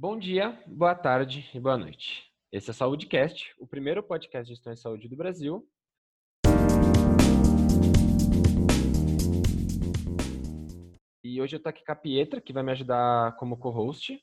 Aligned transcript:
Bom 0.00 0.16
dia, 0.16 0.56
boa 0.64 0.94
tarde 0.94 1.50
e 1.52 1.58
boa 1.58 1.76
noite. 1.76 2.30
Esse 2.52 2.70
é 2.70 2.72
SaúdeCast, 2.72 3.52
o 3.58 3.66
primeiro 3.66 4.00
podcast 4.00 4.46
de 4.46 4.54
gestão 4.54 4.72
em 4.72 4.76
saúde 4.76 5.08
do 5.08 5.16
Brasil. 5.16 5.68
E 11.24 11.42
hoje 11.42 11.56
eu 11.56 11.60
tô 11.60 11.68
aqui 11.68 11.84
com 11.84 11.90
a 11.90 11.96
Pietra, 11.96 12.40
que 12.40 12.52
vai 12.52 12.62
me 12.62 12.70
ajudar 12.70 13.34
como 13.38 13.58
co-host. 13.58 14.16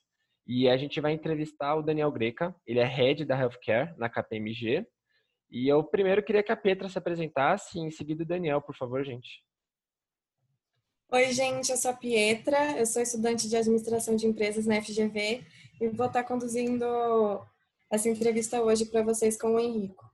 E 0.47 0.69
a 0.69 0.77
gente 0.77 1.01
vai 1.01 1.11
entrevistar 1.11 1.75
o 1.75 1.83
Daniel 1.83 2.09
Greca, 2.09 2.55
ele 2.65 2.79
é 2.79 2.85
Head 2.85 3.25
da 3.25 3.37
Healthcare 3.37 3.93
na 3.97 4.07
KPMG. 4.07 4.87
E 5.51 5.67
eu 5.67 5.83
primeiro 5.83 6.23
queria 6.23 6.41
que 6.41 6.53
a 6.53 6.57
Pietra 6.57 6.87
se 6.87 6.97
apresentasse, 6.97 7.77
e 7.77 7.81
em 7.81 7.91
seguida 7.91 8.23
o 8.23 8.25
Daniel, 8.25 8.61
por 8.61 8.77
favor, 8.77 9.03
gente. 9.03 9.43
Oi, 11.15 11.31
gente, 11.31 11.71
eu 11.71 11.77
sou 11.77 11.91
a 11.91 11.93
Pietra, 11.93 12.77
eu 12.77 12.85
sou 12.85 13.01
estudante 13.01 13.47
de 13.47 13.55
administração 13.55 14.17
de 14.17 14.27
empresas 14.27 14.65
na 14.65 14.81
FGV 14.81 15.45
e 15.79 15.87
vou 15.87 16.07
estar 16.07 16.25
conduzindo 16.25 16.85
essa 17.89 18.09
entrevista 18.09 18.61
hoje 18.61 18.85
para 18.85 19.01
vocês 19.01 19.39
com 19.39 19.55
o 19.55 19.59
Henrico. 19.59 20.11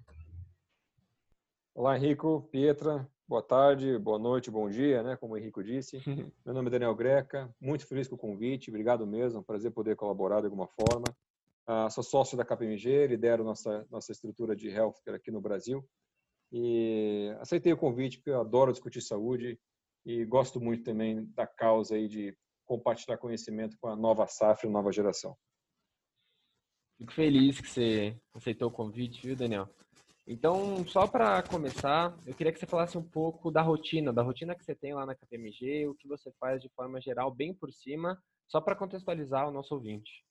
Olá, 1.74 1.98
Henrico, 1.98 2.48
Pietra, 2.52 3.10
boa 3.27 3.41
tarde, 3.41 3.98
boa 3.98 4.20
noite, 4.20 4.52
bom 4.52 4.70
dia, 4.70 5.02
né? 5.02 5.16
Como 5.16 5.34
o 5.34 5.38
Henrico 5.40 5.64
disse. 5.64 6.00
Meu 6.46 6.54
nome 6.54 6.68
é 6.68 6.72
Daniel 6.74 6.94
Greca, 6.94 7.52
muito 7.60 7.88
feliz 7.88 8.08
com 8.08 8.13
o 8.13 8.20
convite, 8.20 8.70
obrigado 8.70 9.08
mesmo, 9.08 9.41
prazer 9.41 9.72
poder 9.72 9.96
colaborar 9.96 10.41
de 10.41 10.46
alguma 10.46 10.68
forma. 10.68 11.08
Uh, 11.68 11.90
sou 11.90 12.04
sócio 12.04 12.38
da 12.38 12.46
KPMG, 12.46 13.08
lidero 13.08 13.44
nossa, 13.44 13.88
nossa 13.90 14.12
estrutura 14.12 14.55
de 14.55 14.70
healthcare 14.70 15.18
aqui 15.18 15.32
no 15.32 15.41
Brasil 15.41 15.84
e 16.52 17.36
aceitei 17.40 17.74
o 17.74 17.77
convite 17.77 18.18
porque 18.18 18.30
eu 18.30 18.40
adoro 18.40 18.72
discutir 18.72 19.02
saúde 19.02 19.58
e 20.05 20.26
gosto 20.26 20.60
muito 20.60 20.84
também 20.84 21.26
da 21.36 21.46
causa 21.46 21.96
aí 21.96 22.08
de 22.08 22.36
compartilhar 22.66 23.18
conhecimento 23.18 23.78
com 23.80 23.88
a 23.88 23.96
nova 23.96 24.27
safra 24.27 24.68
e 24.68 24.72
nova 24.72 24.91
geração. 24.91 25.36
Fico 26.98 27.14
feliz 27.14 27.60
que 27.60 27.68
você 27.68 28.18
aceitou 28.34 28.70
o 28.70 28.72
convite, 28.72 29.26
viu, 29.26 29.35
Daniel? 29.35 29.68
Então, 30.27 30.85
só 30.85 31.07
para 31.07 31.41
começar, 31.44 32.16
eu 32.26 32.34
queria 32.34 32.54
que 32.54 32.60
você 32.60 32.68
falasse 32.68 32.98
um 32.98 33.04
pouco 33.04 33.52
da 33.52 33.62
rotina, 33.62 34.13
da 34.13 34.22
rotina 34.22 34.55
que 34.55 34.63
você 34.63 34.76
tem 34.76 34.94
lá 34.94 35.05
na 35.05 35.16
KPMG, 35.16 35.88
o 35.88 35.96
que 35.96 36.07
você 36.07 36.32
faz 36.40 36.62
de 36.62 36.70
forma 36.70 37.02
geral, 37.02 37.32
bem 37.32 37.54
por 37.54 37.72
cima, 37.74 38.22
só 38.48 38.62
para 38.62 38.76
contextualizar 38.76 39.48
o 39.48 39.52
nosso 39.52 39.74
ouvinte. 39.74 40.24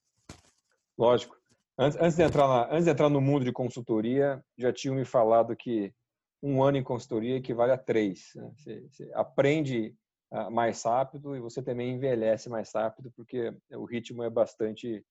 Lógico. 0.97 1.37
Antes, 1.77 1.99
antes, 2.01 2.17
de 2.17 2.23
entrar 2.23 2.47
na, 2.47 2.73
antes 2.73 2.85
de 2.85 2.91
entrar 2.91 3.09
no 3.09 3.21
mundo 3.21 3.45
de 3.45 3.53
consultoria, 3.53 4.43
já 4.57 4.73
tinham 4.73 4.95
me 4.95 5.05
falado 5.05 5.57
que 5.57 5.93
um 6.43 6.63
ano 6.63 6.79
em 6.79 6.83
consultoria 6.83 7.37
equivale 7.37 7.73
a 7.73 7.79
três. 7.79 8.33
Né? 8.35 8.51
Você, 8.57 8.81
você, 8.89 9.11
aprende 9.15 9.95
uh, 10.33 10.51
mais 10.51 10.83
rápido 10.83 11.37
e 11.37 11.41
você 11.41 11.63
também 11.63 11.95
envelhece 11.95 12.49
mais 12.49 12.73
rápido, 12.73 13.11
porque 13.15 13.55
o 13.73 13.85
ritmo 13.85 14.23
é 14.23 14.31
bastante, 14.31 15.05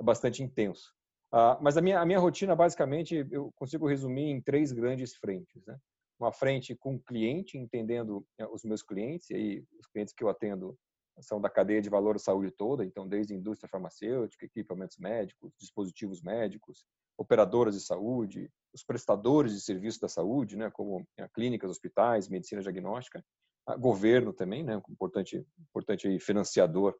é 0.00 0.04
bastante 0.04 0.42
intenso. 0.42 0.92
Uh, 1.32 1.58
mas 1.60 1.76
a 1.76 1.80
minha, 1.80 2.00
a 2.00 2.06
minha 2.06 2.18
rotina, 2.18 2.54
basicamente, 2.54 3.26
eu 3.30 3.50
consigo 3.56 3.88
resumir 3.88 4.30
em 4.30 4.40
três 4.40 4.72
grandes 4.72 5.14
frentes. 5.16 5.64
Né? 5.66 5.76
Uma 6.18 6.32
frente 6.32 6.76
com 6.76 6.94
o 6.94 7.00
cliente, 7.00 7.58
entendendo 7.58 8.18
uh, 8.40 8.52
os 8.52 8.62
meus 8.62 8.82
clientes, 8.82 9.30
e 9.30 9.34
aí 9.34 9.64
os 9.78 9.86
clientes 9.86 10.14
que 10.14 10.22
eu 10.22 10.28
atendo 10.28 10.78
são 11.20 11.40
da 11.40 11.48
cadeia 11.48 11.80
de 11.80 11.88
valor 11.88 12.18
saúde 12.18 12.50
toda, 12.50 12.84
então 12.84 13.06
desde 13.06 13.34
indústria 13.34 13.68
farmacêutica, 13.68 14.46
equipamentos 14.46 14.96
médicos, 14.98 15.52
dispositivos 15.58 16.20
médicos, 16.20 16.84
operadoras 17.16 17.74
de 17.74 17.80
saúde, 17.80 18.50
os 18.74 18.82
prestadores 18.82 19.54
de 19.54 19.60
serviços 19.60 20.00
da 20.00 20.08
saúde, 20.08 20.56
né, 20.56 20.70
como 20.70 21.06
eh, 21.16 21.28
clínicas, 21.32 21.70
hospitais, 21.70 22.28
medicina 22.28 22.60
diagnóstica, 22.60 23.24
governo 23.78 24.32
também, 24.32 24.62
né, 24.62 24.80
importante, 24.90 25.46
importante 25.70 26.18
financiador 26.18 26.94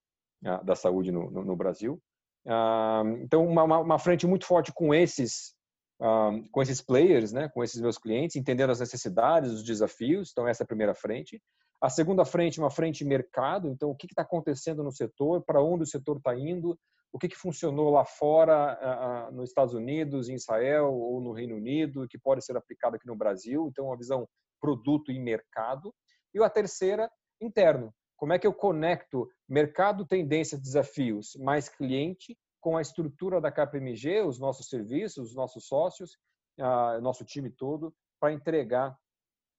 da 0.62 0.76
saúde 0.76 1.10
no, 1.10 1.30
no, 1.30 1.44
no 1.44 1.56
Brasil. 1.56 2.00
Ah, 2.46 3.02
então, 3.20 3.46
uma, 3.46 3.64
uma, 3.64 3.98
frente 3.98 4.26
muito 4.26 4.46
forte 4.46 4.72
com 4.72 4.94
esses, 4.94 5.54
ah, 6.00 6.32
com 6.52 6.60
esses 6.60 6.80
players, 6.80 7.32
né, 7.32 7.48
com 7.48 7.64
esses 7.64 7.80
meus 7.80 7.96
clientes, 7.96 8.36
entendendo 8.36 8.70
as 8.70 8.80
necessidades, 8.80 9.50
os 9.50 9.64
desafios. 9.64 10.30
Então, 10.30 10.46
essa 10.46 10.62
é 10.62 10.64
a 10.64 10.66
primeira 10.66 10.94
frente. 10.94 11.40
A 11.84 11.90
segunda 11.90 12.24
frente, 12.24 12.58
uma 12.58 12.70
frente 12.70 13.04
mercado. 13.04 13.68
Então, 13.68 13.90
o 13.90 13.94
que 13.94 14.06
está 14.06 14.22
acontecendo 14.22 14.82
no 14.82 14.90
setor, 14.90 15.44
para 15.44 15.62
onde 15.62 15.82
o 15.82 15.86
setor 15.86 16.16
está 16.16 16.34
indo, 16.34 16.78
o 17.12 17.18
que, 17.18 17.28
que 17.28 17.36
funcionou 17.36 17.90
lá 17.90 18.06
fora, 18.06 19.28
nos 19.30 19.50
Estados 19.50 19.74
Unidos, 19.74 20.30
em 20.30 20.34
Israel 20.34 20.94
ou 20.94 21.20
no 21.20 21.32
Reino 21.32 21.56
Unido, 21.56 22.08
que 22.08 22.18
pode 22.18 22.42
ser 22.42 22.56
aplicado 22.56 22.96
aqui 22.96 23.06
no 23.06 23.14
Brasil. 23.14 23.68
Então, 23.68 23.88
uma 23.88 23.98
visão 23.98 24.26
produto 24.58 25.12
e 25.12 25.18
mercado. 25.18 25.94
E 26.32 26.42
a 26.42 26.48
terceira, 26.48 27.10
interno. 27.38 27.94
Como 28.16 28.32
é 28.32 28.38
que 28.38 28.46
eu 28.46 28.54
conecto 28.54 29.28
mercado, 29.46 30.06
tendências, 30.06 30.62
desafios, 30.62 31.36
mais 31.38 31.68
cliente, 31.68 32.34
com 32.62 32.78
a 32.78 32.80
estrutura 32.80 33.42
da 33.42 33.52
KPMG, 33.52 34.22
os 34.22 34.38
nossos 34.40 34.70
serviços, 34.70 35.28
os 35.28 35.36
nossos 35.36 35.66
sócios, 35.66 36.16
o 36.58 37.00
nosso 37.02 37.26
time 37.26 37.50
todo, 37.50 37.94
para 38.18 38.32
entregar 38.32 38.96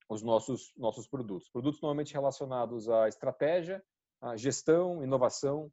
os 0.09 0.21
nossos, 0.21 0.73
nossos 0.77 1.07
produtos. 1.07 1.49
Produtos 1.49 1.81
normalmente 1.81 2.13
relacionados 2.13 2.89
à 2.89 3.07
estratégia, 3.07 3.83
à 4.21 4.35
gestão, 4.35 5.03
inovação 5.03 5.71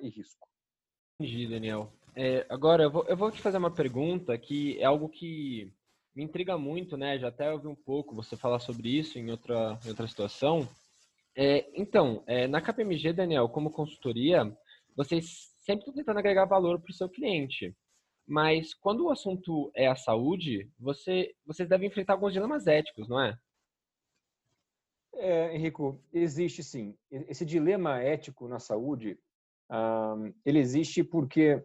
e 0.00 0.08
risco. 0.08 0.46
Entendi, 1.18 1.48
Daniel. 1.48 1.92
É, 2.14 2.46
agora, 2.48 2.84
eu 2.84 2.90
vou, 2.90 3.04
eu 3.06 3.16
vou 3.16 3.30
te 3.30 3.40
fazer 3.40 3.58
uma 3.58 3.70
pergunta 3.70 4.36
que 4.38 4.78
é 4.80 4.84
algo 4.84 5.08
que 5.08 5.72
me 6.14 6.24
intriga 6.24 6.58
muito, 6.58 6.96
né? 6.96 7.18
Já 7.18 7.28
até 7.28 7.52
ouvi 7.52 7.68
um 7.68 7.74
pouco 7.74 8.14
você 8.14 8.36
falar 8.36 8.58
sobre 8.58 8.88
isso 8.88 9.18
em 9.18 9.30
outra, 9.30 9.78
em 9.84 9.88
outra 9.90 10.06
situação. 10.06 10.68
É, 11.36 11.70
então, 11.74 12.24
é, 12.26 12.46
na 12.48 12.60
KPMG, 12.60 13.12
Daniel, 13.12 13.48
como 13.48 13.70
consultoria, 13.70 14.44
vocês 14.96 15.50
sempre 15.64 15.80
estão 15.80 15.94
tentando 15.94 16.18
agregar 16.18 16.46
valor 16.46 16.80
para 16.80 16.90
o 16.90 16.94
seu 16.94 17.08
cliente. 17.08 17.74
Mas 18.30 18.72
quando 18.72 19.06
o 19.06 19.10
assunto 19.10 19.72
é 19.74 19.88
a 19.88 19.96
saúde, 19.96 20.70
você, 20.78 21.34
vocês 21.44 21.68
devem 21.68 21.88
enfrentar 21.88 22.12
alguns 22.12 22.32
dilemas 22.32 22.68
éticos, 22.68 23.08
não 23.08 23.20
é? 23.20 23.36
É, 25.14 25.56
Henrico, 25.56 26.00
existe 26.12 26.62
sim. 26.62 26.96
Esse 27.10 27.44
dilema 27.44 28.00
ético 28.00 28.46
na 28.46 28.60
saúde 28.60 29.18
ele 30.44 30.60
existe 30.60 31.02
porque 31.02 31.60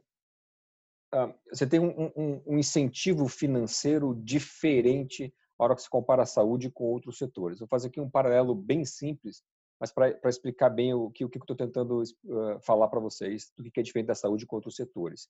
você 1.48 1.68
tem 1.68 1.80
um, 1.80 2.12
um, 2.16 2.42
um, 2.48 2.58
incentivo 2.58 3.28
financeiro 3.28 4.16
diferente 4.16 5.32
na 5.60 5.66
hora 5.66 5.76
que 5.76 5.84
se 5.84 5.90
compara 5.90 6.24
a 6.24 6.28
saúde 6.28 6.72
com 6.72 6.86
outros 6.86 7.20
setores. 7.20 7.60
Vou 7.60 7.68
fazer 7.68 7.90
aqui 7.90 8.02
um 8.02 8.10
paralelo 8.10 8.56
bem 8.56 8.84
simples, 8.84 9.44
mas 9.80 9.92
para 9.92 10.18
explicar 10.26 10.72
bem 10.72 10.96
o 10.96 11.12
que, 11.12 11.24
o 11.24 11.30
que 11.30 11.38
estou 11.38 11.56
tentando 11.56 12.02
uh, 12.02 12.60
falar 12.62 12.88
para 12.88 13.00
vocês 13.00 13.52
do 13.56 13.70
que 13.72 13.80
é 13.80 13.84
diferente 13.84 14.08
da 14.08 14.16
saúde 14.16 14.48
com 14.48 14.56
outros 14.56 14.76
setores. 14.76 15.30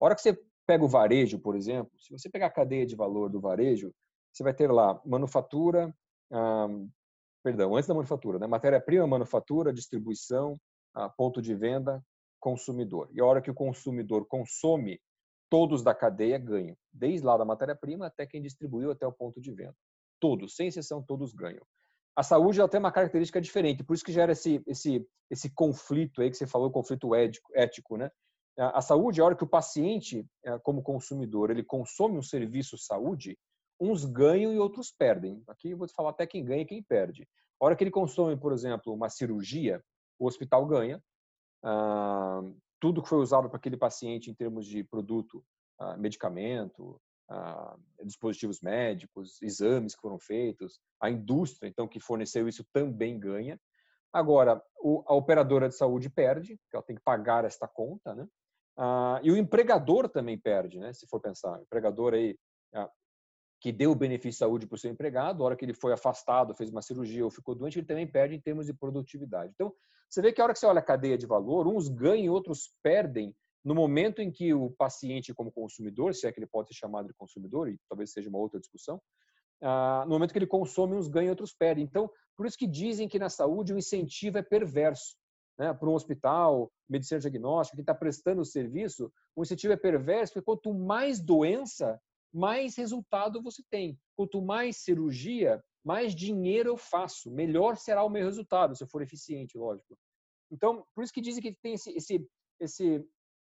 A 0.00 0.04
hora 0.04 0.14
que 0.16 0.20
você 0.20 0.36
pega 0.66 0.84
o 0.84 0.88
varejo, 0.88 1.38
por 1.38 1.56
exemplo, 1.56 1.92
se 1.98 2.10
você 2.10 2.28
pegar 2.28 2.46
a 2.46 2.50
cadeia 2.50 2.86
de 2.86 2.96
valor 2.96 3.28
do 3.28 3.40
varejo, 3.40 3.92
você 4.32 4.42
vai 4.42 4.54
ter 4.54 4.70
lá 4.70 5.00
manufatura, 5.04 5.94
perdão, 7.42 7.76
antes 7.76 7.88
da 7.88 7.94
manufatura, 7.94 8.38
né? 8.38 8.46
matéria-prima, 8.46 9.06
manufatura, 9.06 9.72
distribuição, 9.72 10.58
ponto 11.16 11.42
de 11.42 11.54
venda, 11.54 12.02
consumidor. 12.40 13.08
E 13.12 13.20
a 13.20 13.24
hora 13.24 13.42
que 13.42 13.50
o 13.50 13.54
consumidor 13.54 14.26
consome, 14.26 15.00
todos 15.50 15.82
da 15.82 15.94
cadeia 15.94 16.38
ganham, 16.38 16.76
desde 16.92 17.26
lá 17.26 17.36
da 17.36 17.44
matéria-prima 17.44 18.06
até 18.06 18.26
quem 18.26 18.40
distribuiu 18.40 18.90
até 18.90 19.06
o 19.06 19.12
ponto 19.12 19.40
de 19.40 19.52
venda. 19.52 19.76
Todos, 20.18 20.56
sem 20.56 20.68
exceção, 20.68 21.02
todos 21.02 21.32
ganham. 21.32 21.64
A 22.14 22.22
saúde 22.22 22.60
ela 22.60 22.68
tem 22.68 22.80
uma 22.80 22.92
característica 22.92 23.40
diferente, 23.40 23.82
por 23.82 23.94
isso 23.94 24.04
que 24.04 24.12
gera 24.12 24.32
esse, 24.32 24.62
esse, 24.66 25.06
esse 25.30 25.50
conflito 25.50 26.20
aí 26.20 26.30
que 26.30 26.36
você 26.36 26.46
falou, 26.46 26.70
conflito 26.70 27.14
ético, 27.14 27.50
ético, 27.54 27.96
né? 27.96 28.10
A 28.58 28.82
saúde, 28.82 29.20
a 29.20 29.24
hora 29.24 29.34
que 29.34 29.44
o 29.44 29.48
paciente, 29.48 30.26
é, 30.44 30.58
como 30.58 30.82
consumidor, 30.82 31.50
ele 31.50 31.62
consome 31.62 32.18
um 32.18 32.22
serviço 32.22 32.76
saúde, 32.76 33.38
uns 33.80 34.04
ganham 34.04 34.52
e 34.52 34.58
outros 34.58 34.92
perdem. 34.92 35.42
Aqui 35.48 35.70
eu 35.70 35.76
vou 35.78 35.86
te 35.86 35.94
falar 35.94 36.10
até 36.10 36.26
quem 36.26 36.44
ganha 36.44 36.62
e 36.62 36.66
quem 36.66 36.82
perde. 36.82 37.26
A 37.60 37.64
hora 37.64 37.74
que 37.74 37.82
ele 37.82 37.90
consome, 37.90 38.36
por 38.36 38.52
exemplo, 38.52 38.92
uma 38.92 39.08
cirurgia, 39.08 39.82
o 40.18 40.26
hospital 40.26 40.66
ganha, 40.66 41.02
ah, 41.64 42.42
tudo 42.78 43.02
que 43.02 43.08
foi 43.08 43.18
usado 43.18 43.48
para 43.48 43.56
aquele 43.56 43.76
paciente 43.76 44.30
em 44.30 44.34
termos 44.34 44.66
de 44.66 44.84
produto, 44.84 45.44
ah, 45.78 45.96
medicamento, 45.96 47.00
ah, 47.30 47.76
dispositivos 48.04 48.60
médicos, 48.60 49.40
exames 49.40 49.94
que 49.94 50.02
foram 50.02 50.18
feitos, 50.18 50.78
a 51.00 51.08
indústria 51.08 51.68
então 51.68 51.88
que 51.88 52.00
forneceu 52.00 52.46
isso 52.48 52.64
também 52.72 53.18
ganha. 53.18 53.58
Agora, 54.12 54.62
a 55.06 55.14
operadora 55.14 55.68
de 55.68 55.74
saúde 55.74 56.10
perde, 56.10 56.58
porque 56.58 56.76
ela 56.76 56.84
tem 56.84 56.96
que 56.96 57.02
pagar 57.02 57.46
esta 57.46 57.66
conta, 57.66 58.14
né? 58.14 58.28
E 59.22 59.30
o 59.30 59.36
empregador 59.36 60.08
também 60.08 60.38
perde, 60.38 60.78
né? 60.78 60.92
Se 60.92 61.06
for 61.06 61.20
pensar, 61.20 61.58
o 61.58 61.62
empregador 61.62 62.14
aí 62.14 62.36
que 63.60 63.70
deu 63.70 63.92
o 63.92 63.94
benefício 63.94 64.30
de 64.30 64.36
saúde 64.38 64.66
para 64.66 64.74
o 64.74 64.78
seu 64.78 64.90
empregado, 64.90 65.42
a 65.42 65.46
hora 65.46 65.56
que 65.56 65.64
ele 65.64 65.72
foi 65.72 65.92
afastado, 65.92 66.52
fez 66.52 66.68
uma 66.68 66.82
cirurgia 66.82 67.24
ou 67.24 67.30
ficou 67.30 67.54
doente, 67.54 67.78
ele 67.78 67.86
também 67.86 68.06
perde 68.06 68.34
em 68.34 68.40
termos 68.40 68.66
de 68.66 68.74
produtividade. 68.74 69.52
Então, 69.54 69.72
você 70.08 70.20
vê 70.20 70.32
que 70.32 70.40
a 70.40 70.44
hora 70.44 70.52
que 70.52 70.58
você 70.58 70.66
olha 70.66 70.80
a 70.80 70.82
cadeia 70.82 71.16
de 71.16 71.26
valor, 71.26 71.68
uns 71.68 71.88
ganham 71.88 72.24
e 72.24 72.28
outros 72.28 72.72
perdem 72.82 73.32
no 73.64 73.72
momento 73.72 74.20
em 74.20 74.32
que 74.32 74.52
o 74.52 74.68
paciente, 74.70 75.32
como 75.32 75.52
consumidor, 75.52 76.12
se 76.12 76.26
é 76.26 76.32
que 76.32 76.40
ele 76.40 76.48
pode 76.48 76.68
ser 76.68 76.74
chamado 76.74 77.06
de 77.06 77.14
consumidor, 77.14 77.68
e 77.68 77.78
talvez 77.88 78.10
seja 78.10 78.28
uma 78.28 78.38
outra 78.38 78.58
discussão, 78.58 79.00
no 79.60 80.08
momento 80.08 80.32
que 80.32 80.38
ele 80.38 80.46
consome, 80.46 80.96
uns 80.96 81.06
ganham 81.06 81.28
e 81.28 81.30
outros 81.30 81.54
perdem. 81.54 81.84
Então, 81.84 82.10
por 82.36 82.46
isso 82.46 82.58
que 82.58 82.66
dizem 82.66 83.06
que 83.06 83.16
na 83.16 83.28
saúde 83.28 83.72
o 83.72 83.78
incentivo 83.78 84.38
é 84.38 84.42
perverso. 84.42 85.16
Né, 85.62 85.72
para 85.72 85.88
um 85.88 85.94
hospital, 85.94 86.72
medicina 86.88 87.20
diagnóstica, 87.20 87.76
quem 87.76 87.84
está 87.84 87.94
prestando 87.94 88.42
o 88.42 88.44
serviço, 88.44 89.12
o 89.36 89.42
incentivo 89.42 89.72
é 89.72 89.76
perverso, 89.76 90.32
porque 90.32 90.44
quanto 90.44 90.74
mais 90.74 91.20
doença, 91.20 92.00
mais 92.34 92.76
resultado 92.76 93.40
você 93.40 93.62
tem. 93.70 93.96
Quanto 94.16 94.42
mais 94.42 94.78
cirurgia, 94.78 95.62
mais 95.84 96.16
dinheiro 96.16 96.70
eu 96.70 96.76
faço, 96.76 97.30
melhor 97.30 97.76
será 97.76 98.02
o 98.02 98.10
meu 98.10 98.24
resultado, 98.24 98.74
se 98.74 98.82
eu 98.82 98.88
for 98.88 99.02
eficiente, 99.02 99.56
lógico. 99.56 99.96
Então, 100.50 100.84
por 100.96 101.04
isso 101.04 101.12
que 101.12 101.20
dizem 101.20 101.40
que 101.40 101.54
tem 101.62 101.74
esse, 101.74 101.92
esse, 101.92 102.28
esse, 102.58 103.08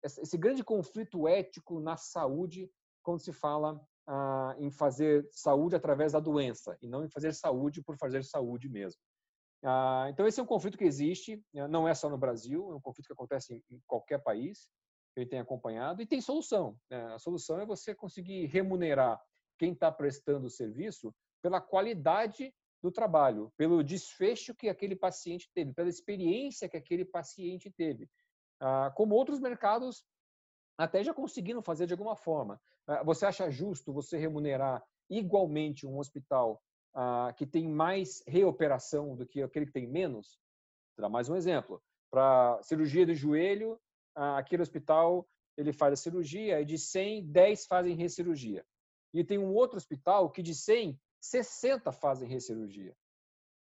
esse 0.04 0.38
grande 0.38 0.62
conflito 0.62 1.26
ético 1.26 1.80
na 1.80 1.96
saúde 1.96 2.70
quando 3.02 3.20
se 3.20 3.32
fala 3.32 3.80
ah, 4.06 4.54
em 4.58 4.70
fazer 4.70 5.28
saúde 5.32 5.74
através 5.74 6.12
da 6.12 6.20
doença 6.20 6.78
e 6.80 6.86
não 6.86 7.04
em 7.04 7.08
fazer 7.08 7.34
saúde 7.34 7.82
por 7.82 7.96
fazer 7.98 8.24
saúde 8.24 8.68
mesmo. 8.68 9.00
Ah, 9.64 10.06
então, 10.10 10.26
esse 10.26 10.38
é 10.38 10.42
um 10.42 10.46
conflito 10.46 10.78
que 10.78 10.84
existe, 10.84 11.42
né, 11.52 11.66
não 11.66 11.88
é 11.88 11.94
só 11.94 12.08
no 12.08 12.18
Brasil, 12.18 12.70
é 12.72 12.74
um 12.74 12.80
conflito 12.80 13.06
que 13.06 13.12
acontece 13.12 13.62
em, 13.70 13.80
qualquer 13.86 14.22
país 14.22 14.68
ele 15.16 15.26
tem 15.26 15.38
acompanhado 15.38 16.02
e 16.02 16.06
tem 16.06 16.20
solução. 16.20 16.78
Né? 16.90 17.02
A 17.14 17.18
solução 17.18 17.58
é 17.58 17.64
você 17.64 17.94
conseguir 17.94 18.46
remunerar 18.46 19.18
quem 19.58 19.72
está 19.72 19.90
prestando 19.90 20.46
o 20.46 20.50
serviço 20.50 21.14
pela 21.42 21.60
qualidade 21.60 22.52
do 22.82 22.92
trabalho, 22.92 23.50
pelo 23.56 23.82
desfecho 23.82 24.54
que 24.54 24.68
aquele 24.68 24.94
paciente 24.94 25.50
teve, 25.54 25.72
pela 25.72 25.88
experiência 25.88 26.68
que 26.68 26.76
aquele 26.76 27.04
paciente 27.04 27.70
teve. 27.70 28.08
Ah, 28.60 28.92
como 28.94 29.14
outros 29.14 29.40
mercados 29.40 30.04
até 30.78 31.02
já 31.02 31.14
conseguiram 31.14 31.62
fazer 31.62 31.86
de 31.86 31.94
alguma 31.94 32.14
forma. 32.14 32.60
Ah, 32.86 33.02
você 33.02 33.24
acha 33.24 33.50
justo 33.50 33.92
você 33.92 34.18
remunerar 34.18 34.84
igualmente 35.08 35.86
um 35.86 35.98
hospital 35.98 36.62
ah, 36.98 37.30
que 37.36 37.46
tem 37.46 37.68
mais 37.68 38.22
reoperação 38.26 39.14
do 39.14 39.26
que 39.26 39.42
aquele 39.42 39.66
que 39.66 39.72
tem 39.72 39.86
menos? 39.86 40.38
Vou 40.96 41.02
dar 41.02 41.10
mais 41.10 41.28
um 41.28 41.36
exemplo. 41.36 41.82
Para 42.10 42.58
cirurgia 42.62 43.04
do 43.04 43.14
joelho, 43.14 43.78
aquele 44.14 44.62
hospital 44.62 45.28
ele 45.58 45.74
faz 45.74 45.92
a 45.92 45.96
cirurgia 45.96 46.58
e 46.58 46.64
de 46.64 46.78
100, 46.78 47.26
10 47.26 47.66
fazem 47.66 47.94
recirurgia. 47.94 48.64
E 49.12 49.22
tem 49.22 49.38
um 49.38 49.52
outro 49.52 49.76
hospital 49.76 50.30
que 50.30 50.42
de 50.42 50.54
100, 50.54 50.98
60 51.20 51.92
fazem 51.92 52.26
recirurgia. 52.26 52.96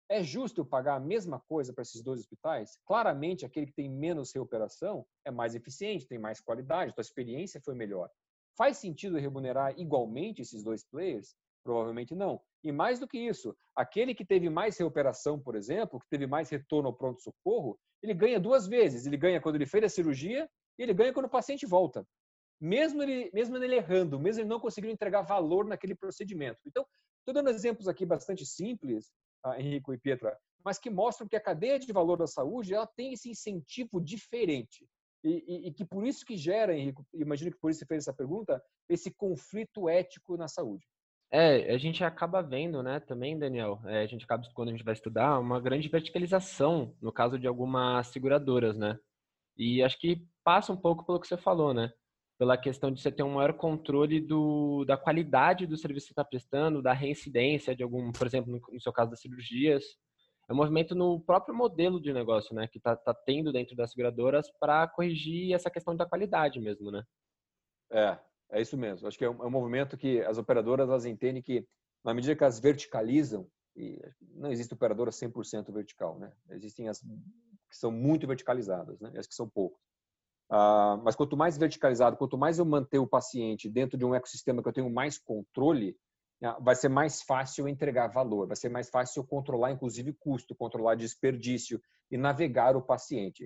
É 0.09 0.25
justo 0.25 0.61
eu 0.61 0.67
pagar 0.67 0.97
a 0.97 1.01
mesma 1.01 1.39
coisa 1.39 1.73
para 1.73 1.83
esses 1.83 2.03
dois 2.03 2.19
hospitais? 2.19 2.77
Claramente, 2.85 3.47
aquele 3.47 3.67
que 3.67 3.73
tem 3.73 3.89
menos 3.89 4.33
reoperação 4.33 5.07
é 5.25 5.31
mais 5.31 5.55
eficiente, 5.55 6.09
tem 6.09 6.19
mais 6.19 6.41
qualidade, 6.41 6.93
a 6.97 7.01
experiência 7.01 7.61
foi 7.61 7.77
melhor. 7.77 8.11
Faz 8.57 8.79
sentido 8.79 9.19
remunerar 9.19 9.79
igualmente 9.79 10.43
esses 10.43 10.65
dois 10.65 10.83
players? 10.85 11.37
Provavelmente 11.63 12.13
não. 12.13 12.41
E 12.63 12.71
mais 12.71 12.99
do 12.99 13.09
que 13.09 13.19
isso, 13.19 13.57
aquele 13.75 14.15
que 14.15 14.25
teve 14.25 14.51
mais 14.51 14.77
reoperação, 14.79 15.41
por 15.41 15.55
exemplo, 15.55 15.99
que 15.99 16.09
teve 16.11 16.27
mais 16.27 16.51
retorno 16.51 16.89
ao 16.89 16.95
pronto-socorro, 16.95 17.79
ele 18.03 18.15
ganha 18.15 18.39
duas 18.39 18.67
vezes. 18.67 19.07
Ele 19.07 19.17
ganha 19.17 19.41
quando 19.41 19.57
ele 19.57 19.67
fez 19.67 19.85
a 19.85 19.89
cirurgia 19.89 20.49
e 20.79 20.83
ele 20.83 20.95
ganha 20.95 21.13
quando 21.13 21.27
o 21.27 21.31
paciente 21.31 21.67
volta. 21.67 22.07
Mesmo 22.61 23.03
ele, 23.03 23.31
mesmo 23.33 23.57
ele 23.57 23.77
errando, 23.77 24.21
mesmo 24.21 24.43
ele 24.43 24.49
não 24.49 24.61
conseguindo 24.61 24.93
entregar 24.93 25.23
valor 25.23 25.65
naquele 25.65 25.95
procedimento. 25.95 26.61
Então, 26.67 26.85
estou 27.21 27.33
dando 27.33 27.49
exemplos 27.49 27.89
aqui 27.89 28.05
bastante 28.05 28.45
simples, 28.45 29.11
Henrico 29.57 29.95
e 29.95 29.99
Pietra, 29.99 30.37
mas 30.63 30.79
que 30.79 30.91
mostram 30.91 31.27
que 31.27 31.37
a 31.37 31.41
cadeia 31.41 31.79
de 31.79 31.91
valor 31.91 32.17
da 32.17 32.27
saúde 32.27 32.75
ela 32.75 32.87
tem 32.87 33.15
esse 33.15 33.31
incentivo 33.31 33.99
diferente. 33.99 34.87
E, 35.25 35.45
e, 35.47 35.69
e, 35.69 35.73
que 35.73 35.85
por 35.85 36.07
isso 36.07 36.25
que 36.25 36.37
gera, 36.37 36.75
Henrico, 36.75 37.05
imagino 37.15 37.51
que 37.51 37.59
por 37.59 37.71
isso 37.71 37.81
você 37.81 37.87
fez 37.87 38.05
essa 38.05 38.13
pergunta, 38.13 38.63
esse 38.89 39.11
conflito 39.11 39.89
ético 39.89 40.37
na 40.37 40.49
saúde. 40.49 40.87
É, 41.33 41.73
a 41.73 41.79
gente 41.79 42.03
acaba 42.03 42.43
vendo, 42.43 42.83
né, 42.83 42.99
também, 43.01 43.39
Daniel, 43.39 43.81
é, 43.85 44.03
a 44.03 44.07
gente 44.07 44.25
acaba, 44.25 44.43
quando 44.53 44.71
a 44.71 44.73
gente 44.73 44.85
vai 44.85 44.95
estudar, 44.95 45.39
uma 45.39 45.61
grande 45.61 45.89
verticalização, 45.89 46.97
no 47.01 47.13
caso 47.13 47.39
de 47.39 47.47
algumas 47.47 48.09
seguradoras, 48.09 48.77
né? 48.77 48.99
E 49.57 49.83
acho 49.83 49.99
que 49.99 50.27
passa 50.43 50.73
um 50.73 50.77
pouco 50.77 51.05
pelo 51.07 51.21
que 51.21 51.29
você 51.29 51.37
falou, 51.37 51.73
né? 51.73 51.93
pela 52.41 52.57
questão 52.57 52.91
de 52.91 53.03
você 53.03 53.13
ter 53.13 53.23
um 53.23 53.35
maior 53.35 53.53
controle 53.53 54.19
do, 54.19 54.83
da 54.87 54.97
qualidade 54.97 55.67
do 55.67 55.77
serviço 55.77 56.07
que 56.07 56.09
você 56.09 56.13
está 56.15 56.25
prestando, 56.25 56.81
da 56.81 56.95
reincidência 56.95 57.77
de 57.77 57.83
algum, 57.83 58.11
por 58.13 58.27
exemplo, 58.27 58.51
no, 58.51 58.59
no, 58.73 58.81
seu 58.81 58.91
caso 58.95 59.11
das 59.11 59.21
cirurgias. 59.21 59.85
É 60.49 60.53
um 60.55 60.57
movimento 60.57 60.95
no 60.95 61.21
próprio 61.21 61.55
modelo 61.55 62.01
de 62.01 62.15
negócio, 62.15 62.55
né, 62.55 62.67
que 62.67 62.79
está 62.79 62.97
tá 62.97 63.13
tendo 63.13 63.53
dentro 63.53 63.77
das 63.77 63.91
seguradoras 63.91 64.51
para 64.59 64.89
corrigir 64.89 65.53
essa 65.53 65.71
questão 65.71 65.95
da 65.95 66.07
qualidade 66.07 66.59
mesmo, 66.59 66.91
né? 66.91 67.05
É, 67.93 68.19
é 68.53 68.61
isso 68.61 68.77
mesmo. 68.77 69.07
Acho 69.07 69.19
que 69.19 69.25
é 69.25 69.31
um, 69.31 69.43
é 69.43 69.47
um 69.47 69.51
movimento 69.51 69.97
que 69.97 70.21
as 70.23 70.39
operadoras 70.39 70.89
elas 70.89 71.05
entendem 71.05 71.43
que, 71.43 71.67
na 72.05 72.15
medida 72.15 72.37
que 72.37 72.43
elas 72.43 72.61
verticalizam, 72.61 73.47
e 73.77 74.01
não 74.35 74.51
existe 74.51 74.75
operadora 74.75 75.11
100% 75.11 75.73
vertical, 75.73 76.19
né? 76.19 76.33
Existem 76.51 76.89
as 76.89 77.01
que 77.01 77.77
são 77.77 77.91
muito 77.91 78.27
verticalizadas, 78.27 79.01
né? 79.01 79.13
E 79.15 79.19
as 79.19 79.27
que 79.27 79.35
são 79.35 79.49
poucas. 79.49 79.81
Uh, 80.51 80.99
mas 81.05 81.15
quanto 81.15 81.37
mais 81.37 81.57
verticalizado, 81.57 82.17
quanto 82.17 82.37
mais 82.37 82.59
eu 82.59 82.65
manter 82.65 82.99
o 82.99 83.07
paciente 83.07 83.69
dentro 83.69 83.97
de 83.97 84.05
um 84.05 84.15
ecossistema 84.15 84.61
que 84.61 84.69
eu 84.69 84.73
tenho 84.73 84.91
mais 84.91 85.17
controle, 85.17 85.97
uh, 86.43 86.61
vai 86.61 86.75
ser 86.75 86.89
mais 86.89 87.23
fácil 87.23 87.69
entregar 87.69 88.09
valor, 88.09 88.49
vai 88.49 88.57
ser 88.57 88.69
mais 88.69 88.91
fácil 88.91 89.25
controlar, 89.25 89.71
inclusive, 89.71 90.13
custo, 90.15 90.57
controlar 90.57 90.97
desperdício 90.97 91.81
e 92.11 92.19
navegar 92.19 92.77
o 92.77 92.83
paciente. 92.83 93.45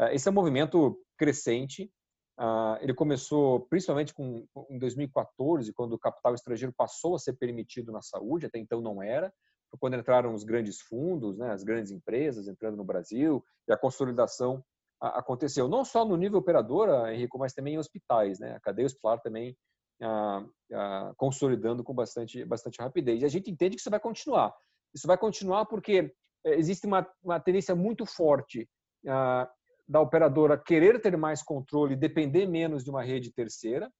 Uh, 0.00 0.06
esse 0.12 0.26
é 0.26 0.30
um 0.30 0.34
movimento 0.34 0.98
crescente. 1.18 1.92
Ah, 2.38 2.78
ele 2.82 2.92
começou 2.92 3.60
principalmente 3.60 4.12
com, 4.12 4.46
em 4.68 4.78
2014, 4.78 5.72
quando 5.72 5.94
o 5.94 5.98
capital 5.98 6.34
estrangeiro 6.34 6.72
passou 6.76 7.14
a 7.14 7.18
ser 7.18 7.32
permitido 7.34 7.90
na 7.90 8.02
saúde, 8.02 8.46
até 8.46 8.58
então 8.58 8.80
não 8.80 9.02
era. 9.02 9.32
Quando 9.80 9.96
entraram 9.96 10.32
os 10.32 10.44
grandes 10.44 10.80
fundos, 10.80 11.36
né, 11.38 11.50
as 11.50 11.62
grandes 11.62 11.90
empresas 11.90 12.46
entrando 12.46 12.76
no 12.76 12.84
Brasil 12.84 13.44
e 13.68 13.72
a 13.72 13.76
consolidação 13.76 14.64
aconteceu, 15.00 15.68
não 15.68 15.84
só 15.84 16.04
no 16.04 16.16
nível 16.16 16.38
operadora, 16.38 17.12
Henrico, 17.12 17.38
mas 17.38 17.52
também 17.52 17.74
em 17.74 17.78
hospitais, 17.78 18.38
né? 18.38 18.54
A 18.54 18.60
cadeia 18.60 18.86
hospitalar 18.86 19.20
também 19.20 19.56
ah, 20.00 20.44
ah, 20.72 21.12
consolidando 21.16 21.84
com 21.84 21.94
bastante, 21.94 22.44
bastante 22.44 22.80
rapidez. 22.80 23.22
E 23.22 23.24
a 23.24 23.28
gente 23.28 23.50
entende 23.50 23.76
que 23.76 23.80
isso 23.80 23.90
vai 23.90 24.00
continuar. 24.00 24.54
Isso 24.94 25.06
vai 25.06 25.18
continuar 25.18 25.66
porque 25.66 26.14
eh, 26.44 26.54
existe 26.54 26.86
uma, 26.86 27.06
uma 27.22 27.40
tendência 27.40 27.74
muito 27.74 28.06
forte 28.06 28.68
da 29.88 30.00
operadora 30.00 30.58
querer 30.58 31.00
ter 31.00 31.16
mais 31.16 31.42
controle, 31.42 31.96
depender 31.96 32.46
menos 32.46 32.82
de 32.82 32.90
uma 32.90 33.02
rede 33.02 33.32
terceira. 33.32 33.90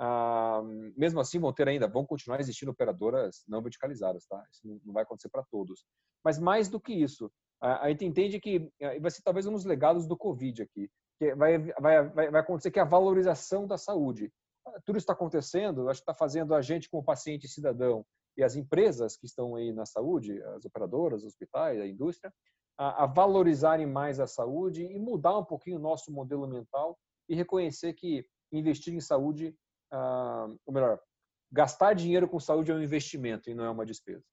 Ah, 0.00 0.62
mesmo 0.96 1.20
assim, 1.20 1.38
vão 1.38 1.52
ter 1.52 1.68
ainda, 1.68 1.88
vão 1.88 2.06
continuar 2.06 2.40
existindo 2.40 2.70
operadoras 2.70 3.42
não 3.48 3.62
verticalizadas, 3.62 4.26
tá? 4.26 4.44
Isso 4.52 4.80
não 4.84 4.92
vai 4.92 5.02
acontecer 5.02 5.28
para 5.28 5.44
todos. 5.50 5.84
Mas 6.24 6.38
mais 6.38 6.68
do 6.68 6.80
que 6.80 6.92
isso, 6.92 7.30
a 7.60 7.88
gente 7.88 8.04
entende 8.04 8.40
que 8.40 8.70
eh, 8.80 9.00
vai 9.00 9.10
ser 9.10 9.22
talvez 9.22 9.46
um 9.46 9.52
dos 9.52 9.64
legados 9.64 10.06
do 10.06 10.16
Covid 10.16 10.62
aqui, 10.62 10.88
que 11.18 11.34
vai, 11.34 11.58
vai, 11.80 12.08
vai, 12.08 12.30
vai 12.30 12.40
acontecer 12.40 12.70
que 12.70 12.78
a 12.78 12.84
valorização 12.84 13.66
da 13.66 13.76
saúde. 13.76 14.32
Tudo 14.84 14.98
está 14.98 15.12
acontecendo, 15.12 15.88
acho 15.88 16.00
que 16.00 16.10
está 16.10 16.14
fazendo 16.14 16.54
a 16.54 16.62
gente 16.62 16.88
como 16.88 17.02
paciente 17.02 17.48
cidadão 17.48 18.04
e 18.36 18.44
as 18.44 18.54
empresas 18.54 19.16
que 19.16 19.26
estão 19.26 19.56
aí 19.56 19.72
na 19.72 19.84
saúde, 19.84 20.40
as 20.54 20.64
operadoras, 20.64 21.22
os 21.22 21.28
hospitais, 21.28 21.80
a 21.80 21.86
indústria, 21.86 22.32
a, 22.78 23.04
a 23.04 23.06
valorizarem 23.06 23.86
mais 23.86 24.20
a 24.20 24.26
saúde 24.26 24.84
e 24.84 24.98
mudar 24.98 25.36
um 25.36 25.44
pouquinho 25.44 25.76
o 25.76 25.82
nosso 25.82 26.12
modelo 26.12 26.46
mental 26.46 26.96
e 27.28 27.34
reconhecer 27.34 27.92
que 27.92 28.24
investir 28.52 28.94
em 28.94 29.00
saúde, 29.00 29.54
ah, 29.92 30.46
ou 30.64 30.72
melhor, 30.72 31.00
gastar 31.50 31.94
dinheiro 31.94 32.28
com 32.28 32.38
saúde 32.38 32.70
é 32.70 32.74
um 32.74 32.82
investimento 32.82 33.50
e 33.50 33.54
não 33.54 33.64
é 33.64 33.70
uma 33.70 33.84
despesa. 33.84 34.24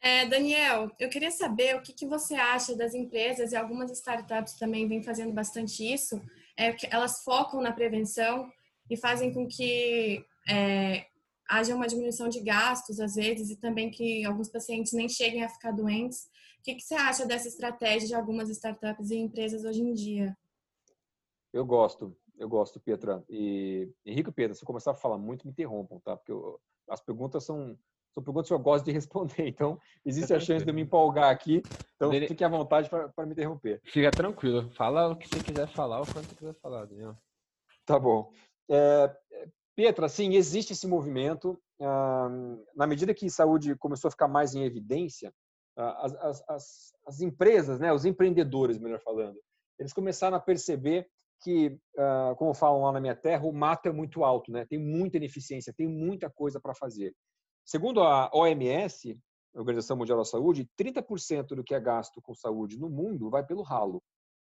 É, 0.00 0.26
Daniel, 0.26 0.90
eu 0.98 1.08
queria 1.08 1.30
saber 1.30 1.76
o 1.76 1.82
que, 1.82 1.94
que, 1.94 2.06
você 2.06 2.34
acha 2.34 2.76
das 2.76 2.94
empresas 2.94 3.52
e 3.52 3.56
algumas 3.56 3.90
startups 3.90 4.58
também 4.58 4.86
vêm 4.86 5.02
fazendo 5.02 5.32
bastante 5.32 5.82
isso. 5.82 6.20
É, 6.58 6.76
elas 6.94 7.22
focam 7.24 7.62
na 7.62 7.72
prevenção 7.72 8.46
e 8.90 8.98
fazem 8.98 9.32
com 9.32 9.48
que 9.48 10.22
é, 10.46 11.06
haja 11.48 11.74
uma 11.74 11.86
diminuição 11.86 12.28
de 12.28 12.40
gastos 12.40 13.00
às 13.00 13.14
vezes 13.14 13.50
e 13.50 13.56
também 13.56 13.90
que 13.90 14.24
alguns 14.24 14.48
pacientes 14.48 14.92
nem 14.92 15.08
cheguem 15.08 15.44
a 15.44 15.48
ficar 15.48 15.72
doentes. 15.72 16.28
O 16.58 16.62
que, 16.62 16.74
que 16.74 16.82
você 16.82 16.94
acha 16.94 17.26
dessa 17.26 17.48
estratégia 17.48 18.08
de 18.08 18.14
algumas 18.14 18.48
startups 18.48 19.10
e 19.10 19.16
empresas 19.16 19.64
hoje 19.64 19.82
em 19.82 19.92
dia? 19.92 20.36
Eu 21.52 21.64
gosto, 21.64 22.16
eu 22.38 22.48
gosto, 22.48 22.80
Pietra. 22.80 23.22
E 23.28 23.88
Henrique 24.04 24.30
e 24.30 24.32
Pedro, 24.32 24.56
se 24.56 24.62
eu 24.62 24.66
começar 24.66 24.92
a 24.92 24.94
falar 24.94 25.18
muito, 25.18 25.46
me 25.46 25.52
interrompam, 25.52 26.00
tá? 26.00 26.16
Porque 26.16 26.32
eu, 26.32 26.58
as 26.88 27.00
perguntas 27.00 27.44
são 27.44 27.78
são 28.14 28.22
perguntas 28.22 28.46
que 28.46 28.54
eu 28.54 28.58
gosto 28.60 28.84
de 28.84 28.92
responder, 28.92 29.34
então 29.48 29.78
existe 30.06 30.32
a 30.32 30.38
chance 30.38 30.64
de 30.64 30.70
eu 30.70 30.74
me 30.74 30.82
empolgar 30.82 31.30
aqui, 31.30 31.60
então 31.96 32.10
Dele... 32.10 32.28
fique 32.28 32.44
à 32.44 32.48
vontade 32.48 32.88
para 32.88 33.26
me 33.26 33.32
interromper. 33.32 33.80
Fica 33.84 34.10
tranquilo, 34.12 34.70
fala 34.70 35.08
o 35.08 35.16
que 35.16 35.28
você 35.28 35.42
quiser 35.42 35.66
falar, 35.66 36.00
o 36.00 36.06
quanto 36.06 36.28
você 36.28 36.34
quiser 36.36 36.54
falar, 36.54 36.86
Daniel. 36.86 37.16
Tá 37.84 37.98
bom. 37.98 38.32
É, 38.70 39.14
Petra, 39.76 40.08
sim, 40.08 40.34
existe 40.34 40.72
esse 40.72 40.86
movimento. 40.86 41.60
Ah, 41.80 42.28
na 42.74 42.86
medida 42.86 43.14
que 43.14 43.28
saúde 43.28 43.74
começou 43.76 44.08
a 44.08 44.12
ficar 44.12 44.28
mais 44.28 44.54
em 44.54 44.64
evidência, 44.64 45.32
ah, 45.76 46.06
as, 46.06 46.14
as, 46.14 46.48
as, 46.48 46.92
as 47.06 47.20
empresas, 47.20 47.80
né, 47.80 47.92
os 47.92 48.04
empreendedores, 48.04 48.78
melhor 48.78 49.00
falando, 49.00 49.38
eles 49.78 49.92
começaram 49.92 50.36
a 50.36 50.40
perceber 50.40 51.08
que, 51.42 51.76
ah, 51.98 52.34
como 52.38 52.54
falam 52.54 52.82
lá 52.82 52.92
na 52.92 53.00
minha 53.00 53.16
terra, 53.16 53.44
o 53.44 53.52
mato 53.52 53.88
é 53.88 53.92
muito 53.92 54.22
alto, 54.24 54.52
né? 54.52 54.64
tem 54.64 54.78
muita 54.78 55.16
ineficiência, 55.16 55.74
tem 55.76 55.88
muita 55.88 56.30
coisa 56.30 56.60
para 56.60 56.74
fazer. 56.74 57.14
Segundo 57.64 58.02
a 58.02 58.30
OMS, 58.32 59.18
Organização 59.54 59.96
Mundial 59.96 60.18
da 60.18 60.24
Saúde, 60.24 60.68
30% 60.78 61.54
do 61.54 61.64
que 61.64 61.74
é 61.74 61.80
gasto 61.80 62.20
com 62.20 62.34
saúde 62.34 62.78
no 62.78 62.90
mundo 62.90 63.30
vai 63.30 63.44
pelo 63.44 63.62
ralo. 63.62 64.02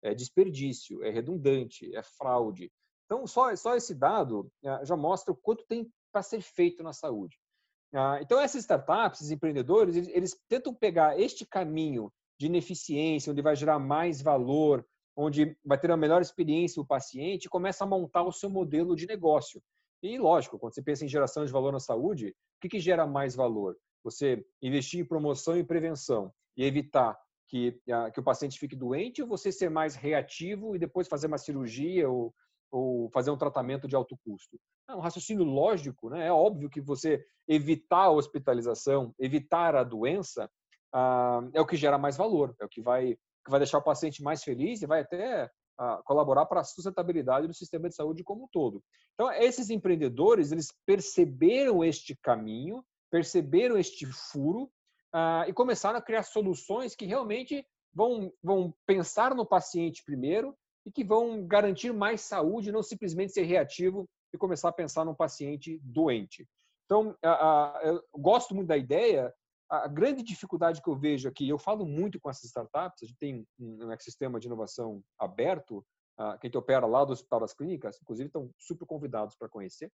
É 0.02 0.14
desperdício, 0.14 1.02
é 1.02 1.10
redundante, 1.10 1.94
é 1.94 2.02
fraude. 2.02 2.70
Então, 3.06 3.26
só, 3.26 3.54
só 3.56 3.76
esse 3.76 3.94
dado 3.94 4.50
é, 4.62 4.84
já 4.84 4.96
mostra 4.96 5.32
o 5.32 5.36
quanto 5.36 5.64
tem 5.66 5.90
para 6.12 6.22
ser 6.22 6.40
feito 6.40 6.82
na 6.82 6.92
saúde. 6.92 7.38
Ah, 7.92 8.18
então, 8.20 8.40
essas 8.40 8.62
startups, 8.62 9.20
esses 9.20 9.30
empreendedores, 9.30 9.96
eles, 9.96 10.08
eles 10.08 10.40
tentam 10.48 10.74
pegar 10.74 11.18
este 11.18 11.46
caminho 11.46 12.12
de 12.38 12.46
ineficiência, 12.46 13.30
onde 13.30 13.42
vai 13.42 13.54
gerar 13.54 13.78
mais 13.78 14.20
valor, 14.20 14.84
onde 15.16 15.56
vai 15.64 15.78
ter 15.78 15.90
uma 15.90 15.96
melhor 15.96 16.20
experiência 16.20 16.82
o 16.82 16.86
paciente, 16.86 17.44
e 17.44 17.48
começa 17.48 17.84
a 17.84 17.86
montar 17.86 18.24
o 18.24 18.32
seu 18.32 18.50
modelo 18.50 18.96
de 18.96 19.06
negócio. 19.06 19.62
E, 20.02 20.18
lógico, 20.18 20.58
quando 20.58 20.74
você 20.74 20.82
pensa 20.82 21.04
em 21.04 21.08
geração 21.08 21.44
de 21.44 21.52
valor 21.52 21.72
na 21.72 21.80
saúde, 21.80 22.30
o 22.30 22.60
que, 22.60 22.68
que 22.68 22.80
gera 22.80 23.06
mais 23.06 23.34
valor? 23.34 23.76
Você 24.02 24.44
investir 24.60 25.00
em 25.00 25.04
promoção 25.04 25.56
e 25.56 25.64
prevenção 25.64 26.32
e 26.56 26.64
evitar 26.64 27.16
que, 27.48 27.80
que 28.12 28.20
o 28.20 28.24
paciente 28.24 28.58
fique 28.58 28.74
doente 28.74 29.22
ou 29.22 29.28
você 29.28 29.52
ser 29.52 29.70
mais 29.70 29.94
reativo 29.94 30.74
e 30.74 30.78
depois 30.78 31.08
fazer 31.08 31.28
uma 31.28 31.38
cirurgia 31.38 32.08
ou, 32.08 32.34
ou 32.74 33.08
fazer 33.10 33.30
um 33.30 33.38
tratamento 33.38 33.86
de 33.86 33.94
alto 33.94 34.18
custo? 34.24 34.58
É 34.88 34.94
um 34.94 35.00
raciocínio 35.00 35.44
lógico, 35.44 36.10
né? 36.10 36.26
É 36.26 36.32
óbvio 36.32 36.68
que 36.68 36.80
você 36.80 37.24
evitar 37.46 38.06
a 38.06 38.10
hospitalização, 38.10 39.14
evitar 39.16 39.76
a 39.76 39.84
doença, 39.84 40.50
ah, 40.92 41.40
é 41.52 41.60
o 41.60 41.66
que 41.66 41.76
gera 41.76 41.96
mais 41.96 42.16
valor, 42.16 42.52
é 42.60 42.64
o 42.64 42.68
que 42.68 42.82
vai, 42.82 43.14
que 43.44 43.50
vai 43.50 43.60
deixar 43.60 43.78
o 43.78 43.84
paciente 43.84 44.22
mais 44.24 44.42
feliz 44.42 44.82
e 44.82 44.86
vai 44.86 45.02
até 45.02 45.48
ah, 45.78 46.02
colaborar 46.04 46.46
para 46.46 46.60
a 46.60 46.64
sustentabilidade 46.64 47.46
do 47.46 47.54
sistema 47.54 47.88
de 47.88 47.94
saúde 47.94 48.24
como 48.24 48.44
um 48.44 48.48
todo. 48.50 48.82
Então, 49.14 49.30
esses 49.30 49.70
empreendedores, 49.70 50.50
eles 50.50 50.74
perceberam 50.84 51.84
este 51.84 52.16
caminho, 52.20 52.84
perceberam 53.08 53.78
este 53.78 54.04
furo 54.04 54.68
ah, 55.12 55.44
e 55.46 55.52
começaram 55.52 55.98
a 55.98 56.02
criar 56.02 56.24
soluções 56.24 56.96
que 56.96 57.06
realmente 57.06 57.64
vão, 57.94 58.32
vão 58.42 58.74
pensar 58.84 59.32
no 59.32 59.46
paciente 59.46 60.02
primeiro 60.04 60.56
e 60.84 60.92
que 60.92 61.04
vão 61.04 61.46
garantir 61.46 61.92
mais 61.92 62.20
saúde, 62.20 62.72
não 62.72 62.82
simplesmente 62.82 63.32
ser 63.32 63.42
reativo 63.42 64.08
e 64.32 64.38
começar 64.38 64.68
a 64.68 64.72
pensar 64.72 65.04
num 65.04 65.14
paciente 65.14 65.80
doente. 65.82 66.46
Então, 66.84 67.16
eu 67.82 68.02
gosto 68.12 68.54
muito 68.54 68.68
da 68.68 68.76
ideia, 68.76 69.32
a 69.70 69.88
grande 69.88 70.22
dificuldade 70.22 70.82
que 70.82 70.88
eu 70.88 70.94
vejo 70.94 71.28
aqui, 71.28 71.48
eu 71.48 71.58
falo 71.58 71.86
muito 71.86 72.20
com 72.20 72.28
essas 72.28 72.44
startups, 72.44 73.02
a 73.02 73.06
gente 73.06 73.18
tem 73.18 73.46
um 73.58 73.90
ecossistema 73.90 74.38
de 74.38 74.46
inovação 74.46 75.02
aberto, 75.18 75.78
uh, 76.18 76.38
que 76.38 76.46
a 76.46 76.48
gente 76.48 76.58
opera 76.58 76.86
lá 76.86 77.04
do 77.04 77.12
Hospital 77.12 77.40
das 77.40 77.54
Clínicas, 77.54 77.98
inclusive 78.02 78.26
estão 78.26 78.50
super 78.58 78.86
convidados 78.86 79.34
para 79.34 79.48
conhecer. 79.48 79.90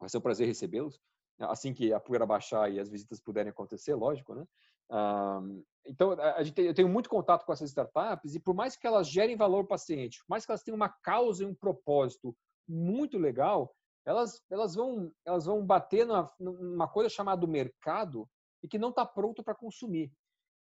Vai 0.00 0.08
ser 0.08 0.18
um 0.18 0.22
prazer 0.22 0.46
recebê-los, 0.46 0.98
assim 1.38 1.74
que 1.74 1.92
a 1.92 2.00
poeira 2.00 2.24
baixar 2.24 2.72
e 2.72 2.80
as 2.80 2.88
visitas 2.88 3.20
puderem 3.20 3.50
acontecer, 3.50 3.94
lógico, 3.94 4.34
né? 4.34 4.44
Um, 4.90 5.64
então, 5.86 6.12
a 6.12 6.42
gente 6.42 6.60
eu 6.60 6.74
tenho 6.74 6.88
muito 6.88 7.10
contato 7.10 7.44
com 7.44 7.52
essas 7.52 7.68
startups 7.68 8.34
e 8.34 8.40
por 8.40 8.54
mais 8.54 8.76
que 8.76 8.86
elas 8.86 9.08
gerem 9.08 9.36
valor 9.36 9.64
para 9.64 9.74
o 9.74 9.78
paciente, 9.78 10.18
por 10.20 10.30
mais 10.30 10.46
que 10.46 10.50
elas 10.50 10.62
tenham 10.62 10.76
uma 10.76 10.88
causa 10.88 11.42
e 11.42 11.46
um 11.46 11.54
propósito 11.54 12.34
muito 12.66 13.18
legal, 13.18 13.74
elas, 14.06 14.42
elas, 14.50 14.74
vão, 14.74 15.10
elas 15.24 15.46
vão 15.46 15.64
bater 15.64 16.06
numa, 16.06 16.32
numa 16.38 16.88
coisa 16.88 17.08
chamada 17.08 17.46
mercado 17.46 18.28
e 18.62 18.68
que 18.68 18.78
não 18.78 18.90
está 18.90 19.04
pronto 19.04 19.42
para 19.42 19.54
consumir. 19.54 20.10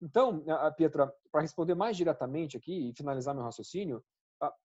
Então, 0.01 0.43
Pietra, 0.77 1.13
para 1.31 1.41
responder 1.41 1.75
mais 1.75 1.97
diretamente 1.97 2.55
aqui 2.55 2.89
e 2.89 2.93
finalizar 2.95 3.35
meu 3.35 3.43
raciocínio, 3.43 4.01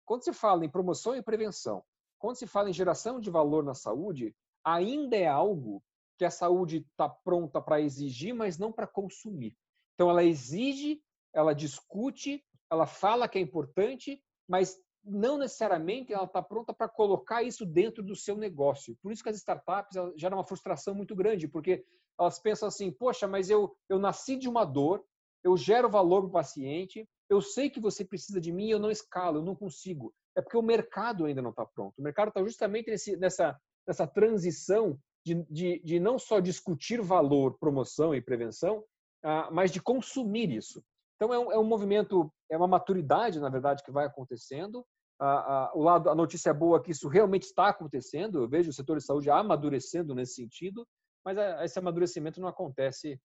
quando 0.06 0.24
se 0.24 0.32
fala 0.32 0.64
em 0.64 0.70
promoção 0.70 1.16
e 1.16 1.24
prevenção, 1.24 1.84
quando 2.20 2.36
se 2.36 2.46
fala 2.46 2.70
em 2.70 2.74
geração 2.74 3.20
de 3.20 3.32
valor 3.32 3.64
na 3.64 3.74
saúde, 3.74 4.36
ainda 4.64 5.16
é 5.16 5.28
algo 5.28 5.84
que 6.18 6.26
a 6.26 6.32
saúde 6.32 6.86
está 6.92 7.10
pronta 7.10 7.62
para 7.62 7.82
exigir, 7.82 8.34
mas 8.34 8.58
não 8.58 8.72
para 8.72 8.88
consumir. 8.88 9.56
Então, 9.94 10.10
ela 10.10 10.24
exige, 10.24 11.02
ela 11.34 11.54
discute, 11.54 12.44
ela 12.72 12.86
fala 12.86 13.28
que 13.28 13.38
é 13.38 13.42
importante, 13.42 14.22
mas 14.48 14.78
não 15.04 15.38
necessariamente 15.38 16.14
ela 16.14 16.24
está 16.24 16.42
pronta 16.42 16.74
para 16.74 16.88
colocar 16.88 17.44
isso 17.44 17.66
dentro 17.66 18.02
do 18.02 18.16
seu 18.16 18.38
negócio. 18.38 18.98
Por 19.02 19.12
isso 19.12 19.22
que 19.22 19.30
as 19.30 19.36
startups 19.36 19.98
geram 20.16 20.38
uma 20.38 20.46
frustração 20.46 20.96
muito 20.96 21.16
grande, 21.16 21.48
porque 21.48 21.84
elas 22.20 22.40
pensam 22.40 22.68
assim, 22.68 22.92
poxa, 22.92 23.28
mas 23.28 23.50
eu, 23.50 23.76
eu 23.90 24.00
nasci 24.00 24.38
de 24.38 24.48
uma 24.48 24.64
dor, 24.64 25.04
eu 25.44 25.58
gero 25.58 25.90
valor 25.90 26.22
para 26.22 26.30
o 26.30 26.32
paciente, 26.32 27.08
eu 27.30 27.42
sei 27.42 27.70
que 27.70 27.80
você 27.80 28.06
precisa 28.06 28.40
de 28.40 28.52
mim, 28.52 28.70
eu 28.70 28.80
não 28.80 28.92
escalo, 28.92 29.40
eu 29.40 29.44
não 29.44 29.56
consigo. 29.56 30.14
É 30.36 30.42
porque 30.42 30.58
o 30.58 30.62
mercado 30.62 31.26
ainda 31.26 31.42
não 31.42 31.50
está 31.50 31.66
pronto. 31.66 31.94
O 31.98 32.02
mercado 32.02 32.30
está 32.30 32.42
justamente 32.42 32.90
nesse, 32.90 33.18
nessa, 33.18 33.60
nessa 33.86 34.08
transição 34.08 34.98
de, 35.26 35.44
de, 35.50 35.80
de 35.84 36.00
não 36.00 36.20
só 36.20 36.40
discutir 36.40 37.02
valor, 37.02 37.58
promoção 37.58 38.14
e 38.14 38.22
prevenção, 38.22 38.84
ah, 39.24 39.50
mas 39.52 39.72
de 39.72 39.82
consumir 39.82 40.52
isso. 40.52 40.84
Então 41.16 41.34
é 41.34 41.40
um, 41.40 41.52
é 41.52 41.58
um 41.58 41.64
movimento, 41.64 42.32
é 42.50 42.58
uma 42.58 42.68
maturidade, 42.68 43.40
na 43.40 43.50
verdade, 43.50 43.84
que 43.84 43.92
vai 43.92 44.06
acontecendo. 44.06 44.86
A, 45.20 45.28
a, 45.28 45.72
o 45.74 45.82
lado, 45.82 46.10
a 46.10 46.16
notícia 46.16 46.50
é 46.50 46.54
boa 46.54 46.82
que 46.82 46.92
isso 46.92 47.08
realmente 47.08 47.44
está 47.44 47.70
acontecendo. 47.70 48.40
Eu 48.42 48.50
vejo 48.50 48.70
o 48.70 48.74
setor 48.74 48.98
de 48.98 49.06
saúde 49.06 49.30
amadurecendo 49.30 50.14
nesse 50.14 50.36
sentido, 50.36 50.86
mas 51.24 51.38
a, 51.38 51.64
esse 51.64 51.80
amadurecimento 51.80 52.42
não 52.42 52.48
acontece 52.48 53.20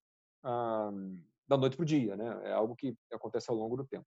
ah, 0.44 0.90
da 1.48 1.56
noite 1.56 1.76
para 1.76 1.82
o 1.82 1.86
dia, 1.86 2.16
né? 2.16 2.40
É 2.44 2.52
algo 2.52 2.76
que 2.76 2.94
acontece 3.12 3.50
ao 3.50 3.56
longo 3.56 3.76
do 3.76 3.86
tempo. 3.86 4.06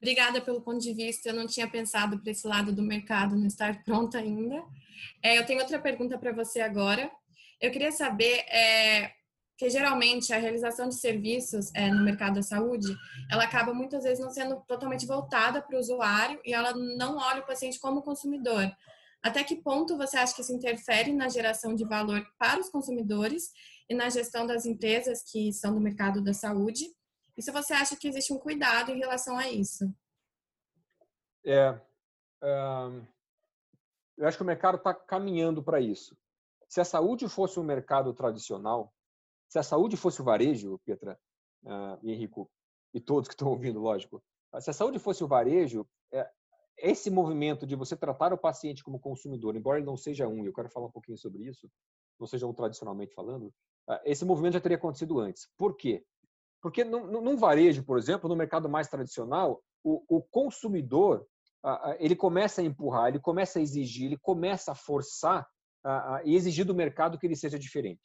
Obrigada 0.00 0.40
pelo 0.40 0.60
ponto 0.60 0.78
de 0.78 0.92
vista. 0.94 1.28
Eu 1.28 1.34
não 1.34 1.46
tinha 1.46 1.68
pensado 1.68 2.18
para 2.18 2.30
esse 2.30 2.46
lado 2.46 2.72
do 2.72 2.82
mercado 2.82 3.36
não 3.36 3.46
estar 3.46 3.82
pronto 3.82 4.16
ainda. 4.16 4.62
É, 5.22 5.38
eu 5.38 5.44
tenho 5.44 5.60
outra 5.60 5.78
pergunta 5.78 6.16
para 6.16 6.32
você 6.32 6.60
agora. 6.60 7.10
Eu 7.60 7.72
queria 7.72 7.90
saber 7.90 8.38
é, 8.48 9.12
que 9.56 9.68
geralmente 9.68 10.32
a 10.32 10.38
realização 10.38 10.88
de 10.88 10.94
serviços 10.94 11.74
é, 11.74 11.90
no 11.90 12.04
mercado 12.04 12.36
da 12.36 12.42
saúde, 12.42 12.96
ela 13.28 13.42
acaba 13.42 13.74
muitas 13.74 14.04
vezes 14.04 14.20
não 14.20 14.30
sendo 14.30 14.62
totalmente 14.68 15.04
voltada 15.04 15.60
para 15.60 15.76
o 15.76 15.80
usuário 15.80 16.40
e 16.44 16.54
ela 16.54 16.72
não 16.72 17.18
olha 17.18 17.42
o 17.42 17.46
paciente 17.46 17.80
como 17.80 18.02
consumidor. 18.02 18.70
Até 19.20 19.42
que 19.42 19.56
ponto 19.56 19.96
você 19.96 20.16
acha 20.16 20.32
que 20.32 20.42
isso 20.42 20.52
interfere 20.52 21.12
na 21.12 21.28
geração 21.28 21.74
de 21.74 21.84
valor 21.84 22.24
para 22.38 22.60
os 22.60 22.68
consumidores 22.70 23.50
e 23.90 23.94
na 23.94 24.08
gestão 24.08 24.46
das 24.46 24.64
empresas 24.64 25.24
que 25.28 25.52
são 25.52 25.74
do 25.74 25.80
mercado 25.80 26.22
da 26.22 26.32
saúde? 26.32 26.84
E 27.38 27.42
se 27.42 27.52
você 27.52 27.72
acha 27.72 27.96
que 27.96 28.08
existe 28.08 28.32
um 28.32 28.38
cuidado 28.38 28.90
em 28.90 28.98
relação 28.98 29.38
a 29.38 29.48
isso? 29.48 29.88
É, 31.46 31.70
um, 32.42 33.06
eu 34.16 34.26
acho 34.26 34.36
que 34.36 34.42
o 34.42 34.46
mercado 34.46 34.76
está 34.76 34.92
caminhando 34.92 35.62
para 35.62 35.80
isso. 35.80 36.18
Se 36.68 36.80
a 36.80 36.84
saúde 36.84 37.28
fosse 37.28 37.60
um 37.60 37.62
mercado 37.62 38.12
tradicional, 38.12 38.92
se 39.48 39.56
a 39.56 39.62
saúde 39.62 39.96
fosse 39.96 40.20
o 40.20 40.24
varejo, 40.24 40.80
Petra 40.84 41.16
uh, 41.62 41.96
e 42.02 42.10
Henrico, 42.10 42.50
e 42.92 43.00
todos 43.00 43.28
que 43.28 43.34
estão 43.34 43.48
ouvindo, 43.48 43.78
lógico, 43.78 44.20
se 44.60 44.70
a 44.70 44.72
saúde 44.72 44.98
fosse 44.98 45.22
o 45.22 45.28
varejo, 45.28 45.88
é, 46.12 46.28
esse 46.76 47.08
movimento 47.08 47.64
de 47.64 47.76
você 47.76 47.96
tratar 47.96 48.32
o 48.32 48.38
paciente 48.38 48.82
como 48.82 48.98
consumidor, 48.98 49.54
embora 49.54 49.78
ele 49.78 49.86
não 49.86 49.96
seja 49.96 50.26
um, 50.26 50.44
eu 50.44 50.52
quero 50.52 50.68
falar 50.68 50.86
um 50.86 50.92
pouquinho 50.92 51.16
sobre 51.16 51.44
isso, 51.44 51.70
não 52.18 52.26
seja 52.26 52.48
um 52.48 52.52
tradicionalmente 52.52 53.14
falando, 53.14 53.54
uh, 53.88 54.00
esse 54.04 54.24
movimento 54.24 54.54
já 54.54 54.60
teria 54.60 54.76
acontecido 54.76 55.20
antes. 55.20 55.48
Por 55.56 55.76
quê? 55.76 56.04
Porque 56.60 56.84
num, 56.84 57.36
varejo, 57.36 57.84
por 57.84 57.98
exemplo, 57.98 58.28
no 58.28 58.36
mercado 58.36 58.68
mais 58.68 58.88
tradicional, 58.88 59.62
o, 59.84 60.02
o 60.08 60.22
consumidor 60.22 61.26
ele 61.98 62.16
começa 62.16 62.60
a 62.60 62.64
empurrar, 62.64 63.08
ele 63.08 63.18
começa 63.18 63.58
a 63.58 63.62
exigir, 63.62 64.06
ele 64.06 64.18
começa 64.18 64.72
a 64.72 64.74
forçar 64.74 65.46
e 66.24 66.34
exigir 66.34 66.64
do 66.64 66.74
mercado 66.74 67.18
que 67.18 67.26
ele 67.26 67.36
seja 67.36 67.58
diferente. 67.58 68.00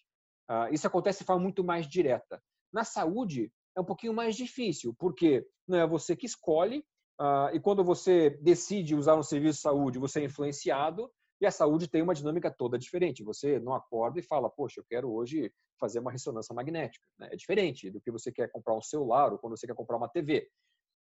Ah, 0.48 0.70
isso 0.72 0.88
acontece 0.88 1.20
de 1.20 1.26
forma 1.26 1.42
muito 1.42 1.64
mais 1.64 1.88
direta. 1.88 2.42
Na 2.72 2.84
saúde, 2.84 3.52
é 3.76 3.82
um 3.82 3.86
pouquinho 3.86 4.14
mais 4.14 4.36
difícil, 4.36 4.96
porque 4.98 5.46
não 5.68 5.80
é 5.80 5.88
você 5.88 6.16
que 6.16 6.26
escolhe, 6.26 6.86
ah, 7.20 7.50
e 7.54 7.60
quando 7.60 7.84
você 7.84 8.32
decide 8.42 8.96
usar 8.96 9.16
um 9.16 9.24
serviço 9.24 9.58
de 9.58 9.62
saúde, 9.62 10.00
você 10.00 10.22
é 10.22 10.26
influenciado, 10.26 11.10
e 11.44 11.46
a 11.46 11.52
saúde 11.52 11.90
tem 11.90 12.02
uma 12.02 12.14
dinâmica 12.14 12.50
toda 12.50 12.80
diferente. 12.80 13.24
Você 13.24 13.60
não 13.60 13.74
acorda 13.74 14.20
e 14.20 14.24
fala, 14.24 14.50
poxa, 14.50 14.80
eu 14.80 14.86
quero 14.86 15.12
hoje 15.12 15.52
fazer 15.78 16.00
uma 16.00 16.12
ressonância 16.12 16.56
magnética. 16.56 17.06
Né? 17.20 17.30
É 17.32 17.36
diferente 17.36 17.92
do 17.92 18.00
que 18.00 18.10
você 18.10 18.32
quer 18.32 18.50
comprar 18.50 18.76
um 18.76 18.82
celular 18.82 19.32
ou 19.32 19.38
quando 19.38 19.58
você 19.58 19.68
quer 19.68 19.76
comprar 19.76 19.98
uma 19.98 20.08
TV. 20.08 20.48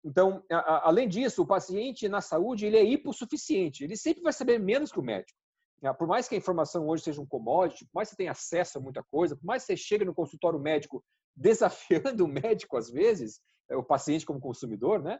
Então, 0.03 0.43
além 0.49 1.07
disso, 1.07 1.41
o 1.41 1.47
paciente 1.47 2.09
na 2.09 2.19
saúde 2.21 2.65
ele 2.65 2.77
é 2.77 2.83
hipossuficiente. 2.83 3.83
Ele 3.83 3.95
sempre 3.95 4.21
vai 4.21 4.33
saber 4.33 4.59
menos 4.59 4.91
que 4.91 4.99
o 4.99 5.03
médico. 5.03 5.39
Ah, 5.83 5.93
por 5.93 6.07
mais 6.07 6.27
que 6.27 6.35
a 6.35 6.37
informação 6.37 6.87
hoje 6.87 7.03
seja 7.03 7.21
um 7.21 7.25
commodity, 7.25 7.85
por 7.85 7.95
mais 7.95 8.09
que 8.09 8.15
você 8.15 8.17
tenha 8.17 8.31
acesso 8.31 8.77
a 8.77 8.81
muita 8.81 9.03
coisa, 9.03 9.35
por 9.35 9.45
mais 9.45 9.63
que 9.63 9.67
você 9.67 9.77
chegue 9.77 10.05
no 10.05 10.13
consultório 10.13 10.59
médico 10.59 11.03
desafiando 11.35 12.25
o 12.25 12.27
médico 12.27 12.77
às 12.77 12.89
vezes, 12.89 13.39
é, 13.69 13.75
o 13.75 13.83
paciente 13.83 14.25
como 14.25 14.39
consumidor, 14.39 15.01
né? 15.01 15.19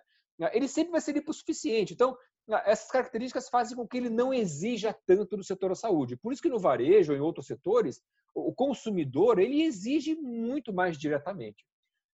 Ele 0.52 0.68
sempre 0.68 0.92
vai 0.92 1.00
ser 1.00 1.16
hipossuficiente. 1.16 1.94
Então, 1.94 2.18
essas 2.66 2.90
características 2.92 3.50
fazem 3.50 3.75
com 3.75 3.88
que 3.88 3.98
ele 3.98 4.10
não 4.10 4.34
exija 4.34 4.96
tanto 5.06 5.36
do 5.36 5.44
setor 5.44 5.70
da 5.70 5.75
saúde. 5.75 6.18
Por 6.18 6.32
isso 6.32 6.42
que 6.42 6.50
no 6.50 6.60
varejo 6.60 7.12
ou 7.12 7.18
em 7.18 7.22
outros 7.22 7.48
setores, 7.48 8.02
o 8.34 8.54
consumidor 8.54 9.40
ele 9.40 9.64
exige 9.64 10.16
muito 10.16 10.72
mais 10.74 10.98
diretamente. 10.98 11.66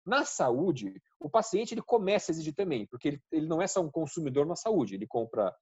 Na 0.06 0.24
saúde, 0.24 0.94
o 1.18 1.28
paciente 1.28 1.74
ele 1.74 1.82
começa 1.82 2.30
a 2.30 2.32
exigir 2.32 2.54
também, 2.54 2.86
porque 2.86 3.08
ele, 3.08 3.22
ele 3.30 3.46
não 3.46 3.60
é 3.60 3.66
só 3.66 3.80
um 3.80 3.90
consumidor 3.90 4.46
na 4.46 4.56
saúde, 4.56 4.94
ele 4.94 5.06
compra 5.06 5.54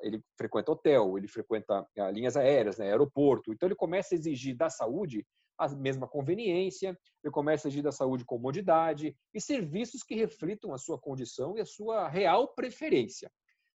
ele 0.00 0.22
frequenta 0.36 0.70
hotel, 0.70 1.18
ele 1.18 1.26
frequenta 1.26 1.84
linhas 2.12 2.36
aéreas, 2.36 2.78
né, 2.78 2.86
aeroporto. 2.86 3.52
Então 3.52 3.66
ele 3.66 3.74
começa 3.74 4.14
a 4.14 4.16
exigir 4.16 4.56
da 4.56 4.70
saúde 4.70 5.26
a 5.58 5.68
mesma 5.68 6.06
conveniência, 6.06 6.96
ele 7.22 7.32
começa 7.32 7.66
a 7.66 7.68
exigir 7.68 7.82
da 7.82 7.92
saúde 7.92 8.24
comodidade 8.24 9.14
e 9.34 9.40
serviços 9.40 10.02
que 10.02 10.14
reflitam 10.14 10.72
a 10.72 10.78
sua 10.78 10.98
condição 10.98 11.56
e 11.56 11.60
a 11.60 11.66
sua 11.66 12.08
real 12.08 12.54
preferência. 12.54 13.30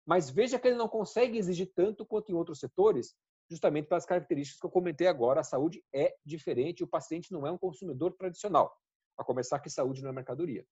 Mas 0.05 0.29
veja 0.29 0.60
que 0.60 0.67
ele 0.67 0.77
não 0.77 0.88
consegue 0.88 1.38
exigir 1.38 1.72
tanto 1.74 2.05
quanto 2.05 2.31
em 2.31 2.36
outros 2.36 2.60
setores, 2.60 3.15
justamente 3.50 3.88
pelas 3.88 4.05
características 4.05 4.60
que 4.60 4.65
eu 4.65 4.72
comentei 4.72 5.07
agora. 5.07 5.41
A 5.41 5.43
saúde 5.43 5.83
é 5.93 6.15
diferente, 6.25 6.83
o 6.83 6.88
paciente 6.88 7.31
não 7.31 7.48
é 7.48 7.51
um 7.51 7.57
consumidor 7.57 8.13
tradicional, 8.13 8.75
a 9.17 9.24
começar 9.24 9.60
que 9.60 9.69
saúde 9.69 10.01
não 10.01 10.10
é 10.10 10.13
mercadoria. 10.13 10.65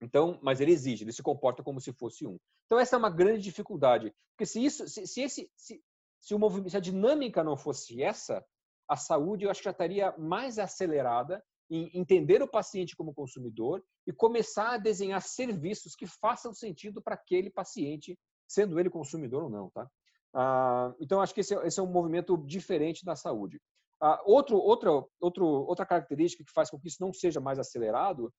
Então, 0.00 0.38
mas 0.42 0.60
ele 0.60 0.72
exige, 0.72 1.04
ele 1.04 1.12
se 1.12 1.22
comporta 1.22 1.62
como 1.62 1.80
se 1.80 1.92
fosse 1.92 2.26
um. 2.26 2.38
Então 2.66 2.78
essa 2.78 2.96
é 2.96 2.98
uma 2.98 3.10
grande 3.10 3.42
dificuldade, 3.42 4.12
porque 4.32 4.46
se 4.46 4.64
isso, 4.64 4.88
se, 4.88 5.06
se 5.06 5.22
esse, 5.22 5.50
se, 5.56 5.82
se 6.20 6.34
o 6.34 6.38
movimento, 6.38 6.70
se 6.70 6.76
a 6.76 6.80
dinâmica 6.80 7.44
não 7.44 7.56
fosse 7.56 8.02
essa, 8.02 8.44
a 8.88 8.96
saúde 8.96 9.44
eu 9.44 9.50
acho 9.50 9.60
que 9.60 9.64
já 9.64 9.70
estaria 9.70 10.14
mais 10.18 10.58
acelerada 10.58 11.42
em 11.70 11.90
entender 11.94 12.42
o 12.42 12.48
paciente 12.48 12.94
como 12.96 13.14
consumidor 13.14 13.82
e 14.06 14.12
começar 14.12 14.74
a 14.74 14.78
desenhar 14.78 15.22
serviços 15.22 15.94
que 15.94 16.06
façam 16.06 16.52
sentido 16.52 17.02
para 17.02 17.14
aquele 17.14 17.50
paciente, 17.50 18.18
sendo 18.46 18.78
ele 18.78 18.90
consumidor 18.90 19.44
ou 19.44 19.50
não, 19.50 19.70
tá? 19.70 19.88
Ah, 20.34 20.94
então 21.00 21.20
acho 21.20 21.34
que 21.34 21.40
esse, 21.40 21.54
é, 21.54 21.66
esse, 21.66 21.78
é 21.78 21.82
um 21.82 21.90
movimento 21.90 22.36
diferente 22.36 23.04
da 23.04 23.14
saúde. 23.14 23.60
Ah, 24.00 24.20
outro, 24.24 24.56
outra, 24.56 24.90
outro, 25.20 25.46
outra 25.46 25.86
característica 25.86 26.44
que 26.44 26.52
faz 26.52 26.70
com 26.70 26.78
que 26.78 26.88
isso 26.88 26.98
não 27.00 27.12
seja 27.12 27.40
mais 27.40 27.58
acelerado 27.58 28.32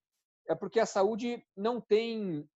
é 0.47 0.53
porque 0.53 0.79
a 0.79 0.85
saúde 0.85 1.43
não 1.55 1.81
tem 1.81 2.47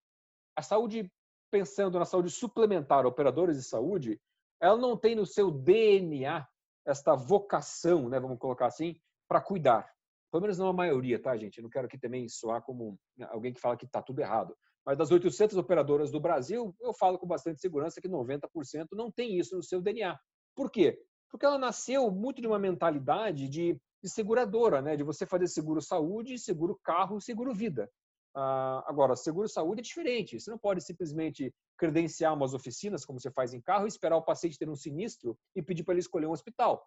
a 0.55 0.61
saúde 0.61 1.11
pensando 1.49 1.97
na 1.97 2.05
saúde 2.05 2.29
suplementar, 2.29 3.05
operadores 3.05 3.57
de 3.57 3.63
saúde, 3.63 4.19
ela 4.61 4.77
não 4.77 4.97
tem 4.97 5.15
no 5.15 5.25
seu 5.25 5.49
DNA 5.49 6.45
esta 6.85 7.15
vocação, 7.15 8.09
né, 8.09 8.19
vamos 8.19 8.37
colocar 8.39 8.67
assim, 8.67 8.99
para 9.27 9.41
cuidar. 9.41 9.89
Pelo 10.31 10.41
menos 10.41 10.57
não 10.57 10.67
a 10.67 10.73
maioria, 10.73 11.21
tá, 11.21 11.35
gente? 11.37 11.57
Eu 11.57 11.63
não 11.63 11.69
quero 11.69 11.87
aqui 11.87 11.97
também 11.97 12.27
soar 12.27 12.61
como 12.61 12.99
alguém 13.29 13.53
que 13.53 13.59
fala 13.59 13.77
que 13.77 13.85
está 13.85 14.01
tudo 14.01 14.19
errado. 14.19 14.55
Mas 14.85 14.97
das 14.97 15.11
800 15.11 15.57
operadoras 15.57 16.11
do 16.11 16.19
Brasil, 16.19 16.75
eu 16.79 16.93
falo 16.93 17.17
com 17.19 17.27
bastante 17.27 17.59
segurança 17.59 18.01
que 18.01 18.09
90% 18.09 18.87
não 18.93 19.11
tem 19.11 19.37
isso 19.37 19.55
no 19.55 19.63
seu 19.63 19.81
DNA. 19.81 20.17
Por 20.55 20.71
quê? 20.71 20.99
Porque 21.29 21.45
ela 21.45 21.57
nasceu 21.57 22.09
muito 22.09 22.41
de 22.41 22.47
uma 22.47 22.57
mentalidade 22.57 23.47
de, 23.47 23.79
de 24.03 24.09
seguradora, 24.09 24.81
né? 24.81 24.95
de 24.95 25.03
você 25.03 25.25
fazer 25.25 25.47
seguro 25.47 25.81
saúde, 25.81 26.39
seguro 26.39 26.79
carro, 26.83 27.21
seguro 27.21 27.53
vida. 27.53 27.89
Ah, 28.35 28.83
agora, 28.87 29.15
seguro 29.15 29.47
saúde 29.47 29.81
é 29.81 29.83
diferente. 29.83 30.39
Você 30.39 30.49
não 30.49 30.57
pode 30.57 30.81
simplesmente 30.81 31.53
credenciar 31.77 32.33
umas 32.33 32.53
oficinas, 32.53 33.05
como 33.05 33.19
você 33.19 33.31
faz 33.31 33.53
em 33.53 33.61
carro, 33.61 33.85
e 33.85 33.87
esperar 33.87 34.17
o 34.17 34.23
paciente 34.23 34.57
ter 34.57 34.69
um 34.69 34.75
sinistro 34.75 35.37
e 35.55 35.61
pedir 35.61 35.83
para 35.83 35.93
ele 35.93 36.01
escolher 36.01 36.27
um 36.27 36.31
hospital. 36.31 36.85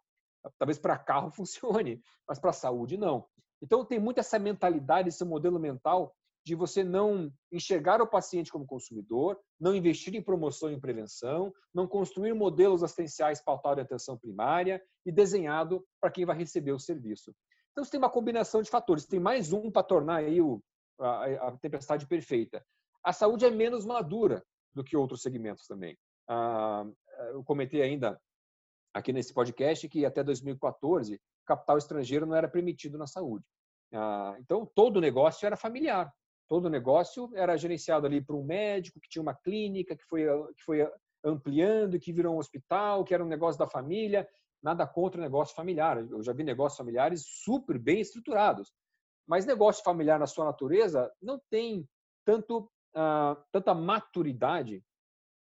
Talvez 0.59 0.79
para 0.79 0.99
carro 0.99 1.31
funcione, 1.33 2.01
mas 2.29 2.39
para 2.39 2.53
saúde 2.53 2.97
não. 2.97 3.27
Então, 3.61 3.85
tem 3.85 3.99
muito 3.99 4.19
essa 4.19 4.39
mentalidade, 4.39 5.09
esse 5.09 5.25
modelo 5.25 5.59
mental 5.59 6.15
de 6.45 6.55
você 6.55 6.83
não 6.83 7.33
enxergar 7.53 8.01
o 8.03 8.07
paciente 8.07 8.51
como 8.51 8.67
consumidor, 8.67 9.39
não 9.61 9.75
investir 9.75 10.15
em 10.15 10.23
promoção 10.23 10.73
e 10.73 10.81
prevenção, 10.81 11.53
não 11.73 11.87
construir 11.87 12.35
modelos 12.35 12.83
assistenciais 12.83 13.41
pautados 13.41 13.79
em 13.79 13.85
atenção 13.85 14.19
primária 14.19 14.83
e 15.07 15.13
desenhado 15.13 15.85
para 16.01 16.11
quem 16.11 16.25
vai 16.25 16.37
receber 16.37 16.73
o 16.73 16.81
serviço. 16.81 17.35
Então, 17.71 17.85
você 17.85 17.93
tem 17.93 17.99
uma 17.99 18.11
combinação 18.11 18.61
de 18.61 18.71
fatores. 18.71 19.07
Tem 19.07 19.21
mais 19.21 19.53
um 19.53 19.71
para 19.71 19.83
tornar 19.83 20.17
aí 20.17 20.41
o, 20.41 20.63
a, 21.01 21.49
a 21.49 21.57
tempestade 21.59 22.07
perfeita. 22.07 22.65
A 23.05 23.13
saúde 23.13 23.45
é 23.45 23.51
menos 23.51 23.85
madura 23.85 24.45
do 24.75 24.85
que 24.85 24.97
outros 24.97 25.23
segmentos 25.23 25.67
também. 25.67 25.97
Ah, 26.29 26.85
eu 27.31 27.43
comentei 27.45 27.83
ainda 27.83 28.21
aqui 28.95 29.13
nesse 29.13 29.33
podcast 29.33 29.89
que 29.89 30.05
até 30.05 30.23
2014 30.23 31.21
capital 31.47 31.79
estrangeiro 31.79 32.27
não 32.27 32.37
era 32.37 32.49
permitido 32.49 32.99
na 32.99 33.07
saúde. 33.07 33.45
Ah, 33.93 34.37
então 34.39 34.67
todo 34.75 34.97
o 34.97 35.01
negócio 35.01 35.45
era 35.47 35.57
familiar, 35.57 36.13
todo 36.53 36.67
o 36.67 36.71
negócio 36.71 37.31
era 37.35 37.57
gerenciado 37.57 38.07
ali 38.07 38.21
por 38.21 38.37
um 38.37 38.45
médico 38.45 39.01
que 39.01 39.09
tinha 39.09 39.23
uma 39.23 39.35
clínica 39.35 39.97
que 39.97 40.05
foi 40.05 40.25
que 40.55 40.63
foi 40.63 40.87
ampliando, 41.25 41.99
que 41.99 42.13
virou 42.13 42.35
um 42.35 42.39
hospital, 42.39 43.05
que 43.05 43.15
era 43.15 43.25
um 43.25 43.29
negócio 43.29 43.59
da 43.59 43.67
família. 43.67 44.29
Nada 44.63 44.87
contra 44.87 45.19
o 45.19 45.25
negócio 45.25 45.57
familiar. 45.57 46.07
Eu 46.11 46.23
já 46.23 46.35
vi 46.35 46.45
negócios 46.45 46.77
familiares 46.77 47.25
super 47.27 47.79
bem 47.79 48.03
estruturados, 48.03 48.71
mas 49.27 49.47
negócio 49.47 49.83
familiar, 49.83 50.21
na 50.21 50.27
sua 50.27 50.45
natureza, 50.45 51.11
não 51.23 51.41
tem 51.49 51.89
tanto, 52.23 52.71
uh, 52.95 53.35
tanta 53.51 53.73
maturidade, 53.73 54.85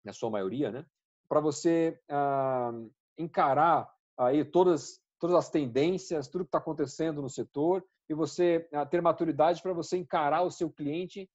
na 0.04 0.14
sua 0.14 0.32
maioria, 0.32 0.72
né? 0.72 0.84
para 1.30 1.40
você 1.40 2.02
uh, 2.10 2.92
encarar 3.20 3.88
aí 4.18 4.44
todas, 4.44 5.00
todas 5.20 5.36
as 5.36 5.52
tendências, 5.52 6.28
tudo 6.28 6.44
que 6.44 6.48
está 6.48 6.58
acontecendo 6.58 7.22
no 7.22 7.30
setor, 7.30 7.86
e 8.10 8.14
você 8.14 8.68
uh, 8.74 8.86
ter 8.86 9.02
maturidade 9.02 9.62
para 9.62 9.74
você 9.74 9.98
encarar 9.98 10.44
o 10.44 10.52
seu 10.52 10.70
cliente 10.70 11.30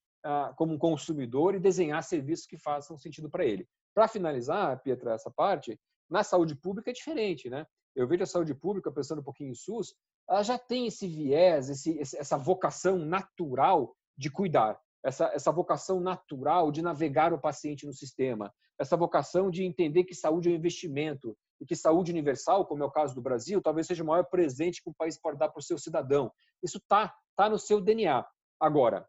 como 0.56 0.72
um 0.72 0.78
consumidor 0.78 1.54
e 1.54 1.58
desenhar 1.58 2.02
serviços 2.02 2.46
que 2.46 2.56
façam 2.56 2.96
sentido 2.96 3.28
para 3.28 3.44
ele. 3.44 3.66
Para 3.92 4.06
finalizar, 4.06 4.80
Pietra, 4.80 5.14
essa 5.14 5.30
parte, 5.30 5.78
na 6.08 6.22
saúde 6.22 6.54
pública 6.54 6.90
é 6.90 6.94
diferente, 6.94 7.50
né? 7.50 7.66
Eu 7.94 8.06
vejo 8.06 8.22
a 8.22 8.26
saúde 8.26 8.54
pública, 8.54 8.90
pensando 8.90 9.20
um 9.20 9.24
pouquinho 9.24 9.50
em 9.50 9.54
SUS, 9.54 9.94
ela 10.28 10.42
já 10.42 10.58
tem 10.58 10.86
esse 10.86 11.06
viés, 11.06 11.68
esse, 11.68 11.98
essa 11.98 12.38
vocação 12.38 12.98
natural 12.98 13.94
de 14.16 14.30
cuidar, 14.30 14.80
essa, 15.04 15.26
essa 15.34 15.50
vocação 15.50 16.00
natural 16.00 16.70
de 16.70 16.80
navegar 16.80 17.32
o 17.32 17.40
paciente 17.40 17.84
no 17.84 17.92
sistema, 17.92 18.52
essa 18.78 18.96
vocação 18.96 19.50
de 19.50 19.64
entender 19.64 20.04
que 20.04 20.14
saúde 20.14 20.48
é 20.48 20.52
um 20.52 20.56
investimento 20.56 21.36
e 21.62 21.66
que 21.66 21.76
saúde 21.76 22.10
universal, 22.10 22.66
como 22.66 22.82
é 22.82 22.86
o 22.86 22.90
caso 22.90 23.14
do 23.14 23.22
Brasil, 23.22 23.62
talvez 23.62 23.86
seja 23.86 24.02
o 24.02 24.06
maior 24.06 24.24
presente 24.24 24.82
que 24.82 24.90
o 24.90 24.94
país 24.94 25.16
pode 25.16 25.38
dar 25.38 25.48
para 25.48 25.60
o 25.60 25.62
seu 25.62 25.78
cidadão. 25.78 26.32
Isso 26.60 26.78
está 26.78 27.16
tá 27.36 27.48
no 27.48 27.56
seu 27.56 27.80
DNA. 27.80 28.26
Agora, 28.58 29.08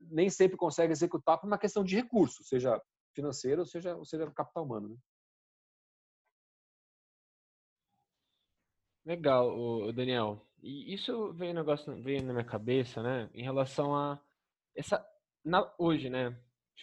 nem 0.00 0.28
sempre 0.28 0.56
consegue 0.56 0.92
executar 0.92 1.38
por 1.38 1.46
uma 1.46 1.58
questão 1.58 1.84
de 1.84 1.94
recurso, 1.94 2.42
seja 2.42 2.82
financeiro, 3.14 3.64
seja, 3.64 3.96
seja 4.04 4.28
capital 4.32 4.64
humano. 4.64 4.88
Né? 4.88 4.96
Legal, 9.04 9.92
Daniel. 9.92 10.44
E 10.60 10.92
isso 10.92 11.32
veio 11.34 11.52
um 11.52 11.54
negócio 11.54 12.02
veio 12.02 12.20
na 12.24 12.32
minha 12.32 12.44
cabeça, 12.44 13.00
né? 13.00 13.30
Em 13.32 13.44
relação 13.44 13.94
a 13.94 14.20
essa 14.74 15.04
na, 15.44 15.72
hoje, 15.78 16.10
né? 16.10 16.36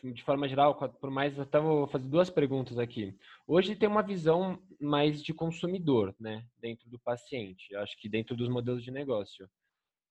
De 0.03 0.23
forma 0.23 0.47
geral, 0.47 0.75
por 0.75 1.09
mais 1.09 1.39
até 1.39 1.59
vou 1.59 1.87
fazer 1.87 2.07
duas 2.07 2.29
perguntas 2.29 2.77
aqui. 2.77 3.17
Hoje 3.47 3.75
tem 3.75 3.89
uma 3.89 4.03
visão 4.03 4.61
mais 4.79 5.23
de 5.23 5.33
consumidor, 5.33 6.15
né? 6.19 6.45
Dentro 6.59 6.87
do 6.89 6.99
paciente. 6.99 7.67
Eu 7.71 7.81
acho 7.81 7.97
que 7.99 8.07
dentro 8.07 8.35
dos 8.35 8.47
modelos 8.47 8.83
de 8.83 8.91
negócio. 8.91 9.49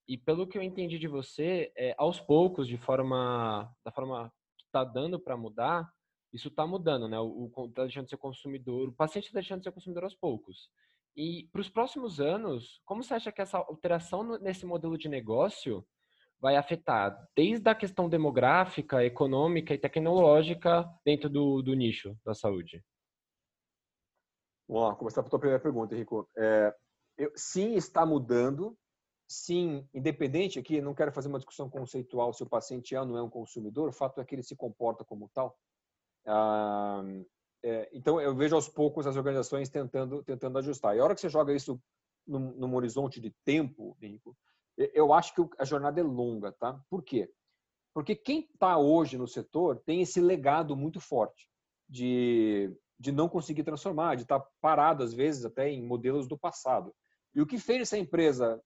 E 0.08 0.16
pelo 0.16 0.46
que 0.46 0.58
eu 0.58 0.62
entendi 0.62 0.98
de 0.98 1.06
você, 1.06 1.72
é, 1.76 1.94
aos 1.98 2.20
poucos, 2.20 2.66
de 2.66 2.76
forma 2.76 3.72
da 3.84 3.92
forma 3.92 4.32
que 4.56 4.64
está 4.64 4.82
dando 4.82 5.20
para 5.20 5.36
mudar, 5.36 5.88
isso 6.32 6.48
está 6.48 6.66
mudando, 6.66 7.08
né? 7.08 7.18
O, 7.18 7.50
tá 7.74 7.82
deixando 7.84 8.04
de 8.04 8.10
ser 8.10 8.16
consumidor, 8.16 8.88
o 8.88 8.92
paciente 8.92 9.26
está 9.26 9.38
deixando 9.40 9.60
de 9.60 9.64
ser 9.64 9.72
consumidor 9.72 10.04
aos 10.04 10.14
poucos. 10.14 10.68
E 11.16 11.48
para 11.50 11.60
os 11.60 11.68
próximos 11.68 12.20
anos, 12.20 12.80
como 12.84 13.02
você 13.02 13.14
acha 13.14 13.32
que 13.32 13.40
essa 13.40 13.58
alteração 13.58 14.38
nesse 14.38 14.66
modelo 14.66 14.98
de 14.98 15.08
negócio 15.08 15.86
vai 16.40 16.56
afetar 16.56 17.16
desde 17.34 17.68
a 17.68 17.74
questão 17.74 18.08
demográfica, 18.08 19.04
econômica 19.04 19.74
e 19.74 19.78
tecnológica 19.78 20.88
dentro 21.04 21.28
do, 21.28 21.62
do 21.62 21.74
nicho 21.74 22.16
da 22.24 22.34
saúde? 22.34 22.84
Vamos 24.68 24.82
lá, 24.82 24.94
começar 24.96 25.20
a 25.20 25.24
tua 25.24 25.38
primeira 25.38 25.62
pergunta, 25.62 25.94
Henrico. 25.94 26.28
É, 26.36 26.74
eu, 27.16 27.32
sim, 27.36 27.74
está 27.74 28.04
mudando. 28.04 28.76
Sim, 29.28 29.88
independente 29.92 30.58
aqui, 30.58 30.80
não 30.80 30.94
quero 30.94 31.12
fazer 31.12 31.28
uma 31.28 31.38
discussão 31.38 31.68
conceitual 31.68 32.32
se 32.32 32.42
o 32.42 32.48
paciente 32.48 32.94
é 32.94 33.00
ou 33.00 33.06
não 33.06 33.16
é 33.16 33.22
um 33.22 33.30
consumidor, 33.30 33.88
o 33.88 33.92
fato 33.92 34.20
é 34.20 34.24
que 34.24 34.34
ele 34.34 34.42
se 34.42 34.54
comporta 34.54 35.04
como 35.04 35.28
tal. 35.34 35.56
Ah, 36.24 37.02
é, 37.64 37.88
então, 37.92 38.20
eu 38.20 38.34
vejo 38.34 38.54
aos 38.54 38.68
poucos 38.68 39.06
as 39.06 39.16
organizações 39.16 39.68
tentando, 39.68 40.22
tentando 40.22 40.58
ajustar. 40.58 40.94
E 40.96 41.00
a 41.00 41.04
hora 41.04 41.14
que 41.14 41.20
você 41.20 41.28
joga 41.28 41.52
isso 41.52 41.80
num, 42.26 42.52
num 42.52 42.74
horizonte 42.74 43.20
de 43.20 43.32
tempo, 43.44 43.96
Henrico, 44.00 44.36
eu 44.76 45.12
acho 45.12 45.34
que 45.34 45.42
a 45.58 45.64
jornada 45.64 46.00
é 46.00 46.04
longa, 46.04 46.52
tá? 46.52 46.78
Por 46.90 47.02
quê? 47.02 47.30
Porque 47.94 48.14
quem 48.14 48.40
está 48.40 48.76
hoje 48.76 49.16
no 49.16 49.26
setor 49.26 49.82
tem 49.86 50.02
esse 50.02 50.20
legado 50.20 50.76
muito 50.76 51.00
forte 51.00 51.48
de, 51.88 52.70
de 52.98 53.10
não 53.10 53.28
conseguir 53.28 53.64
transformar, 53.64 54.16
de 54.16 54.22
estar 54.22 54.40
tá 54.40 54.48
parado, 54.60 55.02
às 55.02 55.14
vezes, 55.14 55.44
até 55.44 55.70
em 55.70 55.82
modelos 55.82 56.28
do 56.28 56.38
passado. 56.38 56.94
E 57.34 57.40
o 57.40 57.46
que 57.46 57.58
fez 57.58 57.82
essa 57.82 57.96
empresa, 57.96 58.60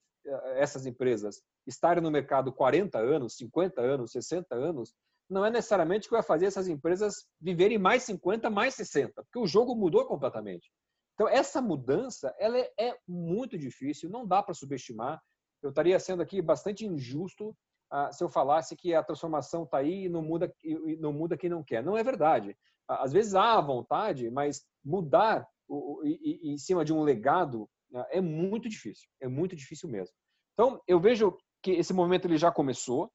essas 0.56 0.86
empresas 0.86 1.42
estarem 1.66 2.02
no 2.02 2.10
mercado 2.10 2.52
40 2.52 2.98
anos, 2.98 3.36
50 3.36 3.80
anos, 3.80 4.12
60 4.12 4.54
anos, 4.54 4.94
não 5.28 5.46
é 5.46 5.50
necessariamente 5.50 6.08
que 6.08 6.14
vai 6.14 6.22
fazer 6.22 6.46
essas 6.46 6.66
empresas 6.66 7.26
viverem 7.40 7.78
mais 7.78 8.02
50, 8.02 8.50
mais 8.50 8.74
60, 8.74 9.22
porque 9.22 9.38
o 9.38 9.46
jogo 9.46 9.76
mudou 9.76 10.04
completamente. 10.06 10.72
Então, 11.14 11.28
essa 11.28 11.62
mudança 11.62 12.34
ela 12.38 12.58
é, 12.58 12.72
é 12.78 12.98
muito 13.06 13.56
difícil, 13.56 14.10
não 14.10 14.26
dá 14.26 14.42
para 14.42 14.54
subestimar. 14.54 15.22
Eu 15.62 15.70
estaria 15.70 15.98
sendo 15.98 16.22
aqui 16.22 16.40
bastante 16.40 16.86
injusto 16.86 17.50
uh, 17.92 18.12
se 18.12 18.22
eu 18.22 18.28
falasse 18.28 18.76
que 18.76 18.94
a 18.94 19.02
transformação 19.02 19.64
está 19.64 19.78
aí 19.78 20.04
e 20.04 20.08
não 20.08 20.22
muda, 20.22 20.52
e 20.64 20.96
não 20.96 21.12
muda 21.12 21.36
quem 21.36 21.50
não 21.50 21.62
quer. 21.62 21.82
Não 21.82 21.96
é 21.96 22.02
verdade. 22.02 22.56
Às 22.88 23.12
vezes 23.12 23.34
há 23.34 23.60
vontade, 23.60 24.30
mas 24.30 24.64
mudar 24.84 25.46
em 25.70 26.58
cima 26.58 26.84
de 26.84 26.92
um 26.92 27.02
legado 27.02 27.68
né, 27.90 28.04
é 28.10 28.20
muito 28.20 28.68
difícil, 28.68 29.08
é 29.20 29.28
muito 29.28 29.54
difícil 29.54 29.88
mesmo. 29.88 30.14
Então, 30.54 30.80
eu 30.86 30.98
vejo 30.98 31.36
que 31.62 31.72
esse 31.72 31.92
movimento 31.92 32.26
ele 32.26 32.36
já 32.36 32.50
começou, 32.50 33.10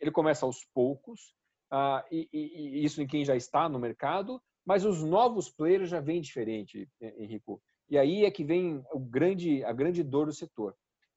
ele 0.00 0.10
começa 0.10 0.46
aos 0.46 0.64
poucos, 0.72 1.34
e 2.10 2.82
isso 2.82 3.02
em 3.02 3.06
quem 3.06 3.24
já 3.24 3.36
está 3.36 3.68
no 3.68 3.78
mercado, 3.78 4.40
mas 4.64 4.84
os 4.84 5.02
novos 5.02 5.50
players 5.50 5.90
já 5.90 6.00
vêm 6.00 6.20
diferente, 6.20 6.88
Henrico. 7.00 7.60
E 7.90 7.98
aí 7.98 8.24
é 8.24 8.30
que 8.30 8.44
vem 8.44 8.82
o 8.92 8.98
grande, 8.98 9.62
a 9.64 9.72
grande 9.72 10.02
dor 10.02 10.26
do 10.26 10.32
setor. 10.32 10.74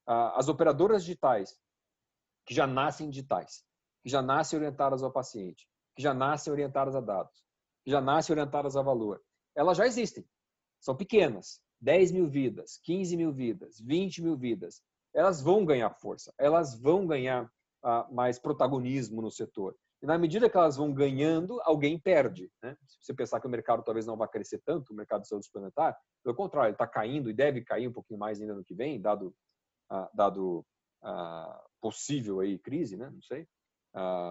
As 0.07 0.47
operadoras 0.47 1.03
digitais, 1.03 1.59
que 2.45 2.53
já 2.53 2.67
nascem 2.67 3.09
digitais, 3.09 3.63
que 4.03 4.09
já 4.09 4.21
nascem 4.21 4.57
orientadas 4.57 5.01
ao 5.01 5.11
paciente, 5.11 5.67
que 5.95 6.01
já 6.03 6.13
nascem 6.13 6.53
orientadas 6.53 6.95
a 6.95 7.01
dados, 7.01 7.43
que 7.83 7.91
já 7.91 7.99
nascem 7.99 8.33
orientadas 8.33 8.77
a 8.77 8.81
valor, 8.81 9.21
elas 9.55 9.77
já 9.77 9.87
existem. 9.87 10.25
São 10.79 10.95
pequenas, 10.95 11.61
10 11.81 12.11
mil 12.11 12.27
vidas, 12.27 12.79
15 12.83 13.17
mil 13.17 13.31
vidas, 13.31 13.79
20 13.79 14.21
mil 14.21 14.37
vidas. 14.37 14.81
Elas 15.13 15.41
vão 15.41 15.65
ganhar 15.65 15.89
força, 15.91 16.33
elas 16.37 16.79
vão 16.79 17.07
ganhar 17.07 17.45
uh, 17.45 18.13
mais 18.13 18.37
protagonismo 18.37 19.21
no 19.21 19.31
setor. 19.31 19.75
E 20.01 20.05
na 20.05 20.17
medida 20.17 20.49
que 20.49 20.57
elas 20.57 20.75
vão 20.75 20.93
ganhando, 20.93 21.59
alguém 21.63 21.97
perde. 21.97 22.51
Né? 22.61 22.75
Se 22.85 22.97
você 23.01 23.13
pensar 23.13 23.39
que 23.39 23.47
o 23.47 23.49
mercado 23.49 23.83
talvez 23.83 24.05
não 24.05 24.17
vá 24.17 24.27
crescer 24.27 24.61
tanto, 24.65 24.91
o 24.91 24.95
mercado 24.95 25.21
de 25.21 25.27
saúde 25.27 25.45
suplementar, 25.45 25.97
pelo 26.23 26.35
contrário, 26.35 26.67
ele 26.67 26.75
está 26.75 26.85
caindo 26.85 27.29
e 27.29 27.33
deve 27.33 27.63
cair 27.63 27.87
um 27.87 27.93
pouquinho 27.93 28.19
mais 28.19 28.41
ainda 28.41 28.53
no 28.53 28.63
que 28.63 28.75
vem, 28.75 29.01
dado, 29.01 29.33
uh, 29.91 30.07
dado 30.13 30.65
uh, 31.03 31.59
possível 31.81 32.39
aí 32.39 32.57
crise, 32.57 32.97
né? 32.97 33.09
não 33.09 33.21
sei. 33.21 33.47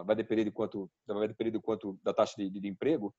vai 0.04 0.16
depender 0.16 0.44
de 0.44 0.50
quanto, 0.50 0.90
vai 1.06 1.28
depender 1.28 1.50
do 1.50 1.62
quanto 1.62 1.98
da 2.02 2.12
taxa 2.12 2.34
de, 2.36 2.50
de 2.50 2.68
emprego. 2.68 3.14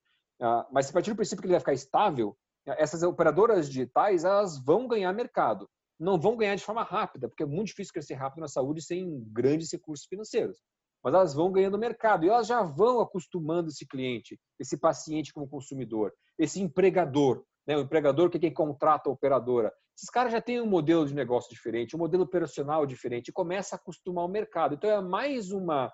mas 0.70 0.86
se 0.86 0.92
partir 0.92 1.10
do 1.10 1.16
princípio 1.16 1.42
que 1.42 1.46
ele 1.46 1.54
vai 1.54 1.60
ficar 1.60 1.72
estável, 1.72 2.36
essas 2.66 3.02
operadoras 3.02 3.68
digitais 3.68 4.24
elas 4.24 4.62
vão 4.62 4.86
ganhar 4.86 5.12
mercado. 5.12 5.68
Não 5.98 6.20
vão 6.20 6.36
ganhar 6.36 6.54
de 6.54 6.64
forma 6.64 6.82
rápida, 6.82 7.28
porque 7.28 7.42
é 7.42 7.46
muito 7.46 7.68
difícil 7.68 7.92
crescer 7.92 8.14
rápido 8.14 8.40
na 8.40 8.48
saúde 8.48 8.82
sem 8.82 9.24
grandes 9.32 9.72
recursos 9.72 10.06
financeiros 10.06 10.58
mas 11.06 11.14
elas 11.14 11.34
vão 11.34 11.52
ganhando 11.52 11.78
mercado 11.78 12.24
e 12.24 12.28
elas 12.28 12.48
já 12.48 12.64
vão 12.64 12.98
acostumando 12.98 13.68
esse 13.68 13.86
cliente, 13.86 14.40
esse 14.58 14.76
paciente 14.76 15.32
como 15.32 15.48
consumidor, 15.48 16.12
esse 16.36 16.60
empregador, 16.60 17.44
né? 17.66 17.76
o 17.76 17.80
empregador 17.80 18.30
que 18.30 18.36
é 18.36 18.40
quem 18.40 18.52
contrata 18.52 19.08
a 19.08 19.12
operadora. 19.12 19.72
Esses 19.96 20.10
caras 20.10 20.32
já 20.32 20.40
têm 20.40 20.60
um 20.60 20.66
modelo 20.66 21.06
de 21.06 21.14
negócio 21.14 21.50
diferente, 21.50 21.96
um 21.96 21.98
modelo 21.98 22.24
operacional 22.24 22.84
diferente 22.86 23.28
e 23.28 23.32
começa 23.32 23.74
a 23.74 23.78
acostumar 23.78 24.24
o 24.24 24.28
mercado. 24.28 24.74
Então 24.74 24.90
é 24.90 25.00
mais 25.00 25.50
uma 25.50 25.92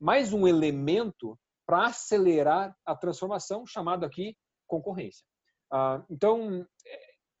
mais 0.00 0.32
um 0.32 0.48
elemento 0.48 1.38
para 1.64 1.86
acelerar 1.86 2.76
a 2.84 2.96
transformação, 2.96 3.64
chamado 3.64 4.04
aqui 4.04 4.36
concorrência. 4.66 5.24
Ah, 5.70 6.04
então 6.10 6.66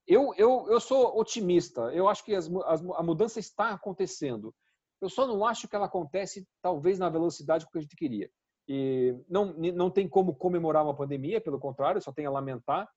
eu, 0.06 0.32
eu, 0.36 0.66
eu 0.68 0.80
sou 0.80 1.18
otimista. 1.18 1.82
Eu 1.92 2.08
acho 2.08 2.24
que 2.24 2.34
as, 2.34 2.50
as, 2.66 2.80
a 2.80 3.02
mudança 3.02 3.38
está 3.38 3.70
acontecendo. 3.70 4.54
Eu 5.00 5.08
só 5.08 5.26
não 5.26 5.44
acho 5.44 5.68
que 5.68 5.74
ela 5.74 5.86
acontece, 5.86 6.46
talvez, 6.60 6.98
na 6.98 7.08
velocidade 7.08 7.66
que 7.66 7.78
a 7.78 7.80
gente 7.80 7.96
queria. 7.96 8.30
E 8.68 9.14
não, 9.28 9.52
não 9.54 9.90
tem 9.90 10.08
como 10.08 10.34
comemorar 10.34 10.84
uma 10.84 10.96
pandemia, 10.96 11.40
pelo 11.40 11.58
contrário, 11.58 12.00
só 12.00 12.12
tem 12.12 12.26
a 12.26 12.30
lamentar. 12.30 12.88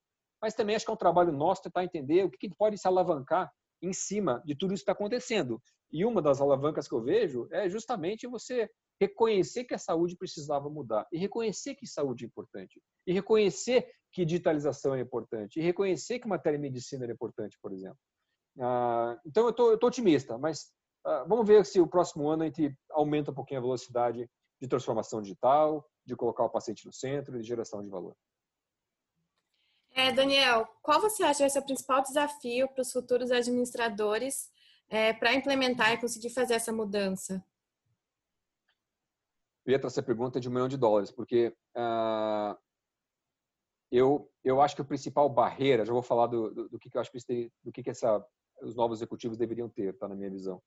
Mas 0.45 0.53
também 0.53 0.75
acho 0.75 0.85
que 0.85 0.91
é 0.91 0.93
um 0.93 0.97
trabalho 0.97 1.31
nosso 1.31 1.63
tentar 1.63 1.83
entender 1.83 2.23
o 2.23 2.29
que, 2.29 2.37
que 2.37 2.55
pode 2.55 2.77
se 2.77 2.87
alavancar 2.87 3.51
em 3.81 3.91
cima 3.91 4.43
de 4.45 4.53
tudo 4.53 4.75
isso 4.75 4.85
que 4.85 4.91
está 4.91 4.91
acontecendo. 4.91 5.59
E 5.91 6.05
uma 6.05 6.21
das 6.21 6.39
alavancas 6.39 6.87
que 6.87 6.93
eu 6.93 7.01
vejo 7.01 7.47
é 7.51 7.67
justamente 7.67 8.27
você 8.27 8.69
reconhecer 9.01 9.63
que 9.63 9.73
a 9.73 9.79
saúde 9.79 10.15
precisava 10.15 10.69
mudar 10.69 11.07
e 11.11 11.17
reconhecer 11.17 11.73
que 11.73 11.87
saúde 11.87 12.25
é 12.25 12.27
importante 12.27 12.79
e 13.07 13.11
reconhecer 13.11 13.91
que 14.11 14.23
digitalização 14.23 14.93
é 14.93 14.99
importante 14.99 15.59
e 15.59 15.63
reconhecer 15.63 16.19
que 16.19 16.27
matéria 16.27 16.59
medicina 16.59 17.07
é 17.07 17.11
importante, 17.11 17.57
por 17.59 17.73
exemplo. 17.73 17.97
Ah, 18.59 19.19
então 19.25 19.45
eu 19.45 19.49
estou 19.49 19.73
otimista, 19.73 20.37
mas 20.37 20.71
ah, 21.03 21.25
vamos 21.27 21.47
ver 21.47 21.65
se 21.65 21.81
o 21.81 21.87
próximo 21.87 22.29
ano 22.29 22.43
a 22.43 22.45
gente 22.45 22.71
aumenta 22.91 23.31
um 23.31 23.33
pouquinho 23.33 23.61
a 23.61 23.63
velocidade 23.63 24.29
de 24.61 24.67
transformação 24.67 25.23
digital, 25.23 25.83
de 26.05 26.15
colocar 26.15 26.43
o 26.43 26.51
paciente 26.51 26.85
no 26.85 26.93
centro 26.93 27.35
de 27.35 27.47
geração 27.47 27.81
de 27.81 27.89
valor. 27.89 28.15
É, 29.97 30.11
Daniel, 30.11 30.67
qual 30.81 30.99
você 30.99 31.23
acha 31.23 31.45
que 31.45 31.49
ser 31.49 31.59
o 31.59 31.65
principal 31.65 32.03
desafio 32.03 32.67
para 32.67 32.81
os 32.81 32.91
futuros 32.91 33.31
administradores 33.31 34.51
é, 34.89 35.13
para 35.13 35.33
implementar 35.33 35.93
e 35.93 35.97
conseguir 35.97 36.31
fazer 36.31 36.55
essa 36.55 36.73
mudança? 36.73 37.41
Eu 39.65 39.71
ia 39.71 39.79
trazer 39.79 39.93
essa 39.93 40.05
pergunta 40.05 40.37
de 40.37 40.49
um 40.49 40.51
milhão 40.51 40.67
de 40.67 40.75
dólares, 40.75 41.11
porque 41.11 41.55
uh, 41.77 42.57
eu, 43.89 44.29
eu 44.43 44.61
acho 44.61 44.75
que 44.75 44.81
a 44.81 44.85
principal 44.85 45.29
barreira, 45.29 45.85
já 45.85 45.93
vou 45.93 46.03
falar 46.03 46.27
do, 46.27 46.53
do, 46.53 46.69
do 46.69 46.77
que, 46.77 46.89
que 46.89 46.97
eu 46.97 47.01
acho 47.01 47.09
que, 47.09 47.51
do 47.63 47.71
que, 47.71 47.81
que 47.81 47.89
essa, 47.89 48.23
os 48.61 48.75
novos 48.75 48.99
executivos 48.99 49.37
deveriam 49.37 49.69
ter, 49.69 49.97
tá, 49.97 50.09
na 50.09 50.15
minha 50.15 50.29
visão. 50.29 50.61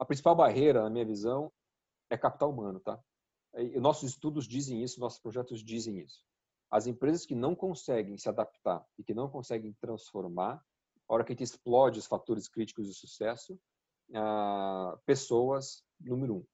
A 0.00 0.04
principal 0.04 0.34
barreira, 0.34 0.82
na 0.82 0.90
minha 0.90 1.04
visão, 1.04 1.50
é 2.10 2.18
capital 2.18 2.50
humano, 2.50 2.80
tá? 2.80 3.00
E 3.56 3.78
nossos 3.78 4.10
estudos 4.10 4.48
dizem 4.48 4.82
isso, 4.82 4.98
nossos 4.98 5.20
projetos 5.20 5.62
dizem 5.62 6.00
isso. 6.00 6.24
As 6.74 6.88
empresas 6.88 7.24
que 7.24 7.36
não 7.36 7.54
conseguem 7.54 8.18
se 8.18 8.28
adaptar 8.28 8.84
e 8.98 9.04
que 9.04 9.14
não 9.14 9.30
conseguem 9.30 9.72
transformar, 9.80 10.60
a 11.08 11.14
hora 11.14 11.22
que 11.22 11.32
a 11.32 11.34
gente 11.34 11.44
explode 11.44 12.00
os 12.00 12.06
fatores 12.06 12.48
críticos 12.48 12.88
de 12.88 12.94
sucesso, 12.94 13.56
ah, 14.12 14.98
pessoas, 15.06 15.84
número 16.00 16.38
um. 16.38 16.46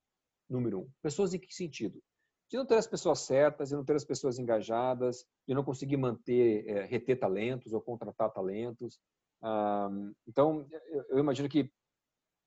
Número 0.47 0.81
um. 0.81 0.91
Pessoas 1.01 1.33
em 1.33 1.39
que 1.39 1.55
sentido? 1.55 2.03
De 2.51 2.59
não 2.59 2.67
ter 2.67 2.77
as 2.77 2.87
pessoas 2.87 3.21
certas, 3.21 3.71
de 3.71 3.77
não 3.77 3.83
ter 3.83 3.97
as 3.97 4.05
pessoas 4.05 4.39
engajadas, 4.39 5.25
de 5.49 5.55
não 5.55 5.65
conseguir 5.65 5.97
manter, 5.97 6.69
é, 6.69 6.85
reter 6.85 7.19
talentos 7.19 7.73
ou 7.73 7.81
contratar 7.81 8.31
talentos. 8.31 9.01
Ah, 9.41 9.89
então, 10.29 10.69
eu 11.09 11.19
imagino 11.19 11.49
que 11.49 11.73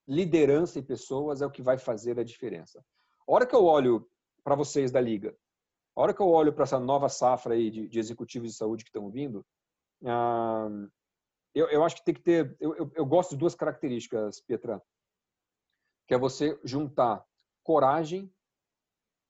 liderança 0.08 0.78
e 0.78 0.84
pessoas 0.84 1.42
é 1.42 1.46
o 1.48 1.52
que 1.52 1.64
vai 1.64 1.80
fazer 1.80 2.20
a 2.20 2.24
diferença. 2.24 2.86
A 3.28 3.34
hora 3.34 3.48
que 3.48 3.56
eu 3.56 3.66
olho 3.66 4.08
para 4.44 4.54
vocês 4.54 4.92
da 4.92 5.02
liga, 5.02 5.36
a 5.96 6.02
hora 6.02 6.14
que 6.14 6.22
eu 6.22 6.30
olho 6.30 6.54
para 6.54 6.64
essa 6.64 6.80
nova 6.80 7.10
safra 7.10 7.54
aí 7.54 7.70
de, 7.70 7.88
de, 7.88 8.00
executivos 8.00 8.52
de 8.52 8.58
saúde 8.58 8.84
que 8.84 8.90
estão 8.90 9.10
vindo, 9.10 9.46
ah, 10.06 10.68
eu, 11.54 11.68
eu, 11.70 11.84
acho 11.84 11.98
que 11.98 12.04
tem 12.04 12.14
que 12.14 12.22
ter. 12.22 12.56
Eu, 12.60 12.76
eu, 12.76 12.92
eu 12.96 13.06
gosto 13.06 13.32
de 13.32 13.38
duas 13.38 13.54
características, 13.54 14.42
Pietra, 14.42 14.82
que 16.08 16.14
é 16.14 16.18
você 16.18 16.60
juntar 16.64 17.24
coragem 17.64 18.34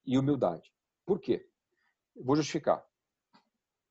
e 0.06 0.17
humildade. 0.17 0.71
Por 1.06 1.19
quê? 1.19 1.47
vou 2.15 2.36
justificar. 2.36 2.86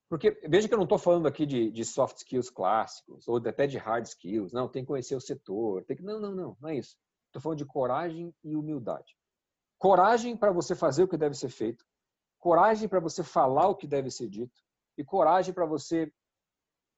Porque 0.08 0.30
veja 0.46 0.68
que 0.68 0.74
eu 0.74 0.78
não 0.78 0.84
estou 0.84 0.98
falando 0.98 1.26
aqui 1.26 1.46
de, 1.46 1.70
de, 1.70 1.84
soft 1.84 2.18
skills 2.18 2.50
clássicos 2.50 3.26
ou 3.26 3.38
até 3.38 3.66
de 3.66 3.78
hard 3.78 4.04
skills. 4.04 4.52
Não, 4.52 4.68
tem 4.68 4.82
que 4.82 4.88
conhecer 4.88 5.16
o 5.16 5.20
setor. 5.20 5.84
Tem 5.84 5.96
que... 5.96 6.02
Não, 6.02 6.20
não, 6.20 6.34
não, 6.34 6.56
não 6.60 6.68
é 6.68 6.76
isso. 6.76 6.96
Estou 7.26 7.40
falando 7.40 7.58
de 7.58 7.64
coragem 7.64 8.34
e 8.44 8.54
humildade. 8.54 9.16
Coragem 9.78 10.36
para 10.36 10.52
você 10.52 10.74
fazer 10.74 11.02
o 11.02 11.08
que 11.08 11.16
deve 11.16 11.34
ser 11.34 11.48
feito, 11.48 11.84
coragem 12.42 12.88
para 12.88 13.00
você 13.00 13.22
falar 13.22 13.68
o 13.68 13.76
que 13.76 13.86
deve 13.86 14.10
ser 14.10 14.28
dito 14.28 14.60
e 14.98 15.04
coragem 15.04 15.54
para 15.54 15.64
você 15.64 16.12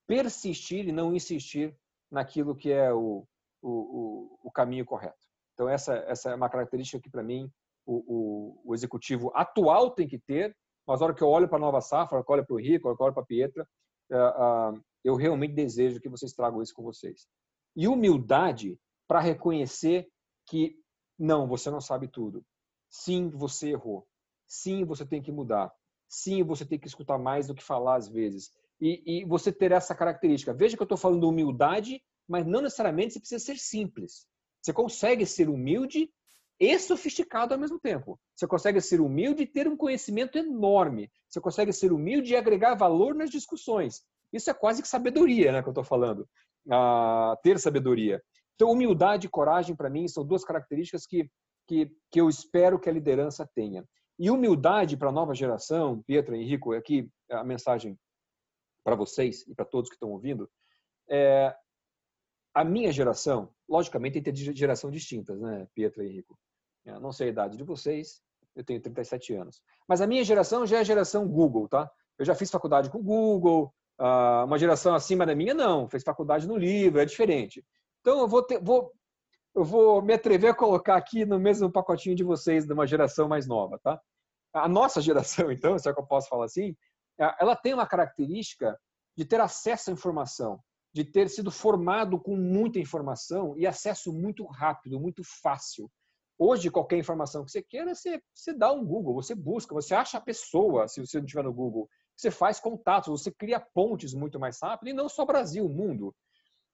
persistir 0.06 0.88
e 0.88 0.92
não 0.92 1.14
insistir 1.14 1.76
naquilo 2.10 2.56
que 2.56 2.72
é 2.72 2.92
o, 2.92 3.26
o, 3.62 4.38
o 4.42 4.50
caminho 4.50 4.84
correto. 4.84 5.28
Então 5.52 5.68
essa, 5.68 5.94
essa 6.08 6.30
é 6.30 6.34
uma 6.34 6.48
característica 6.48 7.00
que 7.00 7.10
para 7.10 7.22
mim 7.22 7.48
o, 7.86 7.94
o, 7.94 8.62
o 8.64 8.74
executivo 8.74 9.30
atual 9.34 9.90
tem 9.90 10.08
que 10.08 10.18
ter 10.18 10.56
mas 10.86 11.00
na 11.00 11.06
hora 11.06 11.14
que 11.14 11.22
eu 11.22 11.28
olho 11.28 11.48
para 11.48 11.56
a 11.56 11.60
nova 11.60 11.80
safra, 11.80 12.22
que 12.22 12.30
eu 12.30 12.34
olho 12.34 12.46
para 12.46 12.54
o 12.54 12.58
Rico, 12.58 12.94
que 12.94 13.02
eu 13.02 13.06
olho 13.06 13.14
para 13.14 13.22
a 13.22 13.26
Pietra, 13.26 13.66
é, 14.10 14.16
eu 15.02 15.16
realmente 15.16 15.54
desejo 15.54 16.00
que 16.00 16.08
vocês 16.08 16.32
tragam 16.32 16.62
isso 16.62 16.74
com 16.74 16.82
vocês. 16.82 17.26
E 17.74 17.88
humildade 17.88 18.78
para 19.08 19.20
reconhecer 19.20 20.06
que 20.46 20.76
não, 21.18 21.46
você 21.46 21.70
não 21.70 21.80
sabe 21.80 22.08
tudo. 22.08 22.44
Sim, 22.90 23.30
você 23.30 23.70
errou. 23.70 24.06
Sim, 24.46 24.84
você 24.84 25.04
tem 25.04 25.22
que 25.22 25.32
mudar. 25.32 25.72
Sim, 26.08 26.42
você 26.42 26.64
tem 26.64 26.78
que 26.78 26.86
escutar 26.86 27.18
mais 27.18 27.46
do 27.46 27.54
que 27.54 27.62
falar 27.62 27.96
às 27.96 28.08
vezes. 28.08 28.50
E, 28.80 29.02
e 29.04 29.24
você 29.24 29.52
ter 29.52 29.72
essa 29.72 29.94
característica. 29.94 30.52
Veja 30.52 30.76
que 30.76 30.82
eu 30.82 30.86
estou 30.86 30.98
falando 30.98 31.28
humildade, 31.28 32.02
mas 32.28 32.46
não 32.46 32.60
necessariamente 32.60 33.14
você 33.14 33.20
precisa 33.20 33.44
ser 33.44 33.58
simples. 33.58 34.26
Você 34.62 34.72
consegue 34.72 35.26
ser 35.26 35.48
humilde 35.48 36.10
e 36.58 36.78
sofisticado 36.78 37.54
ao 37.54 37.60
mesmo 37.60 37.78
tempo. 37.78 38.18
Você 38.34 38.46
consegue 38.46 38.80
ser 38.80 39.00
humilde 39.00 39.42
e 39.42 39.46
ter 39.46 39.68
um 39.68 39.76
conhecimento 39.76 40.38
enorme. 40.38 41.10
Você 41.28 41.40
consegue 41.40 41.72
ser 41.72 41.92
humilde 41.92 42.32
e 42.32 42.36
agregar 42.36 42.74
valor 42.74 43.14
nas 43.14 43.30
discussões. 43.30 44.02
Isso 44.32 44.50
é 44.50 44.54
quase 44.54 44.82
que 44.82 44.88
sabedoria, 44.88 45.52
né, 45.52 45.62
que 45.62 45.68
eu 45.68 45.72
estou 45.72 45.84
falando. 45.84 46.28
Ah, 46.70 47.36
ter 47.42 47.58
sabedoria. 47.58 48.22
Então, 48.54 48.70
humildade 48.70 49.26
e 49.26 49.30
coragem, 49.30 49.74
para 49.74 49.90
mim, 49.90 50.06
são 50.08 50.24
duas 50.24 50.44
características 50.44 51.06
que, 51.06 51.28
que, 51.66 51.90
que 52.10 52.20
eu 52.20 52.28
espero 52.28 52.78
que 52.78 52.88
a 52.88 52.92
liderança 52.92 53.48
tenha. 53.54 53.84
E 54.18 54.30
humildade 54.30 54.96
para 54.96 55.08
a 55.08 55.12
nova 55.12 55.34
geração, 55.34 56.02
Pietro, 56.02 56.34
Henrico, 56.34 56.72
aqui 56.72 57.08
a 57.30 57.42
mensagem 57.42 57.98
para 58.84 58.94
vocês 58.94 59.46
e 59.48 59.54
para 59.54 59.64
todos 59.64 59.88
que 59.88 59.96
estão 59.96 60.10
ouvindo, 60.10 60.48
é, 61.08 61.54
a 62.54 62.64
minha 62.64 62.92
geração, 62.92 63.50
logicamente, 63.68 64.20
tem 64.20 64.34
geração 64.34 64.90
distintas, 64.90 65.40
né, 65.40 65.66
Pietro 65.74 66.02
e 66.02 66.08
Henrico? 66.08 66.38
Eu 66.84 67.00
não 67.00 67.12
sei 67.12 67.28
a 67.28 67.30
idade 67.30 67.56
de 67.56 67.64
vocês, 67.64 68.22
eu 68.54 68.62
tenho 68.62 68.80
37 68.80 69.34
anos. 69.34 69.60
Mas 69.88 70.00
a 70.00 70.06
minha 70.06 70.22
geração 70.22 70.66
já 70.66 70.76
é 70.76 70.80
a 70.80 70.84
geração 70.84 71.26
Google, 71.26 71.68
tá? 71.68 71.90
Eu 72.18 72.24
já 72.24 72.34
fiz 72.34 72.50
faculdade 72.50 72.90
com 72.90 73.02
Google, 73.02 73.74
uh, 73.98 74.44
uma 74.44 74.58
geração 74.58 74.94
acima 74.94 75.26
da 75.26 75.34
minha 75.34 75.54
não, 75.54 75.88
fez 75.88 76.04
faculdade 76.04 76.46
no 76.46 76.56
livro, 76.56 77.00
é 77.00 77.04
diferente. 77.04 77.64
Então 78.00 78.20
eu 78.20 78.28
vou, 78.28 78.42
ter, 78.42 78.62
vou, 78.62 78.92
eu 79.54 79.64
vou 79.64 80.02
me 80.02 80.14
atrever 80.14 80.50
a 80.50 80.54
colocar 80.54 80.96
aqui 80.96 81.24
no 81.24 81.38
mesmo 81.38 81.70
pacotinho 81.70 82.16
de 82.16 82.24
vocês 82.24 82.66
de 82.66 82.72
uma 82.72 82.86
geração 82.86 83.28
mais 83.28 83.46
nova, 83.46 83.78
tá? 83.78 84.00
A 84.52 84.68
nossa 84.68 85.00
geração, 85.02 85.50
então, 85.50 85.78
se 85.78 85.88
é 85.88 85.92
que 85.92 86.00
eu 86.00 86.06
posso 86.06 86.28
falar 86.28 86.46
assim, 86.46 86.76
ela 87.18 87.54
tem 87.54 87.74
uma 87.74 87.86
característica 87.86 88.78
de 89.16 89.24
ter 89.24 89.40
acesso 89.40 89.90
à 89.90 89.92
informação, 89.92 90.58
de 90.92 91.04
ter 91.04 91.28
sido 91.28 91.50
formado 91.50 92.20
com 92.20 92.36
muita 92.36 92.78
informação 92.80 93.56
e 93.56 93.66
acesso 93.66 94.12
muito 94.12 94.44
rápido, 94.46 95.00
muito 95.00 95.22
fácil. 95.42 95.90
Hoje, 96.36 96.68
qualquer 96.68 96.98
informação 96.98 97.44
que 97.44 97.52
você 97.52 97.62
queira, 97.62 97.94
você, 97.94 98.20
você 98.34 98.52
dá 98.52 98.72
um 98.72 98.84
Google, 98.84 99.14
você 99.14 99.36
busca, 99.36 99.72
você 99.72 99.94
acha 99.94 100.18
a 100.18 100.20
pessoa, 100.20 100.88
se 100.88 101.00
você 101.00 101.18
não 101.18 101.24
estiver 101.24 101.44
no 101.44 101.52
Google. 101.52 101.88
Você 102.16 102.30
faz 102.30 102.58
contatos, 102.58 103.08
você 103.08 103.30
cria 103.30 103.60
pontes 103.60 104.14
muito 104.14 104.38
mais 104.38 104.58
rápido, 104.60 104.88
e 104.88 104.92
não 104.92 105.08
só 105.08 105.24
Brasil, 105.24 105.68
mundo. 105.68 106.14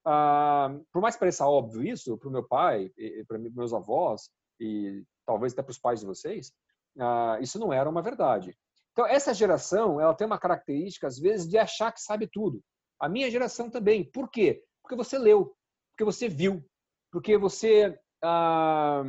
Ah, 0.05 0.75
por 0.93 1.03
mais 1.03 1.15
que 1.15 1.21
pareça 1.21 1.47
óbvio 1.47 1.83
isso, 1.83 2.17
para 2.17 2.29
o 2.29 2.33
meu 2.33 2.47
pai, 2.47 2.91
para 3.29 3.39
meus 3.39 3.73
avós, 3.73 4.31
e 4.59 5.05
talvez 5.27 5.53
até 5.53 5.63
para 5.63 5.71
os 5.71 5.79
pais 5.79 6.01
de 6.01 6.07
vocês, 6.07 6.53
ah, 6.99 7.39
isso 7.41 7.59
não 7.59 7.73
era 7.73 7.89
uma 7.89 8.03
verdade. 8.03 8.57
Então, 8.93 9.07
essa 9.07 9.33
geração, 9.33 10.01
ela 10.01 10.15
tem 10.15 10.27
uma 10.27 10.39
característica, 10.39 11.07
às 11.07 11.19
vezes, 11.19 11.49
de 11.49 11.57
achar 11.57 11.93
que 11.93 12.01
sabe 12.01 12.27
tudo. 12.27 12.63
A 12.99 13.09
minha 13.09 13.31
geração 13.31 13.71
também. 13.71 14.05
Por 14.11 14.31
quê? 14.31 14.63
Porque 14.83 14.97
você 14.97 15.19
leu, 15.19 15.55
porque 15.93 16.05
você 16.05 16.29
viu, 16.29 16.65
porque 17.11 17.39
você 17.39 17.99
ah, 18.23 19.03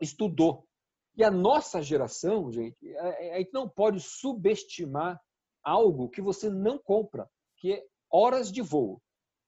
estudou. 0.00 0.64
E 1.16 1.22
a 1.22 1.30
nossa 1.30 1.82
geração, 1.82 2.50
gente, 2.50 2.96
a 2.96 3.38
gente 3.38 3.52
não 3.52 3.68
pode 3.68 4.00
subestimar 4.00 5.20
algo 5.62 6.08
que 6.08 6.22
você 6.22 6.48
não 6.48 6.78
compra, 6.78 7.28
que 7.58 7.74
é 7.74 7.84
horas 8.10 8.50
de 8.50 8.62
voo. 8.62 9.00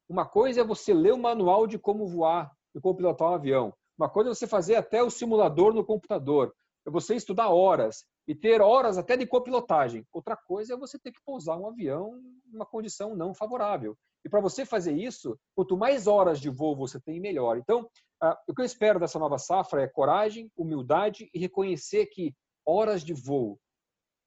Uma 0.09 0.27
coisa 0.27 0.61
é 0.61 0.65
você 0.65 0.93
ler 0.93 1.13
o 1.13 1.19
manual 1.19 1.67
de 1.67 1.79
como 1.79 2.07
voar 2.07 2.53
e 2.75 2.81
como 2.81 2.97
pilotar 2.97 3.31
um 3.31 3.35
avião. 3.35 3.75
Uma 3.97 4.09
coisa 4.09 4.31
é 4.31 4.35
você 4.35 4.47
fazer 4.47 4.75
até 4.75 5.03
o 5.03 5.11
simulador 5.11 5.73
no 5.73 5.85
computador. 5.85 6.55
É 6.87 6.91
você 6.91 7.15
estudar 7.15 7.49
horas 7.49 8.05
e 8.27 8.35
ter 8.35 8.61
horas 8.61 8.99
até 8.99 9.17
de 9.17 9.27
copilotagem. 9.27 10.07
Outra 10.13 10.37
coisa 10.37 10.75
é 10.75 10.77
você 10.77 10.99
ter 10.99 11.13
que 11.13 11.21
pousar 11.25 11.57
um 11.57 11.67
avião 11.67 12.17
em 12.19 12.55
uma 12.55 12.67
condição 12.67 13.15
não 13.17 13.35
favorável. 13.35 13.97
E 14.25 14.29
para 14.29 14.41
você 14.41 14.65
fazer 14.65 14.93
isso, 14.93 15.39
quanto 15.55 15.77
mais 15.77 16.07
horas 16.07 16.41
de 16.41 16.49
voo 16.49 16.75
você 16.75 16.99
tem, 17.01 17.21
melhor. 17.21 17.59
Então, 17.59 17.89
ah, 18.21 18.39
o 18.49 18.55
que 18.55 18.63
eu 18.63 18.65
espero 18.65 18.99
dessa 18.99 19.19
nova 19.19 19.39
safra 19.39 19.83
é 19.83 19.89
coragem, 19.89 20.51
humildade 20.57 21.31
e 21.33 21.39
reconhecer 21.39 22.07
que 22.07 22.35
horas 22.67 23.03
de 23.03 23.13
voo, 23.13 23.59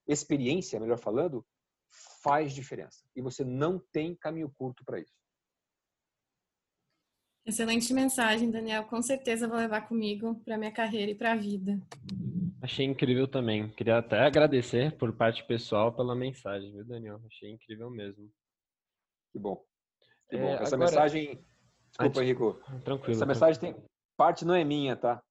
experiência, 0.07 0.79
melhor 0.79 0.99
falando, 0.99 1.43
faz 2.21 2.53
diferença. 2.53 3.03
E 3.15 3.21
você 3.21 3.43
não 3.43 3.81
tem 3.91 4.15
caminho 4.15 4.51
curto 4.55 4.83
para 4.85 4.99
isso. 4.99 5.13
Excelente 7.47 7.93
mensagem, 7.93 8.51
Daniel. 8.51 8.83
Com 8.83 9.01
certeza 9.01 9.47
vou 9.47 9.57
levar 9.57 9.87
comigo 9.87 10.35
para 10.43 10.57
minha 10.57 10.71
carreira 10.71 11.11
e 11.11 11.15
para 11.15 11.31
a 11.31 11.35
vida. 11.35 11.81
Achei 12.61 12.85
incrível 12.85 13.25
também. 13.25 13.69
Queria 13.69 13.99
até 13.99 14.19
agradecer 14.19 14.97
por 14.97 15.13
parte 15.13 15.45
pessoal 15.45 15.93
pela 15.93 16.13
mensagem, 16.13 16.73
viu, 16.73 16.83
Daniel? 16.83 17.21
Achei 17.25 17.49
incrível 17.49 17.89
mesmo. 17.89 18.29
Que 19.31 19.39
bom. 19.39 19.63
Que 20.29 20.35
é, 20.35 20.41
bom. 20.41 20.53
Essa 20.55 20.75
agora... 20.75 20.91
mensagem. 20.91 21.45
Desculpa, 21.89 22.21
Henrico. 22.21 22.53
Tranquilo. 22.83 23.15
Essa 23.15 23.25
mensagem 23.25 23.61
tem. 23.61 23.75
Parte 24.17 24.43
não 24.43 24.53
é 24.53 24.65
minha, 24.65 24.97
tá? 24.97 25.23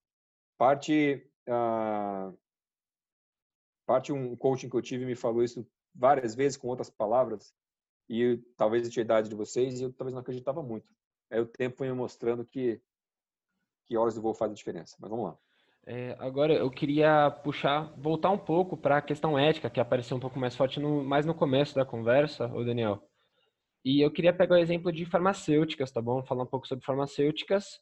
Parte. 0.57 1.23
Uh... 1.47 2.35
Parte 3.85 4.11
um 4.11 4.35
coaching 4.35 4.71
que 4.71 4.77
eu 4.77 4.83
tive 4.83 5.05
me 5.05 5.15
falou 5.15 5.45
isso 5.45 5.69
várias 5.95 6.35
vezes 6.35 6.57
com 6.57 6.69
outras 6.69 6.91
palavras 6.91 7.55
e 8.09 8.39
talvez 8.57 8.85
eu 8.85 8.91
tinha 8.91 9.05
idade 9.05 9.29
de 9.29 9.35
vocês 9.35 9.79
e 9.79 9.85
eu 9.85 9.93
talvez 9.93 10.15
não 10.15 10.23
acreditava 10.23 10.63
muito. 10.63 10.87
Aí 11.31 11.41
o 11.41 11.47
tempo 11.47 11.79
foi 11.79 11.89
me 11.89 11.95
mostrando 11.95 12.45
que 12.45 12.81
que 13.87 13.97
horas 13.97 14.15
de 14.15 14.21
voo 14.21 14.35
faz 14.35 14.51
a 14.51 14.55
diferença. 14.55 14.97
Mas 15.01 15.11
vamos 15.11 15.27
lá. 15.27 15.39
É, 15.87 16.17
agora 16.19 16.53
eu 16.53 16.69
queria 16.69 17.31
puxar, 17.31 17.95
voltar 17.97 18.31
um 18.31 18.39
pouco 18.39 18.77
para 18.77 18.99
a 18.99 19.03
questão 19.03 19.39
ética 19.39 19.71
que 19.71 19.79
apareceu 19.79 20.17
um 20.17 20.21
pouco 20.21 20.39
mais 20.39 20.57
forte 20.57 20.81
no, 20.81 21.05
mais 21.05 21.25
no 21.25 21.33
começo 21.35 21.77
da 21.77 21.85
conversa, 21.85 22.47
o 22.49 22.65
Daniel. 22.65 23.09
E 23.85 24.01
eu 24.01 24.11
queria 24.11 24.33
pegar 24.33 24.57
o 24.57 24.59
exemplo 24.59 24.91
de 24.91 25.07
farmacêuticas, 25.07 25.93
tá 25.93 26.03
bom? 26.03 26.25
Falar 26.25 26.43
um 26.43 26.49
pouco 26.49 26.67
sobre 26.67 26.85
farmacêuticas, 26.85 27.79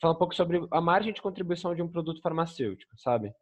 falar 0.00 0.14
um 0.14 0.18
pouco 0.18 0.34
sobre 0.34 0.66
a 0.68 0.80
margem 0.80 1.12
de 1.12 1.22
contribuição 1.22 1.76
de 1.76 1.82
um 1.82 1.88
produto 1.88 2.20
farmacêutico, 2.20 2.98
sabe? 2.98 3.32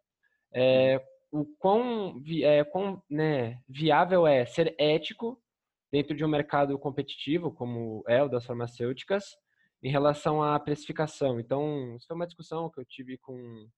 É, 0.52 1.02
o 1.30 1.46
quão, 1.58 2.22
é, 2.42 2.62
quão 2.64 3.02
né, 3.08 3.58
viável 3.66 4.26
é 4.26 4.44
ser 4.44 4.74
ético 4.78 5.40
dentro 5.90 6.14
de 6.14 6.22
um 6.22 6.28
mercado 6.28 6.78
competitivo, 6.78 7.50
como 7.50 8.04
é 8.06 8.22
o 8.22 8.28
das 8.28 8.44
farmacêuticas, 8.44 9.24
em 9.82 9.90
relação 9.90 10.42
à 10.42 10.58
precificação. 10.60 11.40
Então, 11.40 11.96
isso 11.96 12.06
foi 12.06 12.14
uma 12.14 12.26
discussão 12.26 12.70
que 12.70 12.80
eu 12.80 12.84
tive 12.84 13.18
com, 13.18 13.68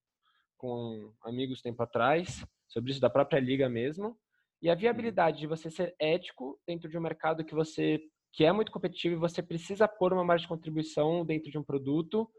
com 0.57 1.13
amigos 1.23 1.61
tempo 1.61 1.81
atrás, 1.81 2.45
sobre 2.67 2.91
isso 2.91 3.01
da 3.01 3.09
própria 3.09 3.39
liga 3.39 3.67
mesmo, 3.67 4.17
e 4.61 4.69
a 4.69 4.73
uhum. 4.73 4.79
viabilidade 4.79 5.39
de 5.39 5.47
você 5.47 5.69
ser 5.69 5.95
ético 5.99 6.59
dentro 6.67 6.89
de 6.89 6.97
um 6.97 7.01
mercado 7.01 7.43
que 7.43 7.55
você 7.55 7.99
que 8.33 8.43
é 8.43 8.51
muito 8.51 8.69
competitivo 8.69 9.15
e 9.15 9.17
você 9.17 9.41
precisa 9.41 9.87
pôr 9.87 10.11
uma 10.11 10.23
margem 10.23 10.43
de 10.43 10.49
contribuição 10.49 11.25
dentro 11.25 11.49
de 11.49 11.57
um 11.57 11.63
produto 11.63 12.29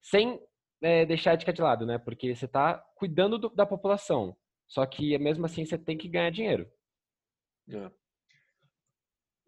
sem 0.00 0.40
é, 0.80 1.04
deixar 1.04 1.32
a 1.32 1.34
ética 1.34 1.52
de 1.52 1.60
lado, 1.60 1.84
né? 1.84 1.98
Porque 1.98 2.36
você 2.36 2.44
está 2.44 2.78
cuidando 2.94 3.36
do, 3.36 3.48
da 3.48 3.66
população, 3.66 4.36
só 4.68 4.86
que 4.86 5.18
mesmo 5.18 5.44
assim 5.44 5.64
você 5.64 5.76
tem 5.76 5.98
que 5.98 6.08
ganhar 6.08 6.30
dinheiro. 6.30 6.70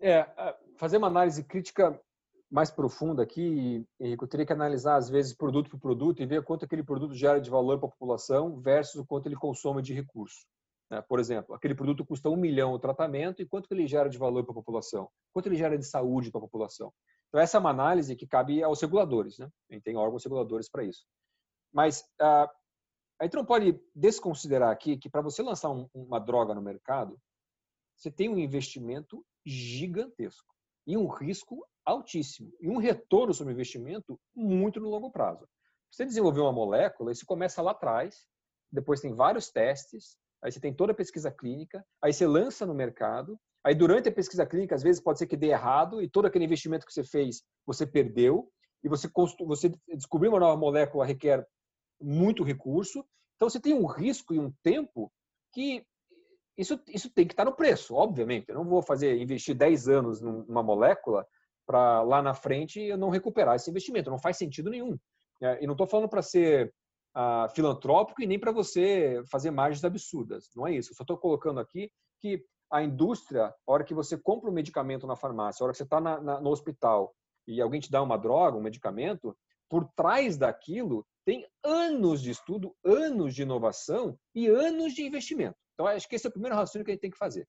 É. 0.00 0.10
é 0.10 0.56
fazer 0.76 0.96
uma 0.96 1.06
análise 1.06 1.44
crítica 1.44 2.00
mais 2.50 2.70
profunda 2.70 3.22
aqui, 3.22 3.86
Henrique, 4.00 4.24
eu 4.24 4.28
teria 4.28 4.44
que 4.44 4.52
analisar, 4.52 4.96
às 4.96 5.08
vezes, 5.08 5.32
produto 5.32 5.70
por 5.70 5.78
produto 5.78 6.20
e 6.20 6.26
ver 6.26 6.42
quanto 6.42 6.64
aquele 6.64 6.82
produto 6.82 7.14
gera 7.14 7.40
de 7.40 7.48
valor 7.48 7.78
para 7.78 7.88
a 7.88 7.92
população 7.92 8.60
versus 8.60 8.96
o 8.96 9.06
quanto 9.06 9.26
ele 9.26 9.36
consome 9.36 9.80
de 9.80 9.94
recurso. 9.94 10.44
Né? 10.90 11.00
Por 11.02 11.20
exemplo, 11.20 11.54
aquele 11.54 11.76
produto 11.76 12.04
custa 12.04 12.28
um 12.28 12.36
milhão 12.36 12.72
o 12.72 12.78
tratamento 12.78 13.40
e 13.40 13.46
quanto 13.46 13.72
ele 13.72 13.86
gera 13.86 14.08
de 14.08 14.18
valor 14.18 14.42
para 14.42 14.50
a 14.50 14.54
população? 14.54 15.08
Quanto 15.32 15.46
ele 15.46 15.56
gera 15.56 15.78
de 15.78 15.84
saúde 15.84 16.32
para 16.32 16.38
a 16.38 16.42
população? 16.42 16.92
Então, 17.28 17.40
essa 17.40 17.56
é 17.56 17.60
uma 17.60 17.70
análise 17.70 18.16
que 18.16 18.26
cabe 18.26 18.60
aos 18.64 18.80
reguladores. 18.80 19.38
Né? 19.38 19.48
Gente 19.70 19.84
tem 19.84 19.96
órgãos 19.96 20.24
reguladores 20.24 20.68
para 20.68 20.82
isso. 20.82 21.06
Mas 21.72 22.04
ah, 22.20 22.50
a 23.20 23.24
gente 23.24 23.36
não 23.36 23.44
pode 23.44 23.80
desconsiderar 23.94 24.72
aqui 24.72 24.96
que 24.96 25.08
para 25.08 25.22
você 25.22 25.40
lançar 25.40 25.70
um, 25.70 25.88
uma 25.94 26.18
droga 26.18 26.52
no 26.52 26.60
mercado, 26.60 27.16
você 27.94 28.10
tem 28.10 28.28
um 28.28 28.38
investimento 28.38 29.24
gigantesco 29.46 30.52
e 30.86 30.96
um 30.96 31.06
risco 31.06 31.64
altíssimo 31.84 32.52
e 32.60 32.68
um 32.68 32.76
retorno 32.76 33.32
sobre 33.34 33.52
o 33.52 33.54
investimento 33.54 34.18
muito 34.34 34.80
no 34.80 34.88
longo 34.88 35.10
prazo. 35.10 35.48
Você 35.90 36.04
desenvolver 36.04 36.40
uma 36.40 36.52
molécula, 36.52 37.12
isso 37.12 37.26
começa 37.26 37.60
lá 37.62 37.72
atrás, 37.72 38.26
depois 38.70 39.00
tem 39.00 39.14
vários 39.14 39.50
testes, 39.50 40.16
aí 40.42 40.52
você 40.52 40.60
tem 40.60 40.74
toda 40.74 40.92
a 40.92 40.94
pesquisa 40.94 41.30
clínica, 41.30 41.84
aí 42.02 42.12
você 42.12 42.26
lança 42.26 42.64
no 42.64 42.74
mercado, 42.74 43.38
aí 43.64 43.74
durante 43.74 44.08
a 44.08 44.12
pesquisa 44.12 44.46
clínica, 44.46 44.74
às 44.74 44.82
vezes 44.82 45.02
pode 45.02 45.18
ser 45.18 45.26
que 45.26 45.36
dê 45.36 45.48
errado 45.48 46.00
e 46.00 46.08
todo 46.08 46.26
aquele 46.26 46.44
investimento 46.44 46.86
que 46.86 46.92
você 46.92 47.04
fez, 47.04 47.42
você 47.66 47.86
perdeu, 47.86 48.48
e 48.82 48.88
você, 48.88 49.08
você 49.46 49.72
descobrir 49.94 50.28
uma 50.28 50.40
nova 50.40 50.56
molécula 50.56 51.04
requer 51.04 51.46
muito 52.00 52.42
recurso, 52.42 53.04
então 53.36 53.48
você 53.48 53.60
tem 53.60 53.74
um 53.74 53.86
risco 53.86 54.34
e 54.34 54.38
um 54.38 54.52
tempo 54.62 55.12
que 55.52 55.84
isso, 56.60 56.78
isso 56.88 57.10
tem 57.10 57.26
que 57.26 57.32
estar 57.32 57.44
no 57.44 57.54
preço, 57.54 57.94
obviamente. 57.94 58.48
Eu 58.48 58.56
não 58.56 58.64
vou 58.64 58.82
fazer 58.82 59.16
investir 59.16 59.54
10 59.54 59.88
anos 59.88 60.20
numa 60.20 60.62
molécula 60.62 61.26
para 61.66 62.02
lá 62.02 62.20
na 62.20 62.34
frente 62.34 62.80
eu 62.80 62.98
não 62.98 63.08
recuperar 63.08 63.56
esse 63.56 63.70
investimento. 63.70 64.10
Não 64.10 64.18
faz 64.18 64.36
sentido 64.36 64.68
nenhum. 64.68 64.98
É, 65.42 65.62
e 65.62 65.66
não 65.66 65.72
estou 65.72 65.86
falando 65.86 66.08
para 66.08 66.20
ser 66.20 66.72
ah, 67.14 67.48
filantrópico 67.54 68.22
e 68.22 68.26
nem 68.26 68.38
para 68.38 68.52
você 68.52 69.22
fazer 69.30 69.50
margens 69.50 69.84
absurdas. 69.84 70.50
Não 70.54 70.66
é 70.66 70.74
isso. 70.74 70.92
Eu 70.92 70.96
só 70.96 71.02
estou 71.02 71.16
colocando 71.16 71.60
aqui 71.60 71.90
que 72.20 72.44
a 72.70 72.82
indústria, 72.82 73.46
a 73.46 73.54
hora 73.66 73.82
que 73.82 73.94
você 73.94 74.18
compra 74.18 74.50
um 74.50 74.52
medicamento 74.52 75.06
na 75.06 75.16
farmácia, 75.16 75.62
a 75.62 75.64
hora 75.64 75.72
que 75.72 75.78
você 75.78 75.84
está 75.84 76.00
no 76.00 76.50
hospital 76.50 77.14
e 77.46 77.60
alguém 77.60 77.80
te 77.80 77.90
dá 77.90 78.02
uma 78.02 78.18
droga, 78.18 78.58
um 78.58 78.62
medicamento, 78.62 79.34
por 79.68 79.88
trás 79.96 80.36
daquilo 80.36 81.06
tem 81.24 81.46
anos 81.64 82.20
de 82.20 82.30
estudo, 82.30 82.74
anos 82.84 83.34
de 83.34 83.42
inovação 83.42 84.18
e 84.34 84.46
anos 84.46 84.94
de 84.94 85.02
investimento. 85.02 85.56
Então, 85.74 85.86
acho 85.86 86.08
que 86.08 86.16
esse 86.16 86.26
é 86.26 86.28
o 86.28 86.32
primeiro 86.32 86.56
raciocínio 86.56 86.84
que 86.84 86.90
a 86.90 86.94
gente 86.94 87.02
tem 87.02 87.10
que 87.10 87.18
fazer. 87.18 87.48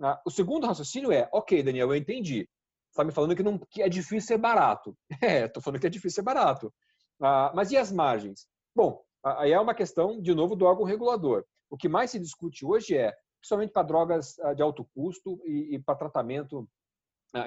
Ah, 0.00 0.20
o 0.26 0.30
segundo 0.30 0.66
raciocínio 0.66 1.12
é, 1.12 1.28
ok, 1.32 1.62
Daniel, 1.62 1.88
eu 1.88 1.96
entendi 1.96 2.48
está 2.94 3.04
me 3.04 3.12
falando 3.12 3.34
que, 3.34 3.42
não, 3.42 3.58
que 3.58 3.82
é 3.82 3.88
difícil 3.88 4.28
ser 4.28 4.38
barato. 4.38 4.96
É, 5.22 5.46
estou 5.46 5.62
falando 5.62 5.80
que 5.80 5.86
é 5.86 5.90
difícil 5.90 6.16
ser 6.16 6.22
barato. 6.22 6.72
Ah, 7.20 7.52
mas 7.54 7.70
e 7.72 7.76
as 7.76 7.92
margens? 7.92 8.46
Bom, 8.74 9.04
aí 9.22 9.52
é 9.52 9.60
uma 9.60 9.74
questão, 9.74 10.20
de 10.20 10.34
novo, 10.34 10.54
do 10.56 10.64
órgão 10.64 10.84
regulador. 10.84 11.44
O 11.68 11.76
que 11.76 11.88
mais 11.88 12.10
se 12.10 12.20
discute 12.20 12.64
hoje 12.64 12.96
é, 12.96 13.12
principalmente 13.40 13.72
para 13.72 13.82
drogas 13.82 14.38
ah, 14.38 14.54
de 14.54 14.62
alto 14.62 14.84
custo 14.94 15.40
e, 15.44 15.78
para 15.80 15.96
tratamento 15.96 16.68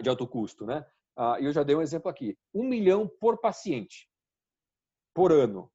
de 0.04 0.10
alto 0.10 0.28
custo, 0.28 0.66
né? 0.66 0.86
E 1.40 1.46
eu 1.46 1.54
já 1.54 1.64
dei 1.64 1.76
um 1.76 1.82
exemplo 1.82 2.10
aqui. 2.12 2.38
Um 2.54 2.64
milhão 2.64 3.10
por 3.22 3.40
paciente, 3.40 4.10
por 5.14 5.32
ano. 5.32 5.72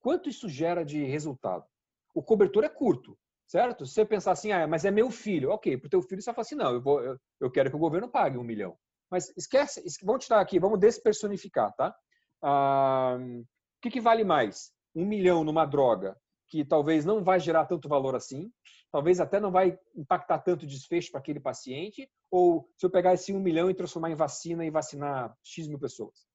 Quanto 0.00 0.28
isso 0.28 0.48
gera 0.48 0.84
de 0.84 1.02
resultado? 1.02 1.66
O 2.14 2.22
cobertor 2.22 2.64
é 2.64 2.68
curto, 2.68 3.18
certo? 3.46 3.84
Se 3.84 3.94
você 3.94 4.04
pensar 4.04 4.32
assim, 4.32 4.52
ah, 4.52 4.66
mas 4.66 4.84
é 4.84 4.90
meu 4.90 5.10
filho, 5.10 5.50
ok, 5.50 5.76
para 5.76 5.86
o 5.86 5.90
teu 5.90 6.02
filho 6.02 6.22
você 6.22 6.32
fala 6.32 6.42
assim, 6.42 6.54
não, 6.54 6.72
eu, 6.72 6.80
vou, 6.80 7.02
eu, 7.02 7.18
eu, 7.40 7.50
quero 7.50 7.68
que 7.68 7.76
o 7.76 7.80
governo 7.80 8.08
pague 8.08 8.38
um 8.38 8.44
milhão. 8.44 8.76
Mas 9.10 9.32
esquece, 9.36 9.82
vamos 10.02 10.24
tirar 10.24 10.40
aqui, 10.40 10.58
vamos 10.58 10.78
despersonificar, 10.78 11.74
tá? 11.74 11.94
Ah, 12.42 13.18
o 13.18 13.80
que, 13.82 13.90
que 13.90 14.00
vale 14.00 14.24
mais? 14.24 14.72
Um 14.94 15.04
milhão 15.04 15.44
numa 15.44 15.66
droga 15.66 16.16
que 16.48 16.64
talvez 16.64 17.04
não 17.04 17.24
vai 17.24 17.40
gerar 17.40 17.66
tanto 17.66 17.88
valor 17.88 18.14
assim, 18.14 18.50
talvez 18.92 19.18
até 19.18 19.40
não 19.40 19.50
vai 19.50 19.76
impactar 19.96 20.38
tanto 20.38 20.66
desfecho 20.66 21.10
para 21.10 21.18
aquele 21.18 21.40
paciente, 21.40 22.08
ou 22.30 22.70
se 22.76 22.86
eu 22.86 22.90
pegar 22.90 23.14
esse 23.14 23.32
um 23.32 23.40
milhão 23.40 23.68
e 23.68 23.74
transformar 23.74 24.10
em 24.10 24.14
vacina 24.14 24.64
e 24.64 24.70
vacinar 24.70 25.36
X 25.42 25.66
mil 25.66 25.80
pessoas. 25.80 26.26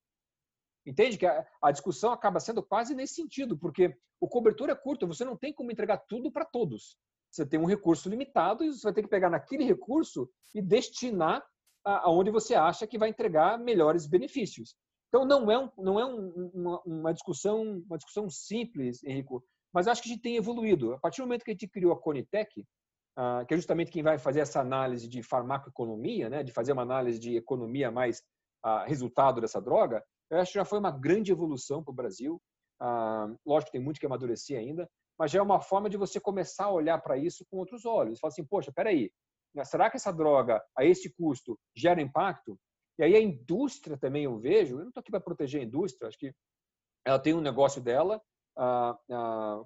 Entende 0.85 1.17
que 1.17 1.25
a, 1.25 1.45
a 1.61 1.71
discussão 1.71 2.11
acaba 2.11 2.39
sendo 2.39 2.63
quase 2.63 2.95
nesse 2.95 3.15
sentido, 3.15 3.57
porque 3.57 3.95
o 4.19 4.27
cobertor 4.27 4.69
é 4.69 4.75
curto, 4.75 5.07
você 5.07 5.23
não 5.23 5.37
tem 5.37 5.53
como 5.53 5.71
entregar 5.71 5.97
tudo 6.07 6.31
para 6.31 6.45
todos. 6.45 6.97
Você 7.31 7.45
tem 7.45 7.59
um 7.59 7.65
recurso 7.65 8.09
limitado 8.09 8.63
e 8.63 8.71
você 8.71 8.83
vai 8.83 8.93
ter 8.93 9.03
que 9.03 9.07
pegar 9.07 9.29
naquele 9.29 9.63
recurso 9.63 10.29
e 10.53 10.61
destinar 10.61 11.45
aonde 11.85 12.31
você 12.31 12.55
acha 12.55 12.87
que 12.87 12.97
vai 12.97 13.09
entregar 13.09 13.57
melhores 13.57 14.07
benefícios. 14.07 14.75
Então 15.07 15.25
não 15.25 15.49
é, 15.49 15.57
um, 15.57 15.69
não 15.77 15.99
é 15.99 16.05
um, 16.05 16.51
uma, 16.53 16.81
uma, 16.85 17.13
discussão 17.13 17.83
uma 17.87 17.97
discussão 17.97 18.29
simples, 18.29 19.03
Henrico, 19.03 19.43
mas 19.73 19.87
acho 19.87 20.01
que 20.01 20.09
a 20.09 20.13
gente 20.13 20.21
tem 20.21 20.35
evoluído. 20.35 20.93
A 20.93 20.99
partir 20.99 21.21
do 21.21 21.25
momento 21.25 21.43
que 21.43 21.51
a 21.51 21.53
gente 21.53 21.67
criou 21.67 21.91
a 21.93 21.99
Conitec, 21.99 22.65
ah, 23.15 23.43
que 23.47 23.53
é 23.53 23.57
justamente 23.57 23.91
quem 23.91 24.03
vai 24.03 24.17
fazer 24.17 24.41
essa 24.41 24.59
análise 24.59 25.07
de 25.07 25.23
farmacoeconomia, 25.23 26.29
né, 26.29 26.43
de 26.43 26.51
fazer 26.51 26.73
uma 26.73 26.83
análise 26.83 27.19
de 27.19 27.35
economia 27.35 27.91
mais 27.91 28.23
ah, 28.63 28.85
resultado 28.85 29.41
dessa 29.41 29.59
droga, 29.59 30.03
eu 30.29 30.39
acho 30.39 30.51
que 30.51 30.59
já 30.59 30.65
foi 30.65 30.79
uma 30.79 30.91
grande 30.91 31.31
evolução 31.31 31.83
para 31.83 31.91
o 31.91 31.95
Brasil. 31.95 32.41
Ah, 32.79 33.27
lógico 33.45 33.71
que 33.71 33.77
tem 33.77 33.83
muito 33.83 33.99
que 33.99 34.05
amadurecer 34.05 34.57
ainda, 34.57 34.89
mas 35.17 35.31
já 35.31 35.39
é 35.39 35.41
uma 35.41 35.59
forma 35.59 35.89
de 35.89 35.97
você 35.97 36.19
começar 36.19 36.65
a 36.65 36.71
olhar 36.71 37.01
para 37.01 37.17
isso 37.17 37.45
com 37.49 37.57
outros 37.57 37.85
olhos. 37.85 38.19
Falar 38.19 38.31
assim, 38.31 38.45
poxa, 38.45 38.71
peraí, 38.71 39.11
né, 39.53 39.63
será 39.65 39.89
que 39.89 39.97
essa 39.97 40.13
droga, 40.13 40.63
a 40.77 40.85
esse 40.85 41.13
custo, 41.13 41.59
gera 41.75 42.01
impacto? 42.01 42.57
E 42.97 43.03
aí 43.03 43.15
a 43.15 43.21
indústria 43.21 43.97
também 43.97 44.23
eu 44.23 44.37
vejo, 44.37 44.75
eu 44.75 44.81
não 44.81 44.87
estou 44.89 45.01
aqui 45.01 45.11
para 45.11 45.19
proteger 45.19 45.61
a 45.61 45.63
indústria, 45.63 46.07
acho 46.07 46.17
que 46.17 46.33
ela 47.05 47.19
tem 47.19 47.33
um 47.33 47.41
negócio 47.41 47.81
dela, 47.81 48.21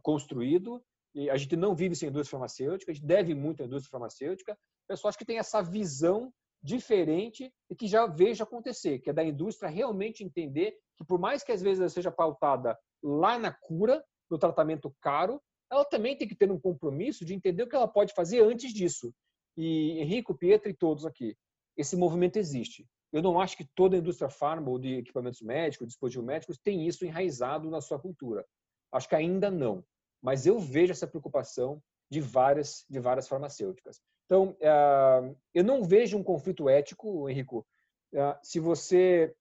construído 0.03 0.83
e 1.15 1.29
a 1.29 1.37
gente 1.37 1.55
não 1.55 1.75
vive 1.75 1.95
sem 1.95 2.09
indústria 2.09 2.31
farmacêutica, 2.31 2.91
a 2.91 2.95
gente 2.95 3.05
deve 3.05 3.33
muito 3.35 3.61
à 3.61 3.65
indústria 3.65 3.91
farmacêutica, 3.91 4.57
pessoas 4.87 5.15
que 5.15 5.25
têm 5.25 5.37
essa 5.37 5.61
visão 5.61 6.31
diferente 6.63 7.53
e 7.69 7.75
que 7.75 7.87
já 7.87 8.05
vejo 8.07 8.43
acontecer, 8.43 8.99
que 8.99 9.09
é 9.09 9.13
da 9.13 9.23
indústria 9.23 9.69
realmente 9.69 10.23
entender 10.23 10.77
que 10.97 11.03
por 11.03 11.19
mais 11.19 11.43
que 11.43 11.51
às 11.51 11.61
vezes 11.61 11.79
ela 11.79 11.89
seja 11.89 12.11
pautada 12.11 12.77
lá 13.03 13.37
na 13.37 13.51
cura, 13.51 14.03
no 14.29 14.37
tratamento 14.37 14.95
caro, 15.01 15.41
ela 15.69 15.83
também 15.83 16.15
tem 16.15 16.27
que 16.27 16.35
ter 16.35 16.49
um 16.49 16.59
compromisso 16.59 17.25
de 17.25 17.33
entender 17.33 17.63
o 17.63 17.67
que 17.67 17.75
ela 17.75 17.87
pode 17.87 18.13
fazer 18.13 18.41
antes 18.43 18.73
disso. 18.73 19.13
E 19.57 19.99
Henrico, 19.99 20.35
Pietro 20.35 20.69
e 20.69 20.73
todos 20.73 21.05
aqui, 21.05 21.35
esse 21.75 21.95
movimento 21.95 22.37
existe. 22.37 22.87
Eu 23.11 23.21
não 23.21 23.39
acho 23.39 23.57
que 23.57 23.67
toda 23.75 23.95
a 23.95 23.99
indústria 23.99 24.29
farma 24.29 24.69
ou 24.69 24.79
de 24.79 24.95
equipamentos 24.95 25.41
médicos, 25.41 25.87
dispositivos 25.87 26.25
médicos, 26.25 26.57
tem 26.57 26.87
isso 26.87 27.05
enraizado 27.05 27.69
na 27.69 27.81
sua 27.81 27.99
cultura. 27.99 28.45
Acho 28.91 29.09
que 29.09 29.15
ainda 29.15 29.51
não, 29.51 29.83
mas 30.21 30.45
eu 30.45 30.59
vejo 30.59 30.91
essa 30.91 31.07
preocupação 31.07 31.81
de 32.09 32.21
várias 32.21 32.85
de 32.89 32.99
várias 32.99 33.27
farmacêuticas. 33.27 33.99
Então, 34.25 34.55
eh, 34.59 35.35
eu 35.53 35.63
não 35.63 35.83
vejo 35.83 36.17
um 36.17 36.23
conflito 36.23 36.69
ético, 36.69 37.29
Henrico, 37.29 37.65
eh, 38.13 38.39
se 38.41 38.59
você 38.59 39.35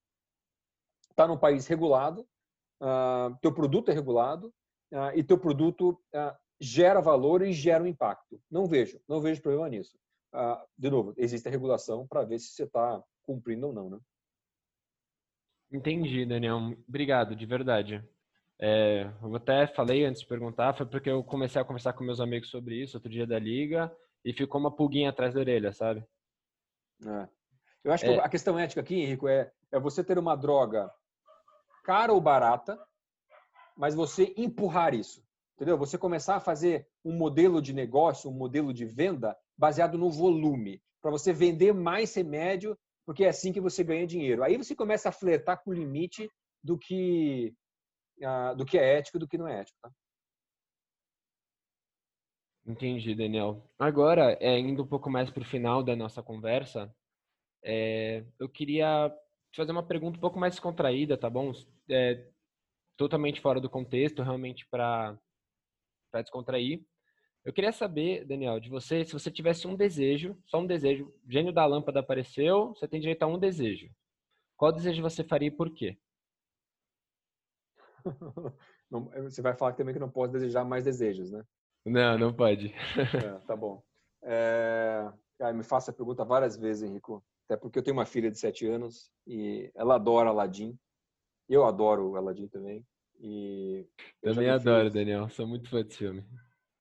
está 1.10 1.26
num 1.26 1.38
país 1.38 1.66
regulado, 1.66 2.26
eh, 2.82 3.36
teu 3.40 3.52
produto 3.54 3.90
é 3.90 3.94
regulado 3.94 4.52
e 5.14 5.24
teu 5.24 5.38
produto 5.38 5.98
gera 6.60 7.00
valor 7.00 7.40
e 7.40 7.50
gera 7.50 7.82
um 7.82 7.86
impacto. 7.86 8.38
Não 8.50 8.66
vejo, 8.66 9.00
não 9.08 9.22
vejo 9.22 9.40
problema 9.40 9.66
nisso. 9.66 9.98
De 10.76 10.90
novo, 10.90 11.14
existe 11.16 11.48
a 11.48 11.50
regulação 11.50 12.06
para 12.06 12.24
ver 12.24 12.38
se 12.38 12.48
você 12.48 12.64
está 12.64 13.02
cumprindo 13.22 13.68
ou 13.68 13.72
não, 13.72 13.88
né? 13.88 13.98
Entendi, 15.72 16.26
Daniel. 16.26 16.76
Obrigado, 16.86 17.34
de 17.34 17.46
verdade. 17.46 18.06
É, 18.60 19.10
eu 19.22 19.34
até 19.34 19.66
falei 19.66 20.04
antes 20.04 20.20
de 20.20 20.28
perguntar, 20.28 20.74
foi 20.74 20.84
porque 20.84 21.08
eu 21.08 21.24
comecei 21.24 21.58
a 21.58 21.64
conversar 21.64 21.94
com 21.94 22.04
meus 22.04 22.20
amigos 22.20 22.50
sobre 22.50 22.74
isso 22.82 22.98
outro 22.98 23.10
dia 23.10 23.26
da 23.26 23.38
liga 23.38 23.90
e 24.24 24.32
ficou 24.32 24.60
uma 24.60 24.74
pulguinha 24.74 25.10
atrás 25.10 25.34
da 25.34 25.40
orelha, 25.40 25.72
sabe? 25.72 26.04
É. 27.04 27.28
Eu 27.84 27.92
acho 27.92 28.04
que 28.04 28.10
é. 28.10 28.20
a 28.20 28.28
questão 28.28 28.58
ética 28.58 28.80
aqui, 28.80 28.94
Henrico, 28.94 29.28
é, 29.28 29.52
é 29.72 29.80
você 29.80 30.04
ter 30.04 30.18
uma 30.18 30.36
droga 30.36 30.92
cara 31.84 32.12
ou 32.12 32.20
barata, 32.20 32.78
mas 33.76 33.94
você 33.94 34.32
empurrar 34.36 34.94
isso, 34.94 35.24
entendeu? 35.56 35.76
Você 35.78 35.98
começar 35.98 36.36
a 36.36 36.40
fazer 36.40 36.86
um 37.04 37.12
modelo 37.12 37.60
de 37.60 37.72
negócio, 37.72 38.30
um 38.30 38.34
modelo 38.34 38.72
de 38.72 38.84
venda 38.84 39.36
baseado 39.58 39.98
no 39.98 40.10
volume, 40.10 40.80
para 41.00 41.10
você 41.10 41.32
vender 41.32 41.74
mais 41.74 42.14
remédio, 42.14 42.78
porque 43.04 43.24
é 43.24 43.28
assim 43.28 43.52
que 43.52 43.60
você 43.60 43.82
ganha 43.82 44.06
dinheiro. 44.06 44.44
Aí 44.44 44.56
você 44.56 44.76
começa 44.76 45.08
a 45.08 45.12
flertar 45.12 45.60
com 45.62 45.70
o 45.70 45.74
limite 45.74 46.30
do 46.62 46.78
que 46.78 47.52
do 48.56 48.64
que 48.64 48.78
é 48.78 48.98
ético 48.98 49.16
e 49.16 49.20
do 49.20 49.26
que 49.26 49.36
não 49.36 49.48
é 49.48 49.60
ético. 49.60 49.76
Tá? 49.82 49.90
Entendi, 52.64 53.14
Daniel. 53.14 53.68
Agora, 53.78 54.36
é, 54.40 54.58
indo 54.58 54.82
um 54.84 54.86
pouco 54.86 55.10
mais 55.10 55.30
para 55.30 55.42
o 55.42 55.46
final 55.46 55.82
da 55.82 55.96
nossa 55.96 56.22
conversa, 56.22 56.94
é, 57.64 58.24
eu 58.38 58.48
queria 58.48 59.10
te 59.50 59.56
fazer 59.56 59.72
uma 59.72 59.82
pergunta 59.86 60.18
um 60.18 60.20
pouco 60.20 60.38
mais 60.38 60.60
contraída, 60.60 61.18
tá 61.18 61.28
bom? 61.28 61.52
É, 61.90 62.28
totalmente 62.96 63.40
fora 63.40 63.60
do 63.60 63.70
contexto, 63.70 64.22
realmente 64.22 64.66
para 64.68 65.18
descontrair. 66.14 66.84
Eu 67.44 67.52
queria 67.52 67.72
saber, 67.72 68.24
Daniel, 68.24 68.60
de 68.60 68.70
você, 68.70 69.04
se 69.04 69.12
você 69.12 69.30
tivesse 69.30 69.66
um 69.66 69.74
desejo, 69.74 70.40
só 70.46 70.60
um 70.60 70.66
desejo, 70.66 71.12
gênio 71.28 71.52
da 71.52 71.66
lâmpada 71.66 72.00
apareceu, 72.00 72.68
você 72.68 72.86
tem 72.86 73.00
direito 73.00 73.22
a 73.24 73.26
um 73.26 73.38
desejo. 73.38 73.90
Qual 74.56 74.72
desejo 74.72 75.02
você 75.02 75.24
faria 75.24 75.48
e 75.48 75.50
por 75.50 75.74
quê? 75.74 75.98
você 79.24 79.42
vai 79.42 79.56
falar 79.56 79.72
também 79.72 79.94
que 79.94 80.00
não 80.00 80.10
pode 80.10 80.32
desejar 80.32 80.64
mais 80.64 80.84
desejos, 80.84 81.30
né? 81.32 81.44
Não, 81.84 82.18
não 82.18 82.32
pode. 82.32 82.72
É, 83.24 83.38
tá 83.46 83.56
bom. 83.56 83.82
É... 84.22 85.12
Ah, 85.40 85.52
me 85.52 85.64
faça 85.64 85.90
a 85.90 85.94
pergunta 85.94 86.24
várias 86.24 86.56
vezes, 86.56 86.88
Henrico. 86.88 87.24
Até 87.46 87.56
porque 87.56 87.78
eu 87.78 87.82
tenho 87.82 87.96
uma 87.96 88.06
filha 88.06 88.30
de 88.30 88.38
sete 88.38 88.66
anos 88.66 89.10
e 89.26 89.70
ela 89.74 89.96
adora 89.96 90.30
Aladdin. 90.30 90.78
Eu 91.48 91.64
adoro 91.64 92.16
Aladdin 92.16 92.46
também. 92.46 92.86
E 93.20 93.86
também 94.22 94.48
adoro, 94.48 94.84
fiz... 94.84 94.94
Daniel. 94.94 95.28
Sou 95.30 95.46
muito 95.46 95.68
fã 95.68 95.82
desse 95.82 95.98
filme. 95.98 96.24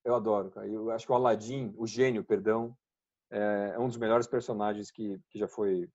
Eu 0.05 0.15
adoro, 0.15 0.51
cara. 0.51 0.67
Eu 0.67 0.91
acho 0.91 1.05
que 1.05 1.11
o 1.11 1.15
Aladdin, 1.15 1.73
o 1.75 1.87
gênio, 1.87 2.23
perdão, 2.23 2.75
é, 3.31 3.73
é 3.75 3.79
um 3.79 3.87
dos 3.87 3.97
melhores 3.97 4.27
personagens 4.27 4.91
que, 4.91 5.19
que 5.29 5.39
já 5.39 5.47
foi 5.47 5.89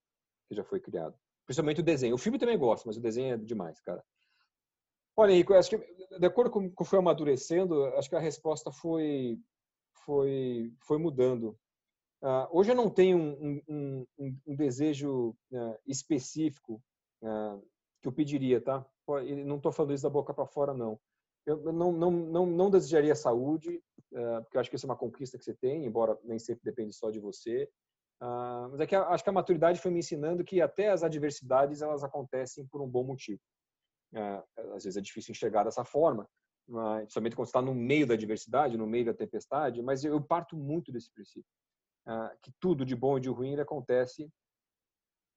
que 0.49 0.55
já 0.55 0.65
foi 0.65 0.81
criado. 0.81 1.15
Principalmente 1.45 1.81
o 1.81 1.85
desenho. 1.85 2.15
O 2.15 2.19
filme 2.19 2.39
também 2.39 2.59
gosto, 2.59 2.87
mas 2.87 2.97
o 2.97 3.01
desenho 3.01 3.35
é 3.35 3.37
demais, 3.37 3.81
cara. 3.81 4.03
Olha, 5.19 5.33
Henrique, 5.33 5.55
acho 5.55 5.71
que 5.71 5.79
de 6.19 6.27
acordo 6.27 6.51
com 6.51 6.67
o 6.67 6.71
que 6.71 6.85
foi 6.85 6.99
amadurecendo, 6.99 7.87
acho 7.97 8.09
que 8.09 8.17
a 8.17 8.21
resposta 8.21 8.71
foi 8.71 9.41
foi 10.05 10.73
foi 10.81 10.99
mudando. 10.99 11.59
Uh, 12.23 12.49
hoje 12.51 12.71
eu 12.73 12.75
não 12.75 12.91
tenho 12.91 13.17
um, 13.19 13.63
um, 13.69 14.07
um, 14.19 14.39
um 14.49 14.57
desejo 14.57 15.31
uh, 15.53 15.79
específico 15.87 16.83
uh, 17.23 17.63
que 18.03 18.09
eu 18.09 18.13
pediria, 18.13 18.61
tá? 18.61 18.85
Não 19.47 19.57
estou 19.57 19.73
falando 19.73 19.95
isso 19.95 20.03
da 20.03 20.11
boca 20.11 20.35
para 20.35 20.47
fora, 20.47 20.75
não. 20.75 20.99
Eu 21.47 21.73
não, 21.73 21.93
não, 21.93 22.11
não, 22.11 22.47
não 22.47 22.71
desejaria 22.71 23.15
saúde, 23.15 23.81
porque 24.11 24.57
eu 24.57 24.61
acho 24.61 24.69
que 24.69 24.75
isso 24.75 24.85
é 24.85 24.91
uma 24.91 24.97
conquista 24.97 25.39
que 25.39 25.45
você 25.45 25.55
tem, 25.55 25.87
embora 25.87 26.19
nem 26.25 26.41
sempre 26.41 26.65
depende 26.65 26.93
só 26.93 27.09
de 27.09 27.21
você. 27.21 27.71
mas 28.69 28.81
é 28.81 28.87
que 28.87 28.97
acho 28.97 29.23
que 29.23 29.31
a 29.31 29.33
maturidade 29.33 29.81
foi 29.81 29.93
me 29.93 30.01
ensinando 30.01 30.43
que 30.43 30.61
até 30.61 30.89
as 30.89 31.05
adversidades 31.05 31.83
elas 31.83 32.03
acontecem 32.03 32.67
por 32.67 32.83
um 32.83 32.89
bom 32.89 33.05
motivo. 33.05 33.41
É, 34.17 34.43
às 34.75 34.85
vezes 34.85 34.97
é 34.97 35.01
difícil 35.03 35.33
enxergar 35.33 35.65
dessa 35.65 35.85
forma, 35.85 36.27
principalmente 36.67 37.37
quando 37.37 37.49
está 37.49 37.61
no 37.61 37.75
meio 37.75 38.07
da 38.07 38.17
diversidade, 38.17 38.79
no 38.79 38.87
meio 38.87 39.05
da 39.05 39.15
tempestade, 39.15 39.83
mas 39.83 40.05
eu 40.05 40.19
parto 40.23 40.57
muito 40.57 40.91
desse 40.91 41.13
princípio, 41.13 41.51
é, 42.09 42.37
que 42.43 42.51
tudo 42.59 42.85
de 42.85 42.97
bom 42.97 43.19
e 43.19 43.21
de 43.21 43.29
ruim 43.29 43.61
acontece 43.61 44.33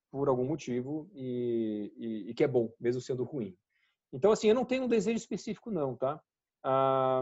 por 0.09 0.29
algum 0.29 0.45
motivo 0.45 1.09
e, 1.13 1.93
e, 1.97 2.29
e, 2.29 2.33
que 2.33 2.43
é 2.43 2.47
bom, 2.47 2.71
mesmo 2.79 3.01
sendo 3.01 3.25
ruim. 3.25 3.55
Então, 4.13 4.31
assim, 4.31 4.47
eu 4.47 4.55
não 4.55 4.65
tenho 4.65 4.85
um 4.85 4.87
desejo 4.87 5.17
específico, 5.17 5.69
não, 5.69 5.95
tá? 5.95 6.19
Ah, 6.63 7.21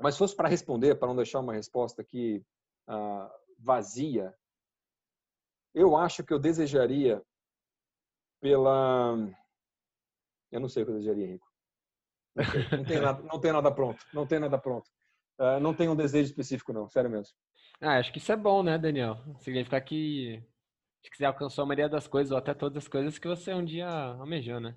mas 0.00 0.14
se 0.14 0.18
fosse 0.18 0.34
para 0.34 0.48
responder, 0.48 0.96
para 0.96 1.06
não 1.06 1.14
deixar 1.14 1.40
uma 1.40 1.52
resposta 1.52 2.02
aqui 2.02 2.42
ah, 2.88 3.30
vazia, 3.58 4.34
eu 5.74 5.96
acho 5.96 6.24
que 6.24 6.32
eu 6.32 6.38
desejaria 6.38 7.22
pela 8.40 9.16
eu 10.52 10.60
não 10.60 10.68
sei 10.68 10.82
o 10.82 10.86
que 10.86 10.92
eu 10.92 10.96
desejaria, 10.96 11.26
Rico. 11.26 11.50
Não 12.70 12.84
tem 12.84 13.00
nada, 13.00 13.22
não 13.22 13.40
tem 13.40 13.52
nada 13.52 13.72
pronto. 13.72 14.06
Não 14.12 14.26
tem 14.26 14.38
nada 14.38 14.58
pronto. 14.58 14.88
Uh, 15.40 15.58
não 15.58 15.74
tem 15.74 15.88
um 15.88 15.96
desejo 15.96 16.30
específico, 16.30 16.72
não. 16.72 16.88
Sério 16.88 17.10
mesmo. 17.10 17.34
Ah, 17.80 17.98
acho 17.98 18.12
que 18.12 18.18
isso 18.18 18.30
é 18.30 18.36
bom, 18.36 18.62
né, 18.62 18.78
Daniel? 18.78 19.18
Significa 19.40 19.80
que 19.80 20.40
se 21.02 21.10
quiser 21.10 21.26
alcançou 21.26 21.64
a 21.64 21.66
maioria 21.66 21.88
das 21.88 22.06
coisas, 22.06 22.30
ou 22.30 22.38
até 22.38 22.54
todas 22.54 22.84
as 22.84 22.88
coisas 22.88 23.18
que 23.18 23.26
você 23.26 23.52
um 23.52 23.64
dia 23.64 23.88
almejou, 23.88 24.60
né? 24.60 24.76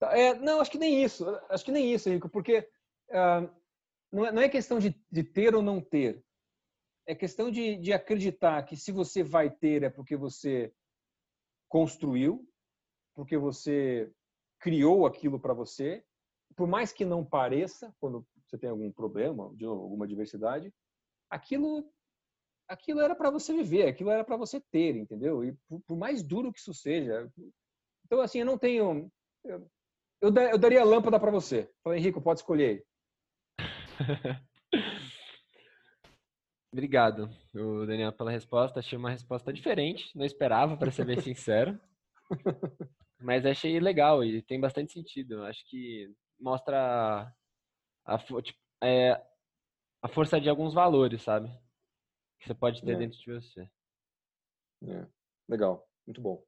Tá, 0.00 0.18
é, 0.18 0.34
não, 0.34 0.60
acho 0.60 0.70
que 0.70 0.78
nem 0.78 1.04
isso. 1.04 1.24
Acho 1.48 1.64
que 1.64 1.70
nem 1.70 1.92
isso, 1.92 2.10
Rico, 2.10 2.28
porque 2.28 2.68
uh, 3.10 3.48
não 4.10 4.26
é, 4.26 4.32
não 4.32 4.42
é 4.42 4.48
questão 4.48 4.78
de, 4.78 4.98
de 5.10 5.22
ter 5.22 5.54
ou 5.54 5.62
não 5.62 5.80
ter. 5.80 6.24
É 7.06 7.14
questão 7.14 7.50
de, 7.50 7.76
de 7.76 7.92
acreditar 7.92 8.62
que 8.64 8.76
se 8.76 8.90
você 8.90 9.22
vai 9.22 9.50
ter 9.50 9.82
é 9.82 9.90
porque 9.90 10.16
você 10.16 10.72
construiu, 11.68 12.48
porque 13.14 13.36
você 13.36 14.10
criou 14.64 15.04
aquilo 15.04 15.38
para 15.38 15.52
você, 15.52 16.02
por 16.56 16.66
mais 16.66 16.90
que 16.90 17.04
não 17.04 17.22
pareça, 17.22 17.94
quando 18.00 18.26
você 18.46 18.56
tem 18.56 18.70
algum 18.70 18.90
problema, 18.90 19.54
de 19.54 19.66
novo, 19.66 19.82
alguma 19.82 20.06
diversidade, 20.06 20.72
aquilo 21.28 21.86
aquilo 22.66 23.00
era 23.00 23.14
para 23.14 23.28
você 23.28 23.52
viver, 23.52 23.86
aquilo 23.86 24.08
era 24.08 24.24
para 24.24 24.38
você 24.38 24.58
ter, 24.58 24.96
entendeu? 24.96 25.44
E 25.44 25.52
por, 25.68 25.82
por, 25.82 25.98
mais 25.98 26.22
duro 26.22 26.50
que 26.50 26.58
isso 26.58 26.72
seja. 26.72 27.30
Então, 28.06 28.22
assim, 28.22 28.38
eu 28.38 28.46
não 28.46 28.56
tenho. 28.56 29.12
Eu, 29.44 29.70
eu, 30.22 30.34
eu 30.34 30.58
daria 30.58 30.80
a 30.80 30.84
lâmpada 30.84 31.20
para 31.20 31.30
você. 31.30 31.70
Falei, 31.82 31.98
Henrique, 31.98 32.18
pode 32.18 32.40
escolher. 32.40 32.86
Obrigado, 36.72 37.28
o 37.54 37.84
Daniel, 37.84 38.14
pela 38.14 38.30
resposta. 38.30 38.80
Achei 38.80 38.96
uma 38.96 39.10
resposta 39.10 39.52
diferente, 39.52 40.10
não 40.16 40.24
esperava, 40.24 40.74
para 40.74 40.90
ser 40.90 41.04
bem 41.04 41.20
sincero. 41.20 41.78
Mas 43.20 43.46
achei 43.46 43.78
legal 43.80 44.24
e 44.24 44.42
tem 44.42 44.60
bastante 44.60 44.92
sentido. 44.92 45.44
Acho 45.44 45.64
que 45.68 46.12
mostra 46.38 47.32
a, 48.04 48.18
tipo, 48.18 48.58
é, 48.82 49.20
a 50.02 50.08
força 50.08 50.40
de 50.40 50.48
alguns 50.48 50.74
valores, 50.74 51.22
sabe? 51.22 51.48
Que 52.38 52.48
você 52.48 52.54
pode 52.54 52.82
ter 52.82 52.92
é. 52.92 52.96
dentro 52.96 53.18
de 53.18 53.32
você. 53.32 53.68
É. 54.86 55.06
Legal, 55.48 55.88
muito 56.06 56.20
bom. 56.20 56.44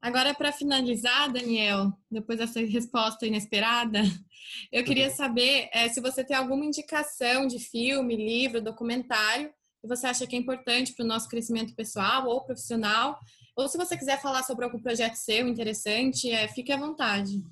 Agora, 0.00 0.34
para 0.34 0.52
finalizar, 0.52 1.32
Daniel, 1.32 1.90
depois 2.10 2.38
dessa 2.38 2.60
resposta 2.60 3.26
inesperada, 3.26 4.00
eu 4.70 4.84
queria 4.84 5.08
uhum. 5.08 5.14
saber 5.14 5.70
é, 5.72 5.88
se 5.88 6.00
você 6.00 6.22
tem 6.22 6.36
alguma 6.36 6.66
indicação 6.66 7.46
de 7.46 7.58
filme, 7.58 8.14
livro, 8.14 8.60
documentário 8.60 9.50
que 9.84 9.88
você 9.88 10.06
acha 10.06 10.26
que 10.26 10.34
é 10.34 10.38
importante 10.38 10.94
para 10.94 11.04
o 11.04 11.08
nosso 11.08 11.28
crescimento 11.28 11.74
pessoal 11.74 12.26
ou 12.26 12.42
profissional, 12.42 13.20
ou 13.56 13.68
se 13.68 13.78
você 13.78 13.96
quiser 13.96 14.20
falar 14.20 14.42
sobre 14.42 14.64
algum 14.64 14.80
projeto 14.80 15.14
seu 15.14 15.46
interessante, 15.48 16.30
é, 16.30 16.48
fique 16.48 16.72
à 16.72 16.76
vontade. 16.76 17.42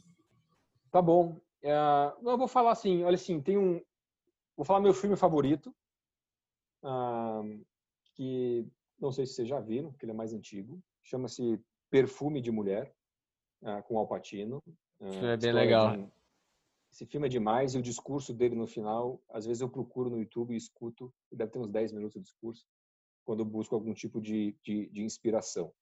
Tá 0.91 1.01
bom. 1.01 1.41
É, 1.63 1.73
eu 2.23 2.37
vou 2.37 2.49
falar 2.49 2.73
assim, 2.73 3.05
olha 3.05 3.15
assim, 3.15 3.41
tem 3.41 3.57
um, 3.57 3.81
vou 4.57 4.65
falar 4.65 4.81
meu 4.81 4.95
filme 4.95 5.17
favorito, 5.17 5.75
que 8.15 8.67
não 9.01 9.13
sei 9.13 9.27
se 9.27 9.35
vocês 9.35 9.49
já 9.49 9.61
viram, 9.61 9.91
porque 9.91 10.05
ele 10.05 10.13
é 10.13 10.15
mais 10.15 10.33
antigo, 10.33 10.83
chama-se 11.03 11.61
Perfume 11.91 12.41
de 12.41 12.51
Mulher, 12.51 12.95
uh, 13.63 13.83
com 13.85 13.99
Alpatino. 13.99 14.63
Uh, 15.01 15.09
Isso 15.09 15.25
é 15.27 15.37
bem 15.37 15.53
legal. 15.53 15.97
De, 15.97 16.13
esse 16.93 17.07
filme 17.07 17.27
é 17.27 17.31
demais 17.31 17.75
e 17.75 17.79
o 17.79 17.83
discurso 17.83 18.35
dele 18.35 18.55
no 18.55 18.67
final, 18.67 19.21
às 19.31 19.47
vezes 19.47 19.63
eu 19.63 19.69
procuro 19.69 20.11
no 20.11 20.19
YouTube 20.19 20.53
e 20.53 20.57
escuto, 20.57 21.13
deve 21.33 21.51
ter 21.51 21.59
uns 21.59 21.69
10 21.69 21.93
minutos 21.93 22.15
de 22.15 22.23
discurso, 22.23 22.67
quando 23.25 23.41
eu 23.41 23.47
busco 23.47 23.75
algum 23.75 23.95
tipo 23.95 24.21
de, 24.21 24.55
de, 24.63 24.91
de 24.91 25.03
inspiração. 25.03 25.73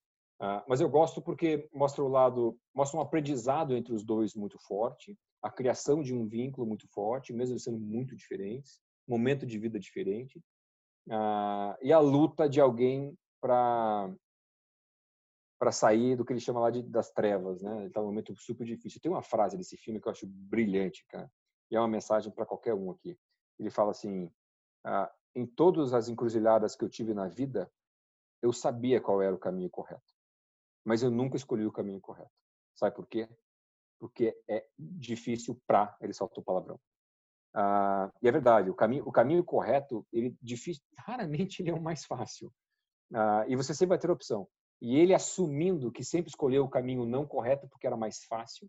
Uh, 0.40 0.64
mas 0.66 0.80
eu 0.80 0.88
gosto 0.88 1.20
porque 1.20 1.68
mostra 1.72 2.02
o 2.02 2.08
lado, 2.08 2.58
mostra 2.74 2.98
um 2.98 3.02
aprendizado 3.02 3.76
entre 3.76 3.92
os 3.92 4.02
dois 4.02 4.34
muito 4.34 4.58
forte, 4.58 5.18
a 5.42 5.50
criação 5.50 6.02
de 6.02 6.14
um 6.14 6.26
vínculo 6.26 6.66
muito 6.66 6.88
forte, 6.88 7.32
mesmo 7.32 7.58
sendo 7.58 7.78
muito 7.78 8.16
diferentes, 8.16 8.80
momento 9.06 9.44
de 9.44 9.58
vida 9.58 9.78
diferente, 9.78 10.38
uh, 11.08 11.76
e 11.82 11.92
a 11.92 11.98
luta 11.98 12.48
de 12.48 12.60
alguém 12.60 13.14
para 13.40 14.10
para 15.58 15.72
sair 15.72 16.16
do 16.16 16.24
que 16.24 16.32
ele 16.32 16.40
chama 16.40 16.58
lá 16.58 16.70
de, 16.70 16.82
das 16.82 17.10
trevas, 17.10 17.60
né? 17.60 17.82
Ele 17.82 17.90
tá 17.90 18.00
num 18.00 18.06
momento 18.06 18.34
super 18.34 18.64
difícil. 18.66 18.98
Tem 18.98 19.12
uma 19.12 19.20
frase 19.20 19.58
desse 19.58 19.76
filme 19.76 20.00
que 20.00 20.08
eu 20.08 20.12
acho 20.12 20.26
brilhante, 20.26 21.04
cara. 21.06 21.30
E 21.70 21.76
é 21.76 21.78
uma 21.78 21.86
mensagem 21.86 22.32
para 22.32 22.46
qualquer 22.46 22.72
um 22.72 22.90
aqui. 22.90 23.14
Ele 23.58 23.68
fala 23.68 23.90
assim: 23.90 24.32
ah, 24.84 25.12
em 25.34 25.44
todas 25.46 25.92
as 25.92 26.08
encruzilhadas 26.08 26.74
que 26.74 26.82
eu 26.82 26.88
tive 26.88 27.12
na 27.12 27.28
vida, 27.28 27.70
eu 28.42 28.54
sabia 28.54 29.02
qual 29.02 29.20
era 29.20 29.34
o 29.34 29.38
caminho 29.38 29.68
correto, 29.68 30.14
mas 30.84 31.02
eu 31.02 31.10
nunca 31.10 31.36
escolhi 31.36 31.66
o 31.66 31.72
caminho 31.72 32.00
correto. 32.00 32.30
Sabe 32.74 32.94
por 32.94 33.06
quê? 33.06 33.28
Porque 33.98 34.36
é 34.48 34.66
difícil 34.78 35.60
para 35.66 35.96
ele 36.00 36.12
saltou 36.12 36.42
o 36.42 36.44
palavrão. 36.44 36.80
Ah, 37.54 38.10
e 38.22 38.28
é 38.28 38.32
verdade, 38.32 38.70
o 38.70 38.74
caminho, 38.74 39.04
o 39.06 39.12
caminho 39.12 39.44
correto, 39.44 40.06
ele 40.12 40.36
difícil, 40.40 40.82
raramente 40.98 41.62
ele 41.62 41.70
é 41.70 41.74
o 41.74 41.82
mais 41.82 42.04
fácil. 42.04 42.52
Ah, 43.12 43.44
e 43.48 43.56
você 43.56 43.74
sempre 43.74 43.90
vai 43.90 43.98
ter 43.98 44.10
opção 44.10 44.48
e 44.80 44.96
ele 44.96 45.14
assumindo 45.14 45.92
que 45.92 46.02
sempre 46.02 46.30
escolheu 46.30 46.64
o 46.64 46.68
caminho 46.68 47.04
não 47.04 47.26
correto 47.26 47.68
porque 47.68 47.86
era 47.86 47.96
mais 47.96 48.24
fácil 48.24 48.66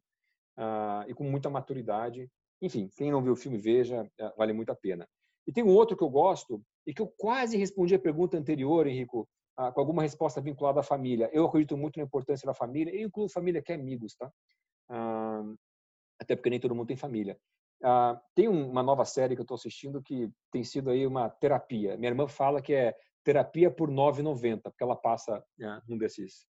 uh, 0.58 1.08
e 1.08 1.14
com 1.14 1.24
muita 1.24 1.50
maturidade. 1.50 2.30
Enfim, 2.62 2.90
quem 2.96 3.10
não 3.10 3.24
viu 3.24 3.34
o 3.34 3.38
filme, 3.38 3.58
veja, 3.58 4.04
uh, 4.04 4.38
vale 4.38 4.52
muito 4.52 4.72
a 4.72 4.76
pena. 4.76 5.08
E 5.48 5.54
tem 5.54 5.64
um 5.64 5.74
outro 5.74 5.96
que 5.96 6.04
eu 6.04 6.10
gosto 6.10 6.62
e 6.86 6.94
que 6.94 7.02
eu 7.02 7.08
quase 7.08 7.58
respondi 7.58 7.96
a 7.96 8.00
pergunta 8.00 8.38
anterior, 8.38 8.86
Henrico, 8.88 9.28
com 9.56 9.80
alguma 9.80 10.02
resposta 10.02 10.42
vinculada 10.42 10.80
à 10.80 10.84
família. 10.84 11.30
Eu 11.34 11.46
acredito 11.46 11.78
muito 11.78 11.98
na 11.98 12.06
importância 12.06 12.46
da 12.46 12.54
família, 12.54 12.94
eu 12.96 13.08
incluo 13.08 13.30
família 13.30 13.62
que 13.62 13.72
é 13.72 13.76
amigos, 13.76 14.16
tá? 14.16 14.32
até 16.20 16.36
porque 16.36 16.50
nem 16.50 16.60
todo 16.60 16.76
mundo 16.76 16.88
tem 16.88 16.98
família. 16.98 17.38
tem 18.36 18.48
uma 18.48 18.84
nova 18.84 19.06
série 19.06 19.36
que 19.36 19.42
eu 19.42 19.44
estou 19.44 19.56
assistindo 19.56 20.02
que 20.02 20.30
tem 20.52 20.64
sido 20.64 20.90
aí 20.90 21.06
uma 21.08 21.30
terapia. 21.30 21.98
Minha 21.98 22.12
irmã 22.12 22.28
fala 22.28 22.62
que 22.62 22.74
é 22.74 22.96
terapia 23.24 23.72
por 23.72 23.90
9,90, 23.90 24.64
porque 24.64 24.84
ela 24.84 24.96
passa 24.96 25.44
né, 25.58 25.82
num 25.88 25.98
desses 25.98 26.46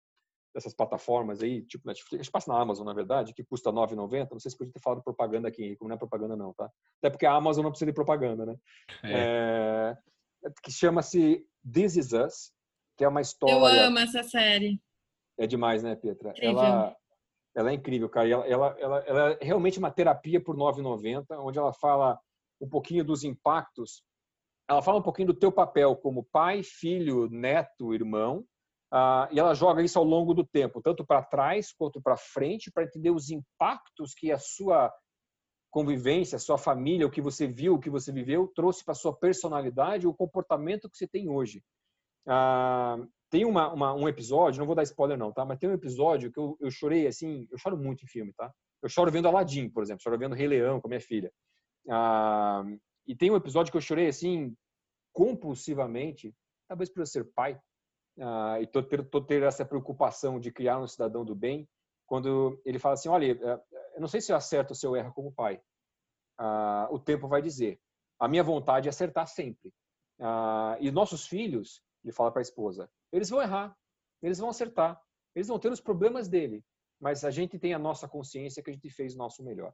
dessas 0.54 0.74
plataformas 0.74 1.42
aí, 1.42 1.62
tipo 1.62 1.86
Netflix, 1.86 2.28
passa 2.28 2.52
na 2.52 2.60
Amazon, 2.60 2.86
na 2.86 2.92
verdade, 2.92 3.32
que 3.32 3.42
custa 3.42 3.72
9,90. 3.72 4.32
Não 4.32 4.38
sei 4.38 4.50
se 4.50 4.58
podia 4.58 4.72
ter 4.72 4.80
falado 4.80 5.02
propaganda 5.02 5.48
aqui, 5.48 5.76
como 5.76 5.88
não 5.88 5.96
é 5.96 5.98
propaganda 5.98 6.36
não, 6.36 6.52
tá? 6.52 6.70
Até 6.98 7.10
porque 7.10 7.26
a 7.26 7.32
Amazon 7.32 7.64
não 7.64 7.70
precisa 7.70 7.90
de 7.90 7.94
propaganda, 7.94 8.44
né? 8.44 8.56
É. 9.02 9.96
É, 10.44 10.50
que 10.62 10.70
chama-se 10.70 11.46
This 11.72 11.96
Is 11.96 12.12
Us, 12.12 12.52
que 13.02 13.06
é 13.06 13.08
uma 13.08 13.20
história... 13.20 13.54
Eu 13.54 13.86
amo 13.86 13.98
essa 13.98 14.22
série. 14.22 14.80
É 15.36 15.46
demais, 15.46 15.82
né, 15.82 15.96
Petra? 15.96 16.32
Ela, 16.38 16.96
ela 17.56 17.70
é 17.70 17.74
incrível, 17.74 18.08
cara. 18.08 18.28
Ela, 18.28 18.46
ela, 18.46 18.76
ela, 18.78 18.98
ela 19.06 19.32
é 19.32 19.44
realmente 19.44 19.78
uma 19.78 19.90
terapia 19.90 20.40
por 20.40 20.56
9,90, 20.56 21.26
onde 21.40 21.58
ela 21.58 21.72
fala 21.72 22.18
um 22.60 22.68
pouquinho 22.68 23.04
dos 23.04 23.24
impactos 23.24 24.04
ela 24.68 24.82
fala 24.82 24.98
um 24.98 25.02
pouquinho 25.02 25.28
do 25.28 25.34
teu 25.34 25.52
papel 25.52 25.94
como 25.96 26.26
pai, 26.32 26.62
filho, 26.62 27.28
neto, 27.28 27.92
irmão, 27.92 28.44
uh, 28.92 29.28
e 29.30 29.38
ela 29.38 29.54
joga 29.54 29.82
isso 29.82 29.98
ao 29.98 30.04
longo 30.04 30.32
do 30.32 30.44
tempo, 30.44 30.80
tanto 30.80 31.04
para 31.04 31.22
trás 31.22 31.72
quanto 31.72 32.00
para 32.00 32.16
frente, 32.16 32.70
para 32.70 32.84
entender 32.84 33.10
os 33.10 33.30
impactos 33.30 34.14
que 34.14 34.32
a 34.32 34.38
sua 34.38 34.92
convivência, 35.70 36.36
a 36.36 36.40
sua 36.40 36.58
família, 36.58 37.06
o 37.06 37.10
que 37.10 37.20
você 37.20 37.46
viu, 37.46 37.74
o 37.74 37.80
que 37.80 37.90
você 37.90 38.12
viveu, 38.12 38.50
trouxe 38.54 38.84
para 38.84 38.92
a 38.92 38.96
sua 38.96 39.14
personalidade, 39.14 40.06
o 40.06 40.14
comportamento 40.14 40.88
que 40.88 40.96
você 40.96 41.08
tem 41.08 41.28
hoje. 41.28 41.62
Uh, 42.26 43.08
tem 43.30 43.44
uma, 43.44 43.72
uma, 43.72 43.94
um 43.94 44.08
episódio, 44.08 44.58
não 44.58 44.66
vou 44.66 44.74
dar 44.74 44.82
spoiler 44.82 45.16
não, 45.16 45.32
tá? 45.32 45.44
Mas 45.44 45.58
tem 45.58 45.68
um 45.68 45.74
episódio 45.74 46.30
que 46.30 46.38
eu, 46.38 46.56
eu 46.60 46.70
chorei 46.70 47.06
assim, 47.06 47.48
eu 47.50 47.58
choro 47.58 47.76
muito 47.76 48.04
em 48.04 48.08
filme, 48.08 48.32
tá? 48.34 48.52
Eu 48.82 48.88
choro 48.88 49.10
vendo 49.10 49.28
Aladdin, 49.28 49.70
por 49.70 49.82
exemplo, 49.82 50.02
choro 50.02 50.18
vendo 50.18 50.34
Rei 50.34 50.46
Leão 50.46 50.80
com 50.80 50.88
a 50.88 50.90
minha 50.90 51.00
filha. 51.00 51.32
Uh, 51.86 52.78
e 53.06 53.16
tem 53.16 53.30
um 53.30 53.36
episódio 53.36 53.70
que 53.70 53.76
eu 53.76 53.82
chorei 53.82 54.08
assim 54.08 54.54
compulsivamente, 55.12 56.34
talvez 56.68 56.90
por 56.90 57.00
eu 57.00 57.06
ser 57.06 57.24
pai 57.34 57.58
uh, 58.18 58.60
e 58.60 58.66
tô 58.66 58.82
ter, 58.82 59.02
ter 59.26 59.42
essa 59.42 59.64
preocupação 59.64 60.38
de 60.38 60.50
criar 60.52 60.78
um 60.78 60.86
cidadão 60.86 61.24
do 61.24 61.34
bem, 61.34 61.68
quando 62.06 62.60
ele 62.64 62.78
fala 62.78 62.94
assim, 62.94 63.08
olha, 63.08 63.32
eh, 63.32 63.60
eu 63.94 64.00
não 64.00 64.08
sei 64.08 64.20
se 64.20 64.30
eu 64.30 64.36
acerto 64.36 64.72
ou 64.72 64.76
se 64.76 64.86
eu 64.86 64.94
erro 64.94 65.14
como 65.14 65.32
pai. 65.32 65.62
Uh, 66.38 66.94
o 66.94 66.98
tempo 66.98 67.26
vai 67.26 67.40
dizer. 67.40 67.80
A 68.18 68.28
minha 68.28 68.42
vontade 68.42 68.86
é 68.86 68.90
acertar 68.90 69.26
sempre. 69.26 69.72
Uh, 70.20 70.76
e 70.80 70.90
nossos 70.90 71.26
filhos, 71.26 71.82
ele 72.04 72.12
fala 72.12 72.30
para 72.30 72.40
a 72.40 72.42
esposa, 72.42 72.90
eles 73.12 73.30
vão 73.30 73.40
errar, 73.40 73.76
eles 74.22 74.38
vão 74.38 74.50
acertar, 74.50 75.00
eles 75.34 75.48
vão 75.48 75.58
ter 75.58 75.70
os 75.70 75.80
problemas 75.80 76.28
dele, 76.28 76.64
mas 77.00 77.24
a 77.24 77.30
gente 77.30 77.58
tem 77.58 77.74
a 77.74 77.78
nossa 77.78 78.08
consciência 78.08 78.62
que 78.62 78.70
a 78.70 78.72
gente 78.72 78.90
fez 78.90 79.14
o 79.14 79.18
nosso 79.18 79.42
melhor. 79.42 79.72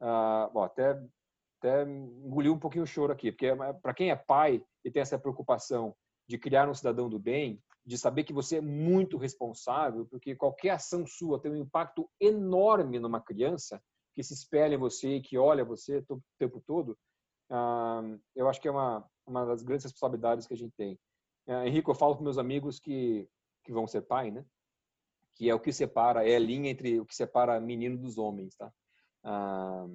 Uh, 0.00 0.52
bom, 0.52 0.62
até 0.62 1.00
até 1.60 1.82
engoliu 1.82 2.52
um 2.52 2.58
pouquinho 2.58 2.84
o 2.84 2.86
choro 2.86 3.12
aqui, 3.12 3.32
porque 3.32 3.48
para 3.82 3.92
quem 3.92 4.10
é 4.10 4.16
pai 4.16 4.62
e 4.84 4.90
tem 4.90 5.02
essa 5.02 5.18
preocupação 5.18 5.94
de 6.28 6.38
criar 6.38 6.68
um 6.68 6.74
cidadão 6.74 7.08
do 7.08 7.18
bem, 7.18 7.60
de 7.84 7.98
saber 7.98 8.24
que 8.24 8.32
você 8.32 8.58
é 8.58 8.60
muito 8.60 9.16
responsável, 9.16 10.06
porque 10.06 10.36
qualquer 10.36 10.70
ação 10.70 11.06
sua 11.06 11.40
tem 11.40 11.50
um 11.50 11.56
impacto 11.56 12.08
enorme 12.20 12.98
numa 12.98 13.20
criança 13.20 13.82
que 14.14 14.22
se 14.22 14.34
espelha 14.34 14.74
em 14.74 14.78
você 14.78 15.20
que 15.20 15.38
olha 15.38 15.64
você 15.64 16.04
o 16.10 16.20
tempo 16.38 16.62
todo, 16.66 16.96
ah, 17.50 18.02
eu 18.36 18.48
acho 18.48 18.60
que 18.60 18.68
é 18.68 18.70
uma, 18.70 19.08
uma 19.26 19.46
das 19.46 19.62
grandes 19.62 19.84
responsabilidades 19.84 20.46
que 20.46 20.54
a 20.54 20.56
gente 20.56 20.74
tem. 20.76 20.98
Ah, 21.48 21.66
Henrique, 21.66 21.88
eu 21.88 21.94
falo 21.94 22.14
com 22.14 22.22
meus 22.22 22.36
amigos 22.36 22.78
que, 22.78 23.26
que 23.64 23.72
vão 23.72 23.86
ser 23.86 24.02
pai, 24.02 24.30
né? 24.30 24.44
Que 25.34 25.48
é 25.48 25.54
o 25.54 25.60
que 25.60 25.72
separa, 25.72 26.28
é 26.28 26.36
a 26.36 26.38
linha 26.38 26.70
entre 26.70 27.00
o 27.00 27.06
que 27.06 27.16
separa 27.16 27.58
menino 27.58 27.96
dos 27.96 28.18
homens, 28.18 28.54
tá? 28.54 28.70
Ah, 29.24 29.86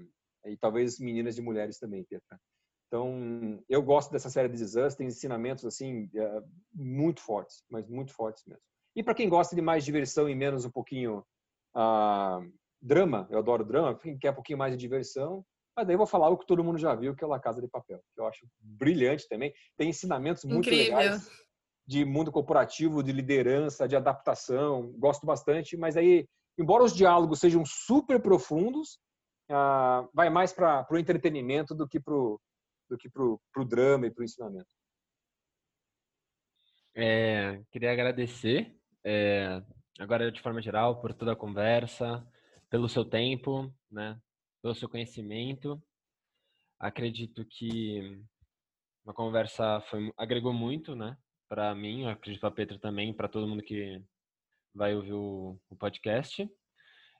e 0.46 0.58
talvez 0.58 1.00
meninas 1.00 1.36
de 1.36 1.42
mulheres 1.42 1.78
também, 1.78 2.04
Petra. 2.04 2.40
Então, 2.88 3.64
eu 3.70 3.82
gosto 3.82 4.12
dessa 4.12 4.30
série 4.30 4.50
de 4.50 4.64
Us, 4.64 4.96
tem 4.96 5.08
ensinamentos 5.08 5.66
assim 5.66 6.10
é, 6.16 6.44
muito 6.74 7.22
fortes, 7.22 7.64
mas 7.70 7.88
muito 7.88 8.14
fortes 8.14 8.44
mesmo. 8.46 8.62
E 8.96 9.02
para 9.02 9.16
quem 9.16 9.30
gosta 9.30 9.56
de 9.56 9.62
mais 9.62 9.86
diversão 9.86 10.30
e 10.30 10.36
menos 10.36 10.66
um 10.66 10.70
pouquinho 10.70 11.26
uh, 11.76 12.54
drama, 12.82 13.28
eu 13.32 13.40
adoro 13.40 13.66
drama, 13.66 13.98
quem 13.98 14.18
quer 14.18 14.32
um 14.32 14.36
pouquinho 14.36 14.60
mais 14.60 14.74
de 14.74 14.78
diversão, 14.78 15.44
Mas 15.76 15.88
daí 15.88 15.96
eu 15.96 15.98
vou 15.98 16.06
falar 16.06 16.30
o 16.30 16.38
que 16.38 16.46
todo 16.46 16.64
mundo 16.64 16.78
já 16.78 16.94
viu, 16.94 17.16
que 17.16 17.24
é 17.24 17.28
La 17.28 17.40
Casa 17.40 17.60
de 17.62 17.68
Papel, 17.68 18.00
que 18.14 18.22
eu 18.22 18.28
acho 18.28 18.48
brilhante 18.60 19.28
também. 19.28 19.52
Tem 19.76 19.90
ensinamentos 19.90 20.44
muito 20.44 20.68
Incrível. 20.68 20.96
legais 20.98 21.43
de 21.86 22.06
mundo 22.06 22.32
corporativo, 22.32 23.04
de 23.04 23.12
liderança, 23.12 23.88
de 23.88 23.96
adaptação. 23.96 24.92
Gosto 24.98 25.26
bastante, 25.26 25.76
mas 25.76 25.98
aí, 25.98 26.28
embora 26.58 26.84
os 26.84 26.96
diálogos 26.96 27.40
sejam 27.40 27.66
super 27.66 28.22
profundos, 28.22 29.00
ah, 29.50 30.08
vai 30.14 30.30
mais 30.30 30.54
para 30.54 30.88
o 30.90 30.98
entretenimento 30.98 31.76
do 31.76 31.88
que 31.88 32.00
para 32.00 32.14
pro 33.52 33.66
drama 33.66 34.08
e 34.08 34.12
para 34.12 34.22
o 34.22 34.26
ensinamento. 34.26 34.70
É, 36.96 37.60
queria 37.72 37.92
agradecer, 37.92 38.78
é, 39.04 39.62
agora 40.00 40.32
de 40.32 40.42
forma 40.42 40.62
geral, 40.62 41.02
por 41.02 41.14
toda 41.14 41.34
a 41.34 41.36
conversa, 41.36 42.26
pelo 42.70 42.88
seu 42.88 43.04
tempo, 43.04 43.74
né, 43.92 44.20
pelo 44.62 44.76
seu 44.76 44.88
conhecimento. 44.88 45.82
Acredito 46.80 47.44
que 47.46 48.22
uma 49.04 49.14
conversa 49.14 49.82
foi, 49.90 50.14
agregou 50.18 50.54
muito, 50.54 50.96
né, 50.96 51.18
para 51.54 51.76
mim, 51.76 52.08
acredito 52.08 52.42
para 52.42 52.50
a 52.50 52.52
Petra 52.52 52.80
também, 52.80 53.14
para 53.14 53.28
todo 53.28 53.48
mundo 53.48 53.62
que 53.62 54.02
vai 54.74 54.96
ouvir 54.96 55.14
o, 55.14 55.56
o 55.70 55.76
podcast. 55.76 56.50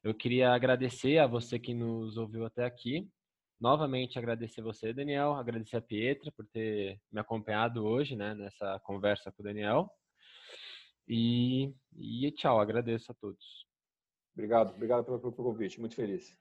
Eu 0.04 0.12
queria 0.16 0.52
agradecer 0.52 1.20
a 1.20 1.28
você 1.28 1.60
que 1.60 1.72
nos 1.72 2.18
ouviu 2.18 2.44
até 2.44 2.66
aqui. 2.66 3.08
Novamente 3.62 4.18
agradecer 4.18 4.64
você, 4.64 4.92
Daniel, 4.92 5.36
agradecer 5.36 5.78
a 5.78 5.82
Pietra 5.82 6.32
por 6.36 6.48
ter 6.48 7.00
me 7.12 7.20
acompanhado 7.22 7.86
hoje, 7.86 8.16
né, 8.16 8.34
nessa 8.34 8.80
conversa 8.80 9.32
com 9.32 9.44
o 9.44 9.46
Daniel. 9.46 9.88
E, 11.08 11.72
e 11.96 12.32
tchau, 12.32 12.60
agradeço 12.60 13.12
a 13.12 13.16
todos. 13.16 13.68
Obrigado, 14.34 14.74
obrigado 14.74 15.06
pelo, 15.06 15.20
pelo 15.20 15.32
convite, 15.32 15.80
muito 15.80 15.94
feliz. 15.94 16.36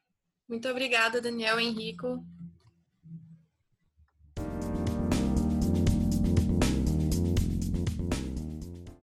Muito 0.49 0.67
obrigada, 0.67 1.21
Daniel 1.21 1.61
Henrico. 1.61 2.25